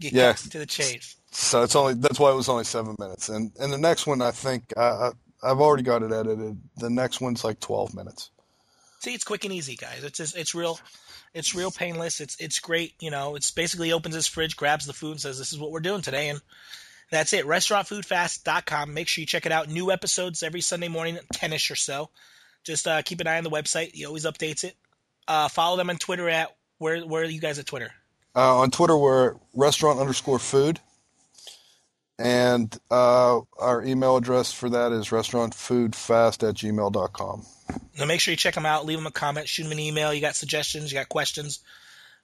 Get 0.00 0.12
Yeah. 0.12 0.32
to 0.32 0.58
the 0.58 0.66
chase. 0.66 1.16
So 1.32 1.62
it's 1.62 1.74
only 1.76 1.94
that's 1.94 2.18
why 2.20 2.30
it 2.30 2.34
was 2.36 2.48
only 2.48 2.64
seven 2.64 2.94
minutes, 2.98 3.28
and 3.28 3.50
and 3.60 3.72
the 3.72 3.78
next 3.78 4.06
one 4.06 4.22
I 4.22 4.30
think 4.30 4.72
I 4.76 5.10
I've 5.42 5.60
already 5.60 5.82
got 5.82 6.02
it 6.02 6.12
edited. 6.12 6.58
The 6.76 6.90
next 6.90 7.20
one's 7.20 7.44
like 7.44 7.60
twelve 7.60 7.94
minutes. 7.94 8.30
See, 9.00 9.14
it's 9.14 9.24
quick 9.24 9.44
and 9.44 9.54
easy, 9.54 9.76
guys. 9.76 10.02
It's 10.02 10.18
just, 10.18 10.36
it's 10.36 10.54
real, 10.56 10.78
it's 11.32 11.54
real 11.54 11.70
painless. 11.70 12.20
It's 12.20 12.36
it's 12.40 12.58
great. 12.58 12.94
You 13.00 13.10
know, 13.10 13.36
it's 13.36 13.50
basically 13.50 13.92
opens 13.92 14.14
his 14.14 14.26
fridge, 14.26 14.56
grabs 14.56 14.86
the 14.86 14.92
food, 14.92 15.12
and 15.12 15.20
says, 15.20 15.38
"This 15.38 15.52
is 15.52 15.58
what 15.58 15.70
we're 15.70 15.80
doing 15.80 16.02
today," 16.02 16.30
and 16.30 16.40
that's 17.10 17.32
it. 17.32 17.46
RestaurantFoodFast.com. 17.46 18.92
Make 18.92 19.08
sure 19.08 19.22
you 19.22 19.26
check 19.26 19.46
it 19.46 19.52
out. 19.52 19.68
New 19.68 19.92
episodes 19.92 20.42
every 20.42 20.60
Sunday 20.60 20.88
morning, 20.88 21.18
ten-ish 21.32 21.70
or 21.70 21.76
so. 21.76 22.10
Just 22.64 22.88
uh, 22.88 23.02
keep 23.02 23.20
an 23.20 23.28
eye 23.28 23.38
on 23.38 23.44
the 23.44 23.50
website. 23.50 23.94
He 23.94 24.04
always 24.04 24.24
updates 24.24 24.64
it. 24.64 24.74
Uh, 25.28 25.48
follow 25.48 25.76
them 25.76 25.90
on 25.90 25.96
Twitter 25.96 26.28
at 26.28 26.56
where 26.78 27.00
where 27.06 27.22
are 27.22 27.26
you 27.26 27.40
guys 27.40 27.58
at 27.58 27.66
Twitter? 27.66 27.92
Uh, 28.34 28.58
on 28.58 28.70
Twitter, 28.70 28.96
we're 28.96 29.36
restaurant 29.54 30.00
underscore 30.00 30.38
food. 30.38 30.80
And 32.18 32.76
uh, 32.90 33.40
our 33.58 33.84
email 33.84 34.16
address 34.16 34.52
for 34.52 34.68
that 34.70 34.90
is 34.92 35.08
restaurantfoodfast 35.08 36.48
at 36.48 36.56
gmail.com. 36.56 37.46
Now 37.98 38.04
make 38.06 38.20
sure 38.20 38.32
you 38.32 38.36
check 38.36 38.54
them 38.54 38.66
out. 38.66 38.86
Leave 38.86 38.98
them 38.98 39.06
a 39.06 39.12
comment. 39.12 39.48
Shoot 39.48 39.64
them 39.64 39.72
an 39.72 39.78
email. 39.78 40.12
You 40.12 40.20
got 40.20 40.34
suggestions. 40.34 40.90
You 40.90 40.98
got 40.98 41.08
questions. 41.08 41.60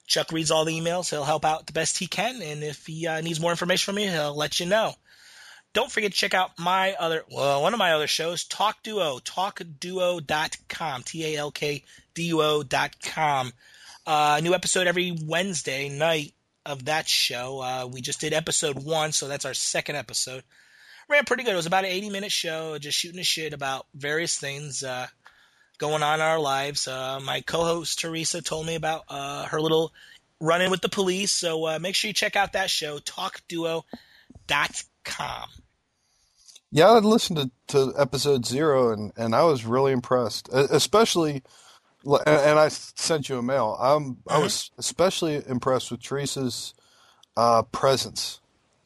Chuck 0.05 0.31
reads 0.31 0.51
all 0.51 0.65
the 0.65 0.77
emails. 0.77 1.09
He'll 1.09 1.23
help 1.23 1.45
out 1.45 1.65
the 1.65 1.73
best 1.73 1.97
he 1.97 2.07
can. 2.07 2.41
And 2.41 2.63
if 2.63 2.85
he 2.85 3.07
uh, 3.07 3.21
needs 3.21 3.39
more 3.39 3.51
information 3.51 3.93
from 3.93 3.99
you, 3.99 4.09
he'll 4.09 4.35
let 4.35 4.59
you 4.59 4.65
know. 4.65 4.93
Don't 5.73 5.91
forget 5.91 6.11
to 6.11 6.17
check 6.17 6.33
out 6.33 6.57
my 6.57 6.93
other, 6.93 7.23
well, 7.29 7.61
one 7.61 7.73
of 7.73 7.79
my 7.79 7.93
other 7.93 8.07
shows, 8.07 8.45
Talk 8.45 8.81
Duo, 8.81 9.19
talkduo.com, 9.19 11.03
T 11.03 11.35
A 11.35 11.37
L 11.37 11.51
K 11.51 11.83
D 12.13 12.23
U 12.27 12.41
O.com. 12.41 13.51
Uh, 14.07 14.39
new 14.41 14.53
episode 14.53 14.87
every 14.87 15.17
Wednesday 15.25 15.89
night 15.89 16.34
of 16.65 16.85
that 16.85 17.07
show. 17.07 17.61
Uh, 17.61 17.87
we 17.91 18.01
just 18.01 18.21
did 18.21 18.33
episode 18.33 18.83
one, 18.83 19.11
so 19.11 19.27
that's 19.27 19.45
our 19.45 19.53
second 19.53 19.95
episode. 19.95 20.43
Ran 21.07 21.25
pretty 21.25 21.43
good. 21.43 21.53
It 21.53 21.57
was 21.57 21.67
about 21.67 21.85
an 21.85 21.91
80 21.91 22.09
minute 22.09 22.31
show, 22.31 22.77
just 22.79 22.97
shooting 22.97 23.19
a 23.19 23.23
shit 23.23 23.53
about 23.53 23.85
various 23.93 24.37
things 24.37 24.83
uh, 24.83 25.07
going 25.77 26.01
on 26.03 26.15
in 26.15 26.25
our 26.25 26.39
lives. 26.39 26.87
Uh, 26.87 27.19
my 27.23 27.41
co 27.41 27.63
host, 27.63 27.99
Teresa, 27.99 28.41
told 28.41 28.65
me 28.65 28.75
about 28.75 29.03
uh, 29.09 29.45
her 29.45 29.61
little 29.61 29.93
run 30.39 30.61
in 30.61 30.71
with 30.71 30.81
the 30.81 30.89
police, 30.89 31.31
so 31.31 31.67
uh, 31.67 31.79
make 31.79 31.95
sure 31.95 32.07
you 32.09 32.13
check 32.13 32.35
out 32.35 32.53
that 32.53 32.69
show, 32.69 32.97
talkduo.com. 32.99 33.83
Yeah, 36.71 36.89
I 36.89 36.99
listened 36.99 37.37
to, 37.37 37.51
to 37.67 37.93
episode 37.97 38.45
zero, 38.45 38.91
and, 38.91 39.13
and 39.15 39.35
I 39.35 39.43
was 39.43 39.65
really 39.65 39.91
impressed, 39.91 40.49
especially 40.51 41.43
and 42.05 42.59
I 42.59 42.67
sent 42.69 43.29
you 43.29 43.37
a 43.37 43.41
mail. 43.41 43.77
I'm 43.79 44.17
I 44.27 44.39
was 44.39 44.71
especially 44.77 45.41
impressed 45.47 45.91
with 45.91 46.01
Teresa's 46.01 46.73
uh, 47.35 47.63
presence. 47.63 48.39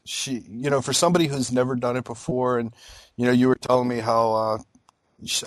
She, 0.05 0.43
you 0.49 0.69
know, 0.69 0.81
for 0.81 0.93
somebody 0.93 1.27
who's 1.27 1.51
never 1.51 1.75
done 1.75 1.97
it 1.97 2.05
before, 2.05 2.57
and 2.57 2.73
you 3.15 3.25
know, 3.25 3.31
you 3.31 3.47
were 3.47 3.55
telling 3.55 3.87
me 3.87 3.99
how 3.99 4.33
uh, 4.33 4.57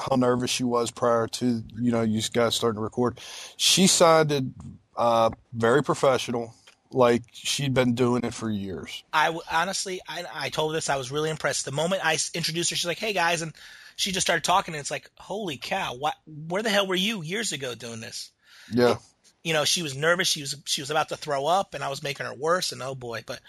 how 0.08 0.16
nervous 0.16 0.50
she 0.50 0.64
was 0.64 0.90
prior 0.90 1.26
to 1.26 1.62
you 1.76 1.90
know 1.90 2.02
you 2.02 2.20
guys 2.32 2.54
starting 2.54 2.76
to 2.76 2.82
record. 2.82 3.20
She 3.56 3.86
sounded 3.86 4.54
uh, 4.96 5.30
very 5.52 5.82
professional, 5.82 6.54
like 6.90 7.22
she'd 7.32 7.74
been 7.74 7.94
doing 7.94 8.22
it 8.24 8.34
for 8.34 8.50
years. 8.50 9.02
I 9.12 9.36
honestly, 9.50 10.00
I, 10.08 10.24
I 10.32 10.48
told 10.50 10.72
her 10.72 10.76
this. 10.76 10.90
I 10.90 10.96
was 10.96 11.10
really 11.10 11.30
impressed. 11.30 11.64
The 11.64 11.72
moment 11.72 12.04
I 12.04 12.18
introduced 12.34 12.70
her, 12.70 12.76
she's 12.76 12.86
like, 12.86 12.98
"Hey 12.98 13.14
guys," 13.14 13.42
and 13.42 13.52
she 13.96 14.12
just 14.12 14.26
started 14.26 14.44
talking, 14.44 14.74
and 14.74 14.80
it's 14.80 14.90
like, 14.90 15.10
holy 15.16 15.56
cow! 15.56 15.94
What? 15.94 16.14
Where 16.26 16.62
the 16.62 16.70
hell 16.70 16.86
were 16.86 16.94
you 16.94 17.22
years 17.22 17.52
ago 17.52 17.74
doing 17.74 18.00
this? 18.00 18.30
Yeah. 18.72 18.96
You 19.42 19.52
know, 19.52 19.64
she 19.64 19.82
was 19.82 19.96
nervous. 19.96 20.28
She 20.28 20.40
was 20.40 20.56
she 20.66 20.82
was 20.82 20.90
about 20.90 21.08
to 21.10 21.16
throw 21.16 21.46
up, 21.46 21.74
and 21.74 21.82
I 21.82 21.88
was 21.88 22.02
making 22.02 22.26
her 22.26 22.34
worse. 22.34 22.72
And 22.72 22.82
oh 22.82 22.94
boy, 22.94 23.24
but 23.26 23.40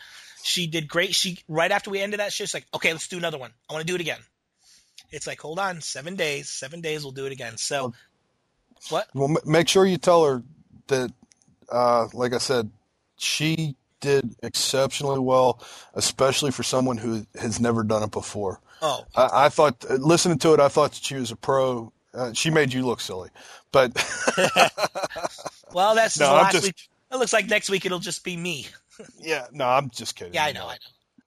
she 0.44 0.68
did 0.68 0.88
great. 0.88 1.16
She 1.16 1.40
right 1.48 1.72
after 1.72 1.90
we 1.90 2.02
ended 2.02 2.20
that, 2.20 2.34
she's 2.34 2.54
like, 2.54 2.66
okay, 2.74 2.92
let's 2.92 3.08
do 3.08 3.18
another 3.18 3.38
one. 3.38 3.52
I 3.70 3.74
want 3.74 3.86
to 3.86 3.92
do 3.92 3.96
it 3.96 4.02
again. 4.02 4.20
It's 5.12 5.28
like, 5.28 5.40
hold 5.42 5.60
on, 5.60 5.82
seven 5.82 6.16
days, 6.16 6.50
seven 6.50 6.82
days, 6.82 7.04
we'll 7.04 7.12
do 7.12 7.26
it 7.28 7.32
again. 7.32 7.58
So, 7.58 7.94
what? 8.90 9.08
Well, 9.14 9.36
make 9.46 9.68
sure 9.68 9.86
you 9.86 9.98
tell 9.98 10.26
her 10.26 10.44
that, 10.88 11.12
uh, 11.70 12.08
like 12.14 12.34
I 12.34 12.40
said, 12.40 12.72
she 13.18 13.76
did 14.02 14.36
exceptionally 14.44 15.20
well, 15.20 15.64
especially 15.94 16.52
for 16.52 16.64
someone 16.64 16.98
who 16.98 17.26
has 17.40 17.60
never 17.60 17.84
done 17.84 18.04
it 18.04 18.12
before. 18.12 18.60
Oh, 18.86 19.06
I, 19.16 19.46
I 19.46 19.50
thought 19.50 19.90
listening 19.90 20.38
to 20.40 20.54
it, 20.54 20.60
I 20.60 20.68
thought 20.68 20.92
that 20.92 21.04
she 21.04 21.16
was 21.16 21.32
a 21.32 21.38
pro. 21.38 21.94
Uh, 22.14 22.34
she 22.34 22.50
made 22.50 22.74
you 22.74 22.86
look 22.86 23.00
silly, 23.00 23.30
but 23.72 23.94
well, 25.74 25.96
that's 25.96 26.20
no, 26.20 26.34
last 26.34 26.52
just, 26.52 26.66
week. 26.66 26.90
It 27.10 27.16
looks 27.16 27.32
like 27.32 27.48
next 27.48 27.70
week 27.70 27.86
it'll 27.86 28.00
just 28.00 28.26
be 28.26 28.36
me. 28.36 28.68
yeah, 29.20 29.48
no, 29.54 29.70
I'm 29.70 29.90
just 29.90 30.18
kidding. 30.18 30.34
Yeah, 30.34 30.44
I 30.44 30.52
know, 30.52 30.68
I 30.68 30.74
know. 30.74 30.78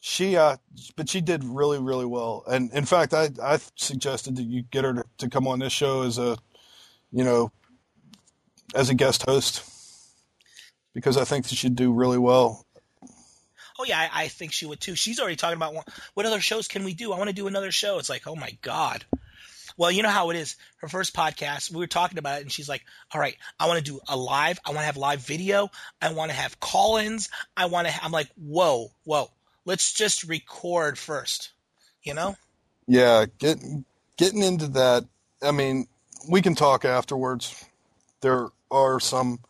She, 0.00 0.36
uh, 0.36 0.58
but 0.96 1.08
she 1.08 1.22
did 1.22 1.42
really, 1.44 1.80
really 1.80 2.04
well. 2.04 2.44
And 2.46 2.70
in 2.74 2.84
fact, 2.84 3.14
I, 3.14 3.30
I 3.42 3.58
suggested 3.74 4.36
that 4.36 4.42
you 4.42 4.62
get 4.70 4.84
her 4.84 4.92
to, 4.92 5.04
to 5.18 5.30
come 5.30 5.48
on 5.48 5.58
this 5.58 5.72
show 5.72 6.02
as 6.02 6.18
a, 6.18 6.36
you 7.10 7.24
know, 7.24 7.50
as 8.74 8.90
a 8.90 8.94
guest 8.94 9.24
host 9.26 9.64
because 10.92 11.16
I 11.16 11.24
think 11.24 11.46
that 11.46 11.56
she'd 11.56 11.74
do 11.74 11.90
really 11.90 12.18
well 12.18 12.65
oh 13.78 13.84
yeah, 13.84 13.98
I, 13.98 14.24
I 14.24 14.28
think 14.28 14.52
she 14.52 14.66
would 14.66 14.80
too. 14.80 14.94
She's 14.94 15.20
already 15.20 15.36
talking 15.36 15.56
about 15.56 15.74
what 16.14 16.26
other 16.26 16.40
shows 16.40 16.68
can 16.68 16.84
we 16.84 16.94
do? 16.94 17.12
I 17.12 17.18
want 17.18 17.28
to 17.28 17.34
do 17.34 17.46
another 17.46 17.72
show. 17.72 17.98
It's 17.98 18.10
like, 18.10 18.26
oh 18.26 18.36
my 18.36 18.56
god. 18.62 19.04
Well, 19.78 19.90
you 19.90 20.02
know 20.02 20.08
how 20.08 20.30
it 20.30 20.36
is. 20.36 20.56
Her 20.78 20.88
first 20.88 21.14
podcast, 21.14 21.70
we 21.70 21.78
were 21.78 21.86
talking 21.86 22.16
about 22.16 22.38
it, 22.38 22.42
and 22.42 22.52
she's 22.52 22.68
like, 22.68 22.82
"All 23.12 23.20
right, 23.20 23.36
I 23.60 23.66
want 23.66 23.84
to 23.84 23.92
do 23.92 24.00
a 24.08 24.16
live. 24.16 24.58
I 24.64 24.70
want 24.70 24.80
to 24.80 24.86
have 24.86 24.96
live 24.96 25.20
video. 25.20 25.70
I 26.00 26.12
want 26.14 26.30
to 26.30 26.36
have 26.36 26.58
call-ins. 26.60 27.28
I 27.56 27.66
want 27.66 27.86
to." 27.86 27.92
Ha-. 27.92 28.00
I'm 28.02 28.12
like, 28.12 28.30
"Whoa, 28.36 28.90
whoa! 29.04 29.30
Let's 29.66 29.92
just 29.92 30.24
record 30.24 30.98
first. 30.98 31.50
You 32.02 32.14
know? 32.14 32.36
Yeah, 32.86 33.26
getting 33.38 33.84
getting 34.16 34.42
into 34.42 34.68
that. 34.68 35.04
I 35.42 35.50
mean, 35.50 35.88
we 36.30 36.40
can 36.40 36.54
talk 36.54 36.86
afterwards. 36.86 37.62
There 38.22 38.48
are 38.70 38.98
some 38.98 39.40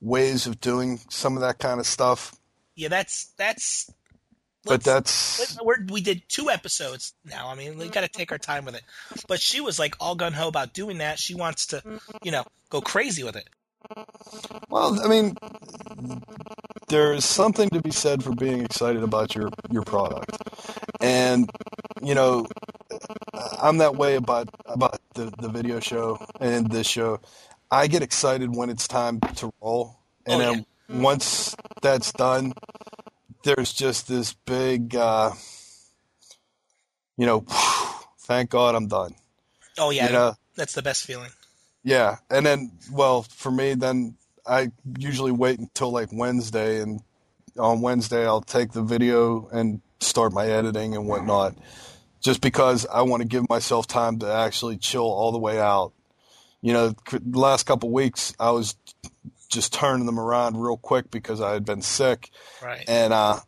ways 0.00 0.46
of 0.46 0.60
doing 0.60 1.00
some 1.10 1.36
of 1.36 1.42
that 1.42 1.58
kind 1.58 1.80
of 1.80 1.86
stuff 1.86 2.34
yeah, 2.76 2.88
that's 2.88 3.32
that's. 3.36 3.90
But 4.64 4.82
that's 4.82 5.56
we're, 5.62 5.76
we 5.90 6.00
did 6.00 6.22
two 6.28 6.50
episodes 6.50 7.14
now. 7.24 7.48
I 7.48 7.54
mean, 7.54 7.78
we 7.78 7.88
got 7.88 8.00
to 8.00 8.08
take 8.08 8.32
our 8.32 8.38
time 8.38 8.64
with 8.64 8.74
it. 8.74 8.82
But 9.28 9.40
she 9.40 9.60
was 9.60 9.78
like 9.78 9.94
all 10.00 10.16
gun 10.16 10.32
ho 10.32 10.48
about 10.48 10.72
doing 10.74 10.98
that. 10.98 11.20
She 11.20 11.36
wants 11.36 11.66
to, 11.66 12.00
you 12.24 12.32
know, 12.32 12.44
go 12.68 12.80
crazy 12.80 13.22
with 13.22 13.36
it. 13.36 13.48
Well, 14.68 15.00
I 15.00 15.06
mean, 15.06 15.36
there's 16.88 17.24
something 17.24 17.68
to 17.70 17.80
be 17.80 17.92
said 17.92 18.24
for 18.24 18.34
being 18.34 18.64
excited 18.64 19.04
about 19.04 19.34
your 19.34 19.50
your 19.70 19.82
product, 19.82 20.36
and 21.00 21.48
you 22.02 22.14
know, 22.14 22.46
I'm 23.62 23.78
that 23.78 23.96
way 23.96 24.16
about 24.16 24.48
about 24.66 25.00
the 25.14 25.32
the 25.38 25.48
video 25.48 25.80
show 25.80 26.18
and 26.40 26.70
this 26.70 26.86
show. 26.86 27.20
I 27.70 27.86
get 27.86 28.02
excited 28.02 28.54
when 28.54 28.70
it's 28.70 28.88
time 28.88 29.20
to 29.36 29.52
roll, 29.60 29.98
and 30.26 30.42
oh, 30.42 30.44
yeah. 30.44 30.62
then 30.88 31.02
once 31.02 31.56
that's 31.82 32.12
done, 32.12 32.52
there's 33.46 33.72
just 33.72 34.08
this 34.08 34.34
big, 34.44 34.96
uh, 34.96 35.30
you 37.16 37.24
know, 37.24 37.44
thank 38.20 38.50
God 38.50 38.74
I'm 38.74 38.88
done. 38.88 39.14
Oh 39.78 39.90
yeah, 39.90 40.06
you 40.06 40.12
know? 40.12 40.34
that's 40.56 40.74
the 40.74 40.82
best 40.82 41.04
feeling. 41.04 41.30
Yeah, 41.84 42.16
and 42.28 42.44
then 42.44 42.72
well, 42.90 43.22
for 43.22 43.50
me, 43.50 43.74
then 43.74 44.16
I 44.46 44.72
usually 44.98 45.30
wait 45.30 45.60
until 45.60 45.92
like 45.92 46.08
Wednesday, 46.12 46.82
and 46.82 47.00
on 47.58 47.80
Wednesday 47.80 48.26
I'll 48.26 48.42
take 48.42 48.72
the 48.72 48.82
video 48.82 49.48
and 49.52 49.80
start 50.00 50.32
my 50.32 50.46
editing 50.46 50.96
and 50.96 51.06
whatnot, 51.06 51.56
just 52.20 52.40
because 52.40 52.84
I 52.86 53.02
want 53.02 53.22
to 53.22 53.28
give 53.28 53.48
myself 53.48 53.86
time 53.86 54.18
to 54.18 54.26
actually 54.26 54.76
chill 54.76 55.02
all 55.02 55.30
the 55.30 55.38
way 55.38 55.60
out. 55.60 55.92
You 56.62 56.72
know, 56.72 56.94
the 57.10 57.38
last 57.38 57.64
couple 57.64 57.90
weeks 57.92 58.34
I 58.40 58.50
was 58.50 58.74
just 59.48 59.72
turning 59.72 60.06
them 60.06 60.18
around 60.18 60.56
real 60.56 60.76
quick 60.76 61.10
because 61.10 61.40
I 61.40 61.52
had 61.52 61.64
been 61.64 61.82
sick, 61.82 62.30
right. 62.62 62.84
and 62.88 63.12
uh, 63.12 63.40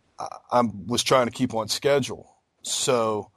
I 0.50 0.62
was 0.86 1.02
trying 1.02 1.26
to 1.26 1.32
keep 1.32 1.54
on 1.54 1.68
schedule. 1.68 2.34
So 2.62 3.30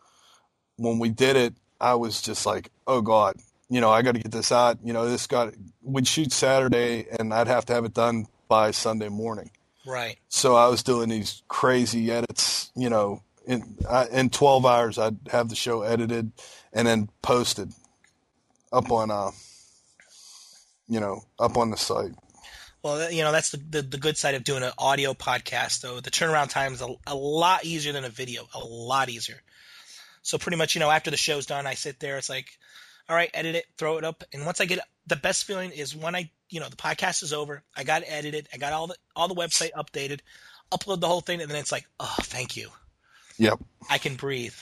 when 0.77 0.99
we 0.99 1.09
did 1.09 1.35
it, 1.35 1.55
I 1.79 1.95
was 1.95 2.21
just 2.21 2.45
like, 2.45 2.71
"Oh 2.87 3.01
God, 3.01 3.35
you 3.69 3.81
know, 3.81 3.89
I 3.89 4.01
got 4.01 4.15
to 4.15 4.21
get 4.21 4.31
this 4.31 4.51
out." 4.51 4.77
You 4.83 4.93
know, 4.93 5.07
this 5.09 5.27
got 5.27 5.53
we'd 5.81 6.07
shoot 6.07 6.31
Saturday, 6.31 7.07
and 7.19 7.33
I'd 7.33 7.47
have 7.47 7.65
to 7.67 7.73
have 7.73 7.85
it 7.85 7.93
done 7.93 8.27
by 8.47 8.71
Sunday 8.71 9.09
morning. 9.09 9.51
Right. 9.85 10.17
So 10.29 10.55
I 10.55 10.67
was 10.67 10.83
doing 10.83 11.09
these 11.09 11.41
crazy 11.47 12.11
edits. 12.11 12.71
You 12.75 12.89
know, 12.89 13.23
in 13.45 13.77
in 14.11 14.29
twelve 14.29 14.65
hours, 14.65 14.97
I'd 14.97 15.17
have 15.31 15.49
the 15.49 15.55
show 15.55 15.81
edited 15.81 16.31
and 16.73 16.87
then 16.87 17.09
posted 17.21 17.71
up 18.71 18.91
on 18.91 19.11
uh, 19.11 19.31
you 20.87 20.99
know, 20.99 21.23
up 21.39 21.57
on 21.57 21.71
the 21.71 21.77
site. 21.77 22.13
Well, 22.83 23.11
you 23.11 23.23
know 23.23 23.31
that's 23.31 23.51
the, 23.51 23.57
the, 23.57 23.81
the 23.83 23.97
good 23.97 24.17
side 24.17 24.35
of 24.35 24.43
doing 24.43 24.63
an 24.63 24.71
audio 24.77 25.13
podcast, 25.13 25.81
though. 25.81 25.99
The 25.99 26.09
turnaround 26.09 26.49
time 26.49 26.73
is 26.73 26.81
a, 26.81 26.95
a 27.05 27.15
lot 27.15 27.63
easier 27.63 27.93
than 27.93 28.05
a 28.05 28.09
video, 28.09 28.47
a 28.53 28.59
lot 28.59 29.09
easier. 29.09 29.39
So 30.23 30.37
pretty 30.37 30.57
much, 30.57 30.75
you 30.75 30.79
know, 30.79 30.89
after 30.89 31.11
the 31.11 31.17
show's 31.17 31.45
done, 31.45 31.67
I 31.67 31.75
sit 31.75 31.99
there. 31.99 32.17
It's 32.17 32.29
like, 32.29 32.47
all 33.07 33.15
right, 33.15 33.29
edit 33.33 33.55
it, 33.55 33.65
throw 33.77 33.97
it 33.97 34.03
up, 34.03 34.23
and 34.33 34.45
once 34.45 34.61
I 34.61 34.65
get 34.65 34.79
the 35.07 35.15
best 35.15 35.45
feeling 35.45 35.71
is 35.71 35.95
when 35.95 36.15
I, 36.15 36.31
you 36.49 36.59
know, 36.59 36.69
the 36.69 36.75
podcast 36.75 37.23
is 37.23 37.33
over. 37.33 37.63
I 37.75 37.83
got 37.83 38.03
it 38.03 38.07
edited, 38.09 38.47
I 38.53 38.57
got 38.57 38.73
all 38.73 38.87
the 38.87 38.95
all 39.15 39.27
the 39.27 39.35
website 39.35 39.71
updated, 39.71 40.21
upload 40.71 41.01
the 41.01 41.07
whole 41.07 41.21
thing, 41.21 41.41
and 41.41 41.51
then 41.51 41.57
it's 41.57 41.71
like, 41.71 41.85
oh, 41.99 42.15
thank 42.21 42.57
you. 42.57 42.69
Yep. 43.37 43.59
I 43.89 43.97
can 43.97 44.15
breathe. 44.15 44.55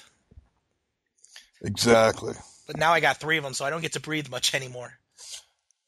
Exactly. 1.62 2.34
But 2.68 2.78
now 2.78 2.92
I 2.92 3.00
got 3.00 3.18
three 3.18 3.38
of 3.38 3.44
them, 3.44 3.54
so 3.54 3.66
I 3.66 3.70
don't 3.70 3.82
get 3.82 3.94
to 3.94 4.00
breathe 4.00 4.30
much 4.30 4.54
anymore. 4.54 4.94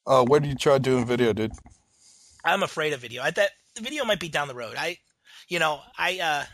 Uh, 0.05 0.23
where 0.23 0.39
do 0.39 0.49
you 0.49 0.55
try 0.55 0.77
doing 0.77 1.05
video, 1.05 1.32
dude? 1.34 1.51
I'm 2.43 2.63
afraid 2.63 2.93
of 2.93 3.01
video. 3.01 3.21
I 3.21 3.31
that 3.31 3.51
the 3.75 3.81
video 3.81 4.05
might 4.05 4.19
be 4.19 4.29
down 4.29 4.47
the 4.47 4.55
road. 4.55 4.75
I, 4.77 4.97
you 5.47 5.59
know, 5.59 5.79
I 5.97 6.19
uh, 6.19 6.45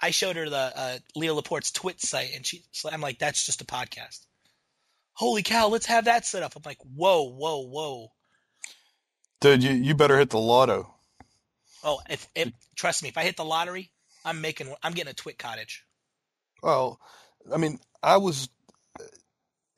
I 0.00 0.10
showed 0.10 0.36
her 0.36 0.48
the 0.48 0.56
uh, 0.56 0.98
Leo 1.14 1.34
Laporte's 1.34 1.70
Twit 1.70 2.00
site, 2.00 2.30
and 2.34 2.44
she, 2.44 2.64
I'm 2.90 3.00
like, 3.00 3.18
that's 3.18 3.46
just 3.46 3.62
a 3.62 3.64
podcast. 3.64 4.26
Holy 5.14 5.42
cow, 5.42 5.68
let's 5.68 5.86
have 5.86 6.06
that 6.06 6.26
set 6.26 6.42
up. 6.42 6.54
I'm 6.56 6.62
like, 6.64 6.78
whoa, 6.82 7.30
whoa, 7.30 7.66
whoa. 7.66 8.08
Dude, 9.40 9.62
you, 9.62 9.72
you 9.72 9.94
better 9.94 10.18
hit 10.18 10.30
the 10.30 10.38
lotto. 10.38 10.92
Oh, 11.84 12.00
if, 12.08 12.28
if 12.34 12.50
trust 12.76 13.02
me, 13.02 13.08
if 13.10 13.18
I 13.18 13.22
hit 13.22 13.36
the 13.36 13.44
lottery, 13.44 13.90
I'm 14.24 14.40
making, 14.40 14.72
I'm 14.82 14.92
getting 14.92 15.10
a 15.10 15.14
Twit 15.14 15.38
cottage. 15.38 15.84
Well, 16.62 17.00
I 17.52 17.58
mean, 17.58 17.78
I 18.02 18.16
was. 18.16 18.48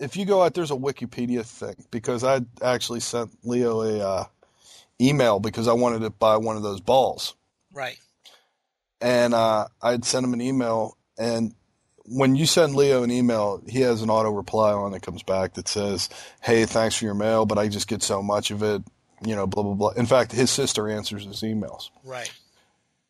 If 0.01 0.17
you 0.17 0.27
go 0.27 0.43
out, 0.43 0.55
there's 0.55 0.71
a 0.71 0.77
Wikipedia 0.77 1.47
thing 1.47 1.77
because 1.91 2.25
I 2.25 2.41
actually 2.63 3.01
sent 3.01 3.31
Leo 3.43 3.81
a 3.83 4.07
uh, 4.07 4.25
email 5.01 5.41
because 5.41 5.69
I 5.69 5.73
wanted 5.73 6.01
to 6.01 6.11
buy 6.11 6.37
one 6.37 6.57
of 6.57 6.63
those 6.63 6.81
balls. 6.81 7.35
Right. 7.73 7.99
And 9.01 9.35
uh, 9.35 9.69
I'd 9.83 10.05
send 10.05 10.25
him 10.25 10.33
an 10.33 10.41
email, 10.41 10.97
and 11.19 11.55
when 12.07 12.37
you 12.37 12.47
send 12.47 12.75
Leo 12.75 13.03
an 13.03 13.11
email, 13.11 13.63
he 13.67 13.81
has 13.81 14.03
an 14.03 14.11
auto 14.11 14.31
reply 14.31 14.73
on 14.73 14.93
that 14.93 15.03
comes 15.03 15.23
back 15.23 15.55
that 15.55 15.69
says, 15.69 16.09
"Hey, 16.41 16.65
thanks 16.65 16.95
for 16.95 17.05
your 17.05 17.15
mail, 17.15 17.45
but 17.45 17.59
I 17.59 17.69
just 17.69 17.89
get 17.89 18.03
so 18.03 18.23
much 18.23 18.51
of 18.51 18.63
it." 18.63 18.83
You 19.25 19.37
know, 19.37 19.47
blah 19.47 19.63
blah 19.63 19.75
blah. 19.75 19.91
In 19.91 20.07
fact, 20.07 20.33
his 20.33 20.51
sister 20.51 20.89
answers 20.89 21.25
his 21.25 21.43
emails. 21.43 21.91
Right 22.03 22.33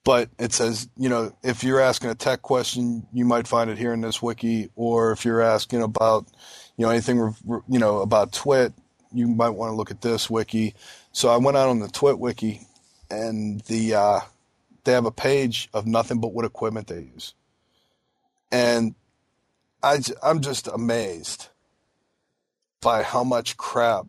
but 0.04 0.28
it 0.38 0.52
says, 0.52 0.88
you 0.96 1.08
know, 1.08 1.34
if 1.42 1.64
you're 1.64 1.80
asking 1.80 2.10
a 2.10 2.14
tech 2.14 2.42
question, 2.42 3.06
you 3.12 3.24
might 3.24 3.48
find 3.48 3.70
it 3.70 3.78
here 3.78 3.92
in 3.94 4.02
this 4.02 4.20
wiki, 4.20 4.68
or 4.76 5.12
if 5.12 5.24
you're 5.24 5.40
asking 5.40 5.82
about, 5.82 6.26
you 6.76 6.84
know, 6.84 6.90
anything, 6.90 7.34
you 7.68 7.78
know, 7.78 8.00
about 8.00 8.32
Twit, 8.32 8.74
you 9.12 9.26
might 9.26 9.50
want 9.50 9.72
to 9.72 9.76
look 9.76 9.90
at 9.90 10.02
this 10.02 10.28
wiki. 10.28 10.74
So 11.14 11.28
I 11.28 11.36
went 11.36 11.56
out 11.56 11.68
on 11.68 11.78
the 11.78 11.86
Twit 11.86 12.18
wiki, 12.18 12.66
and 13.08 13.60
the 13.62 13.94
uh, 13.94 14.20
they 14.82 14.92
have 14.92 15.06
a 15.06 15.12
page 15.12 15.68
of 15.72 15.86
nothing 15.86 16.20
but 16.20 16.32
what 16.32 16.44
equipment 16.44 16.88
they 16.88 17.02
use, 17.02 17.34
and 18.50 18.96
I 19.80 20.00
I'm 20.24 20.40
just 20.40 20.66
amazed 20.66 21.50
by 22.80 23.04
how 23.04 23.22
much 23.22 23.56
crap 23.56 24.06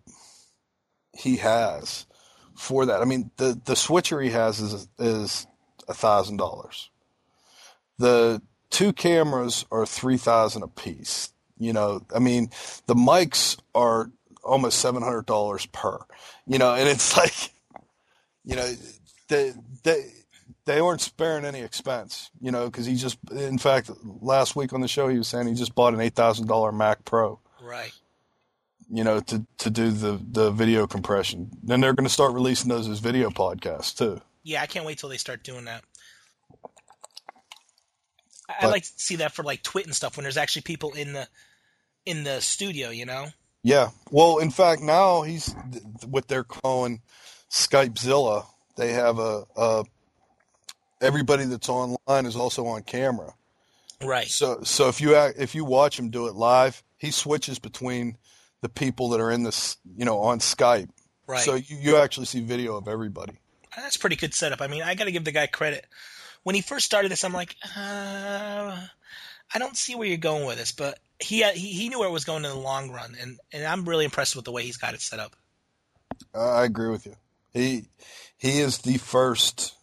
he 1.13 1.37
has 1.37 2.07
for 2.55 2.87
that. 2.87 3.03
I 3.03 3.05
mean, 3.05 3.29
the 3.37 3.61
the 3.63 3.75
switcher 3.75 4.19
he 4.19 4.31
has 4.31 4.59
is 4.59 4.87
is 4.97 5.45
a 5.87 5.93
thousand 5.93 6.37
dollars. 6.37 6.89
The 7.99 8.41
two 8.71 8.93
cameras 8.93 9.63
are 9.71 9.85
three 9.85 10.17
thousand 10.17 10.63
a 10.63 10.67
piece. 10.67 11.31
You 11.59 11.71
know, 11.71 12.01
I 12.13 12.17
mean, 12.17 12.49
the 12.87 12.95
mics 12.95 13.59
are 13.75 14.09
almost 14.45 14.79
seven 14.79 15.01
hundred 15.01 15.25
dollars 15.25 15.65
per. 15.67 15.99
You 16.45 16.57
know, 16.57 16.73
and 16.73 16.87
it's 16.87 17.17
like, 17.17 17.53
you 18.43 18.55
know, 18.55 18.71
they 19.27 19.53
they 19.83 20.11
they 20.65 20.81
weren't 20.81 21.01
sparing 21.01 21.45
any 21.45 21.61
expense. 21.61 22.31
You 22.39 22.51
know, 22.51 22.65
because 22.65 22.85
he 22.85 22.95
just, 22.95 23.17
in 23.31 23.57
fact, 23.57 23.89
last 24.03 24.55
week 24.55 24.73
on 24.73 24.81
the 24.81 24.87
show 24.87 25.07
he 25.07 25.17
was 25.17 25.27
saying 25.27 25.47
he 25.47 25.55
just 25.55 25.75
bought 25.75 25.93
an 25.93 26.01
eight 26.01 26.15
thousand 26.15 26.47
dollar 26.47 26.71
Mac 26.71 27.05
Pro. 27.05 27.39
Right. 27.61 27.91
You 28.89 29.03
know, 29.03 29.19
to 29.19 29.45
to 29.57 29.69
do 29.69 29.91
the 29.91 30.19
the 30.23 30.51
video 30.51 30.87
compression. 30.87 31.51
Then 31.63 31.81
they're 31.81 31.93
going 31.93 32.07
to 32.07 32.13
start 32.13 32.33
releasing 32.33 32.69
those 32.69 32.87
as 32.87 32.99
video 32.99 33.29
podcasts 33.31 33.97
too 33.97 34.21
yeah, 34.45 34.61
I 34.61 34.67
can't 34.67 34.85
wait 34.85 34.99
till 34.99 35.09
they 35.09 35.17
start 35.17 35.43
doing 35.43 35.65
that. 35.65 35.83
I, 38.47 38.67
like 38.67 38.83
to 38.83 38.91
see 38.95 39.17
that 39.17 39.33
for 39.33 39.41
like 39.41 39.63
Twit 39.63 39.87
and 39.87 39.95
stuff 39.95 40.15
when 40.15 40.23
there's 40.23 40.37
actually 40.37 40.61
people 40.61 40.93
in 40.93 41.13
the 41.13 41.27
in 42.05 42.23
the 42.23 42.39
studio, 42.41 42.91
you 42.91 43.07
know. 43.07 43.25
Yeah. 43.65 43.89
Well, 44.11 44.37
in 44.37 44.51
fact, 44.51 44.81
now 44.81 45.23
he's 45.23 45.55
what 46.05 46.27
they're 46.27 46.43
calling 46.43 47.01
Skypezilla. 47.49 48.45
They 48.77 48.93
have 48.93 49.19
a, 49.19 49.43
a 49.55 49.85
everybody 51.01 51.45
that's 51.45 51.67
online 51.69 52.25
is 52.25 52.35
also 52.35 52.65
on 52.67 52.83
camera. 52.83 53.33
Right. 54.03 54.27
So 54.27 54.61
so 54.63 54.87
if 54.87 55.01
you 55.01 55.15
if 55.15 55.55
you 55.55 55.65
watch 55.65 55.97
him 55.97 56.11
do 56.11 56.27
it 56.27 56.35
live, 56.35 56.83
he 56.97 57.11
switches 57.11 57.59
between 57.59 58.17
the 58.61 58.69
people 58.69 59.09
that 59.09 59.19
are 59.19 59.31
in 59.31 59.43
this, 59.43 59.77
you 59.97 60.05
know, 60.05 60.19
on 60.19 60.39
Skype. 60.39 60.89
Right. 61.27 61.41
So 61.41 61.55
you, 61.55 61.77
you 61.77 61.97
actually 61.97 62.27
see 62.27 62.41
video 62.41 62.77
of 62.77 62.87
everybody 62.87 63.39
that's 63.83 63.97
pretty 63.97 64.15
good 64.15 64.33
setup. 64.33 64.61
I 64.61 64.67
mean, 64.67 64.83
I 64.83 64.95
got 64.95 65.05
to 65.05 65.11
give 65.11 65.23
the 65.25 65.31
guy 65.31 65.47
credit. 65.47 65.85
When 66.43 66.55
he 66.55 66.61
first 66.61 66.85
started 66.85 67.11
this, 67.11 67.23
I'm 67.23 67.33
like, 67.33 67.55
uh, 67.75 68.77
I 69.53 69.59
don't 69.59 69.77
see 69.77 69.95
where 69.95 70.07
you're 70.07 70.17
going 70.17 70.45
with 70.45 70.57
this, 70.57 70.71
but 70.71 70.99
he, 71.19 71.43
he 71.53 71.73
he 71.73 71.89
knew 71.89 71.99
where 71.99 72.09
it 72.09 72.11
was 72.11 72.25
going 72.25 72.43
in 72.43 72.51
the 72.51 72.57
long 72.57 72.91
run, 72.91 73.15
and 73.19 73.39
and 73.53 73.63
I'm 73.65 73.87
really 73.87 74.05
impressed 74.05 74.35
with 74.35 74.45
the 74.45 74.51
way 74.51 74.63
he's 74.63 74.77
got 74.77 74.93
it 74.93 75.01
set 75.01 75.19
up. 75.19 75.35
Uh, 76.33 76.51
I 76.51 76.65
agree 76.65 76.89
with 76.89 77.05
you. 77.05 77.15
He 77.53 77.85
he 78.37 78.59
is 78.59 78.79
the 78.79 78.97
first. 78.97 79.73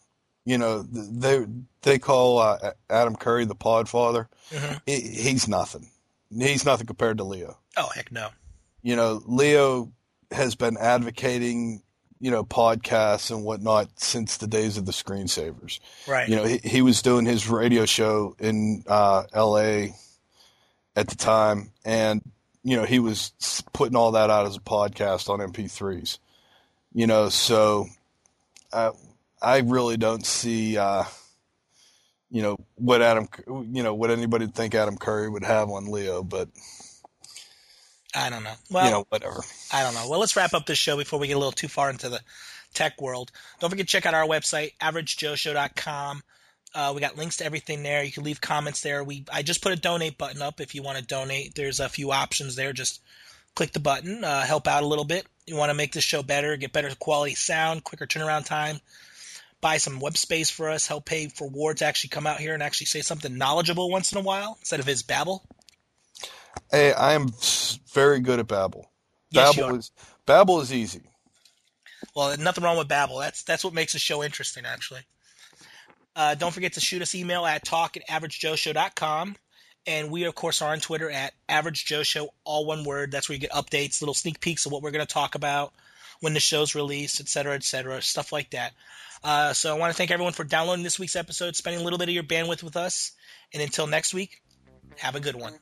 You 0.45 0.59
know, 0.59 0.83
they 0.83 1.47
they 1.83 1.99
call 1.99 2.39
uh, 2.39 2.73
Adam 2.91 3.15
Curry 3.15 3.45
the 3.45 3.55
Podfather. 3.55 4.27
Mm-hmm. 4.51 4.75
He, 4.87 5.01
he's 5.01 5.47
nothing. 5.47 5.89
He's 6.37 6.65
nothing 6.65 6.87
compared 6.87 7.19
to 7.19 7.25
Leo. 7.25 7.59
Oh 7.77 7.89
heck 7.95 8.11
no. 8.11 8.29
You 8.83 8.97
know, 8.97 9.23
Leo 9.25 9.93
has 10.33 10.57
been 10.57 10.77
advocating 10.77 11.83
you 12.23 12.31
know, 12.31 12.45
podcasts 12.45 13.33
and 13.33 13.43
whatnot 13.45 13.89
since 13.97 14.37
the 14.37 14.47
days 14.47 14.77
of 14.77 14.87
the 14.87 14.93
screensavers. 14.93 15.81
Right. 16.07 16.29
You 16.29 16.37
know, 16.37 16.45
he, 16.45 16.59
he 16.62 16.81
was 16.81 17.03
doing 17.03 17.27
his 17.27 17.49
radio 17.49 17.85
show 17.85 18.37
in 18.39 18.85
uh, 18.87 19.25
L.A. 19.33 19.97
at 20.95 21.09
the 21.09 21.16
time, 21.16 21.73
and 21.85 22.23
you 22.62 22.77
know, 22.77 22.85
he 22.85 23.01
was 23.01 23.33
putting 23.73 23.97
all 23.97 24.12
that 24.12 24.31
out 24.31 24.47
as 24.47 24.55
a 24.55 24.61
podcast 24.61 25.29
on 25.29 25.41
MP3s. 25.41 26.18
You 26.95 27.09
know, 27.09 27.29
so 27.29 27.89
I 28.73 28.93
I 29.43 29.59
really 29.59 29.97
don't 29.97 30.25
see. 30.25 30.79
Uh, 30.79 31.03
you 32.31 32.41
know 32.41 32.57
what 32.77 33.03
Adam, 33.03 33.29
you 33.47 33.83
know 33.83 33.95
what 33.95 34.12
anybody 34.12 34.45
would 34.45 34.55
think 34.55 34.77
Adam 34.77 34.97
Curry 34.97 35.29
would 35.29 35.45
have 35.45 35.70
on 35.70 35.91
Leo, 35.91 36.23
but 36.23 36.49
I 38.15 38.31
don't 38.31 38.45
know. 38.45 38.55
Well, 38.71 38.85
you 38.85 38.91
know, 38.91 39.07
whatever. 39.09 39.41
I 39.73 39.83
don't 39.83 39.95
know. 39.95 40.09
Well, 40.09 40.21
let's 40.21 40.37
wrap 40.37 40.55
up 40.55 40.67
this 40.67 40.79
show 40.79 40.97
before 40.97 41.19
we 41.19 41.29
get 41.29 41.35
a 41.35 41.39
little 41.39 41.53
too 41.53 41.69
far 41.69 41.91
into 41.91 42.09
the 42.09 42.21
tech 42.75 43.01
world. 43.01 43.31
Don't 43.61 43.71
forget 43.71 43.87
to 43.87 43.91
check 43.91 44.07
out 44.07 44.15
our 44.15 44.27
website, 44.27 44.73
averagejoeshow.com. 44.81 46.23
Uh, 46.75 46.93
we 46.95 47.01
got 47.01 47.17
links 47.17 47.39
to 47.39 47.45
everything 47.45 47.83
there. 47.83 48.03
You 48.03 48.13
can 48.13 48.25
leave 48.25 48.41
comments 48.41 48.81
there. 48.81 49.05
We 49.05 49.25
I 49.33 49.43
just 49.43 49.63
put 49.63 49.73
a 49.73 49.77
donate 49.77 50.17
button 50.17 50.41
up 50.41 50.61
if 50.61 50.75
you 50.75 50.83
want 50.83 50.99
to 50.99 51.05
donate. 51.05 51.55
There's 51.55 51.81
a 51.81 51.89
few 51.89 52.13
options 52.13 52.57
there. 52.57 52.73
Just 52.73 53.01
click 53.55 53.73
the 53.73 53.81
button, 53.81 54.25
uh, 54.25 54.43
help 54.43 54.67
out 54.67 54.83
a 54.83 54.87
little 54.87 55.05
bit. 55.05 55.27
You 55.47 55.57
want 55.57 55.71
to 55.71 55.75
make 55.75 55.93
this 55.93 56.05
show 56.05 56.23
better, 56.23 56.57
get 56.57 56.73
better 56.73 56.95
quality 56.95 57.35
sound, 57.35 57.85
quicker 57.85 58.07
turnaround 58.07 58.47
time, 58.47 58.81
buy 59.61 59.77
some 59.77 60.01
web 60.01 60.17
space 60.17 60.49
for 60.51 60.71
us, 60.71 60.87
help 60.87 61.05
pay 61.05 61.29
for 61.29 61.49
Ward 61.49 61.79
to 61.79 61.85
actually 61.85 62.11
come 62.11 62.27
out 62.27 62.41
here 62.41 62.55
and 62.55 62.63
actually 62.63 62.87
say 62.87 63.03
something 63.03 63.37
knowledgeable 63.37 63.91
once 63.91 64.13
in 64.13 64.19
a 64.19 64.23
while 64.23 64.57
instead 64.61 64.81
of 64.81 64.87
his 64.87 65.03
babble. 65.03 65.45
Hey, 66.71 66.93
I 66.93 67.13
am 67.13 67.29
very 67.93 68.21
good 68.21 68.39
at 68.39 68.47
babble. 68.47 68.91
Yes, 69.31 69.57
babble 69.57 69.77
is 69.77 69.91
babble 70.27 70.61
is 70.61 70.73
easy. 70.73 71.03
Well, 72.15 72.37
nothing 72.39 72.65
wrong 72.65 72.79
with 72.79 72.89
babble. 72.89 73.19
That's 73.19 73.43
that's 73.43 73.65
what 73.65 73.75
makes 73.75 73.93
the 73.93 73.99
show 73.99 74.23
interesting, 74.23 74.65
actually. 74.67 75.03
Uh, 76.15 76.35
don't 76.35 76.53
forget 76.53 76.75
to 76.75 76.81
shoot 76.81 77.03
us 77.03 77.15
email 77.15 77.47
at 77.47 77.65
talk 77.65 77.97
at 77.97 78.07
averagejoeshow.com. 78.09 79.37
And 79.87 80.11
we, 80.11 80.25
of 80.25 80.35
course, 80.35 80.63
are 80.63 80.73
on 80.73 80.81
Twitter 80.81 81.11
at 81.11 81.33
Average 81.49 81.87
Joe 81.87 82.03
Show, 82.03 82.29
all 82.45 82.67
one 82.67 82.85
word. 82.85 83.11
That's 83.11 83.29
where 83.29 83.35
you 83.35 83.41
get 83.41 83.51
updates, 83.51 84.01
little 84.01 84.15
sneak 84.15 84.39
peeks 84.41 84.67
of 84.67 84.73
what 84.73 84.83
we're 84.83 84.93
going 84.93 85.05
to 85.05 85.13
talk 85.13 85.35
about 85.35 85.73
when 86.21 86.35
the 86.35 86.41
show's 86.41 86.77
released, 86.77 87.21
et 87.21 87.29
cetera, 87.29 87.55
et 87.55 87.65
cetera, 87.65 88.01
stuff 88.01 88.33
like 88.33 88.51
that. 88.51 88.73
Uh, 89.25 89.53
so 89.53 89.75
I 89.75 89.79
want 89.79 89.91
to 89.91 89.97
thank 89.97 90.13
everyone 90.13 90.35
for 90.35 90.45
downloading 90.45 90.85
this 90.85 91.01
week's 91.01 91.17
episode, 91.17 91.57
spending 91.57 91.81
a 91.81 91.85
little 91.85 91.99
bit 91.99 92.09
of 92.09 92.15
your 92.15 92.23
bandwidth 92.23 92.63
with 92.63 92.77
us. 92.77 93.13
And 93.53 93.63
until 93.63 93.89
next 93.89 94.15
week, 94.15 94.41
have 94.99 95.16
a 95.16 95.20
good 95.20 95.36
one. 95.36 95.59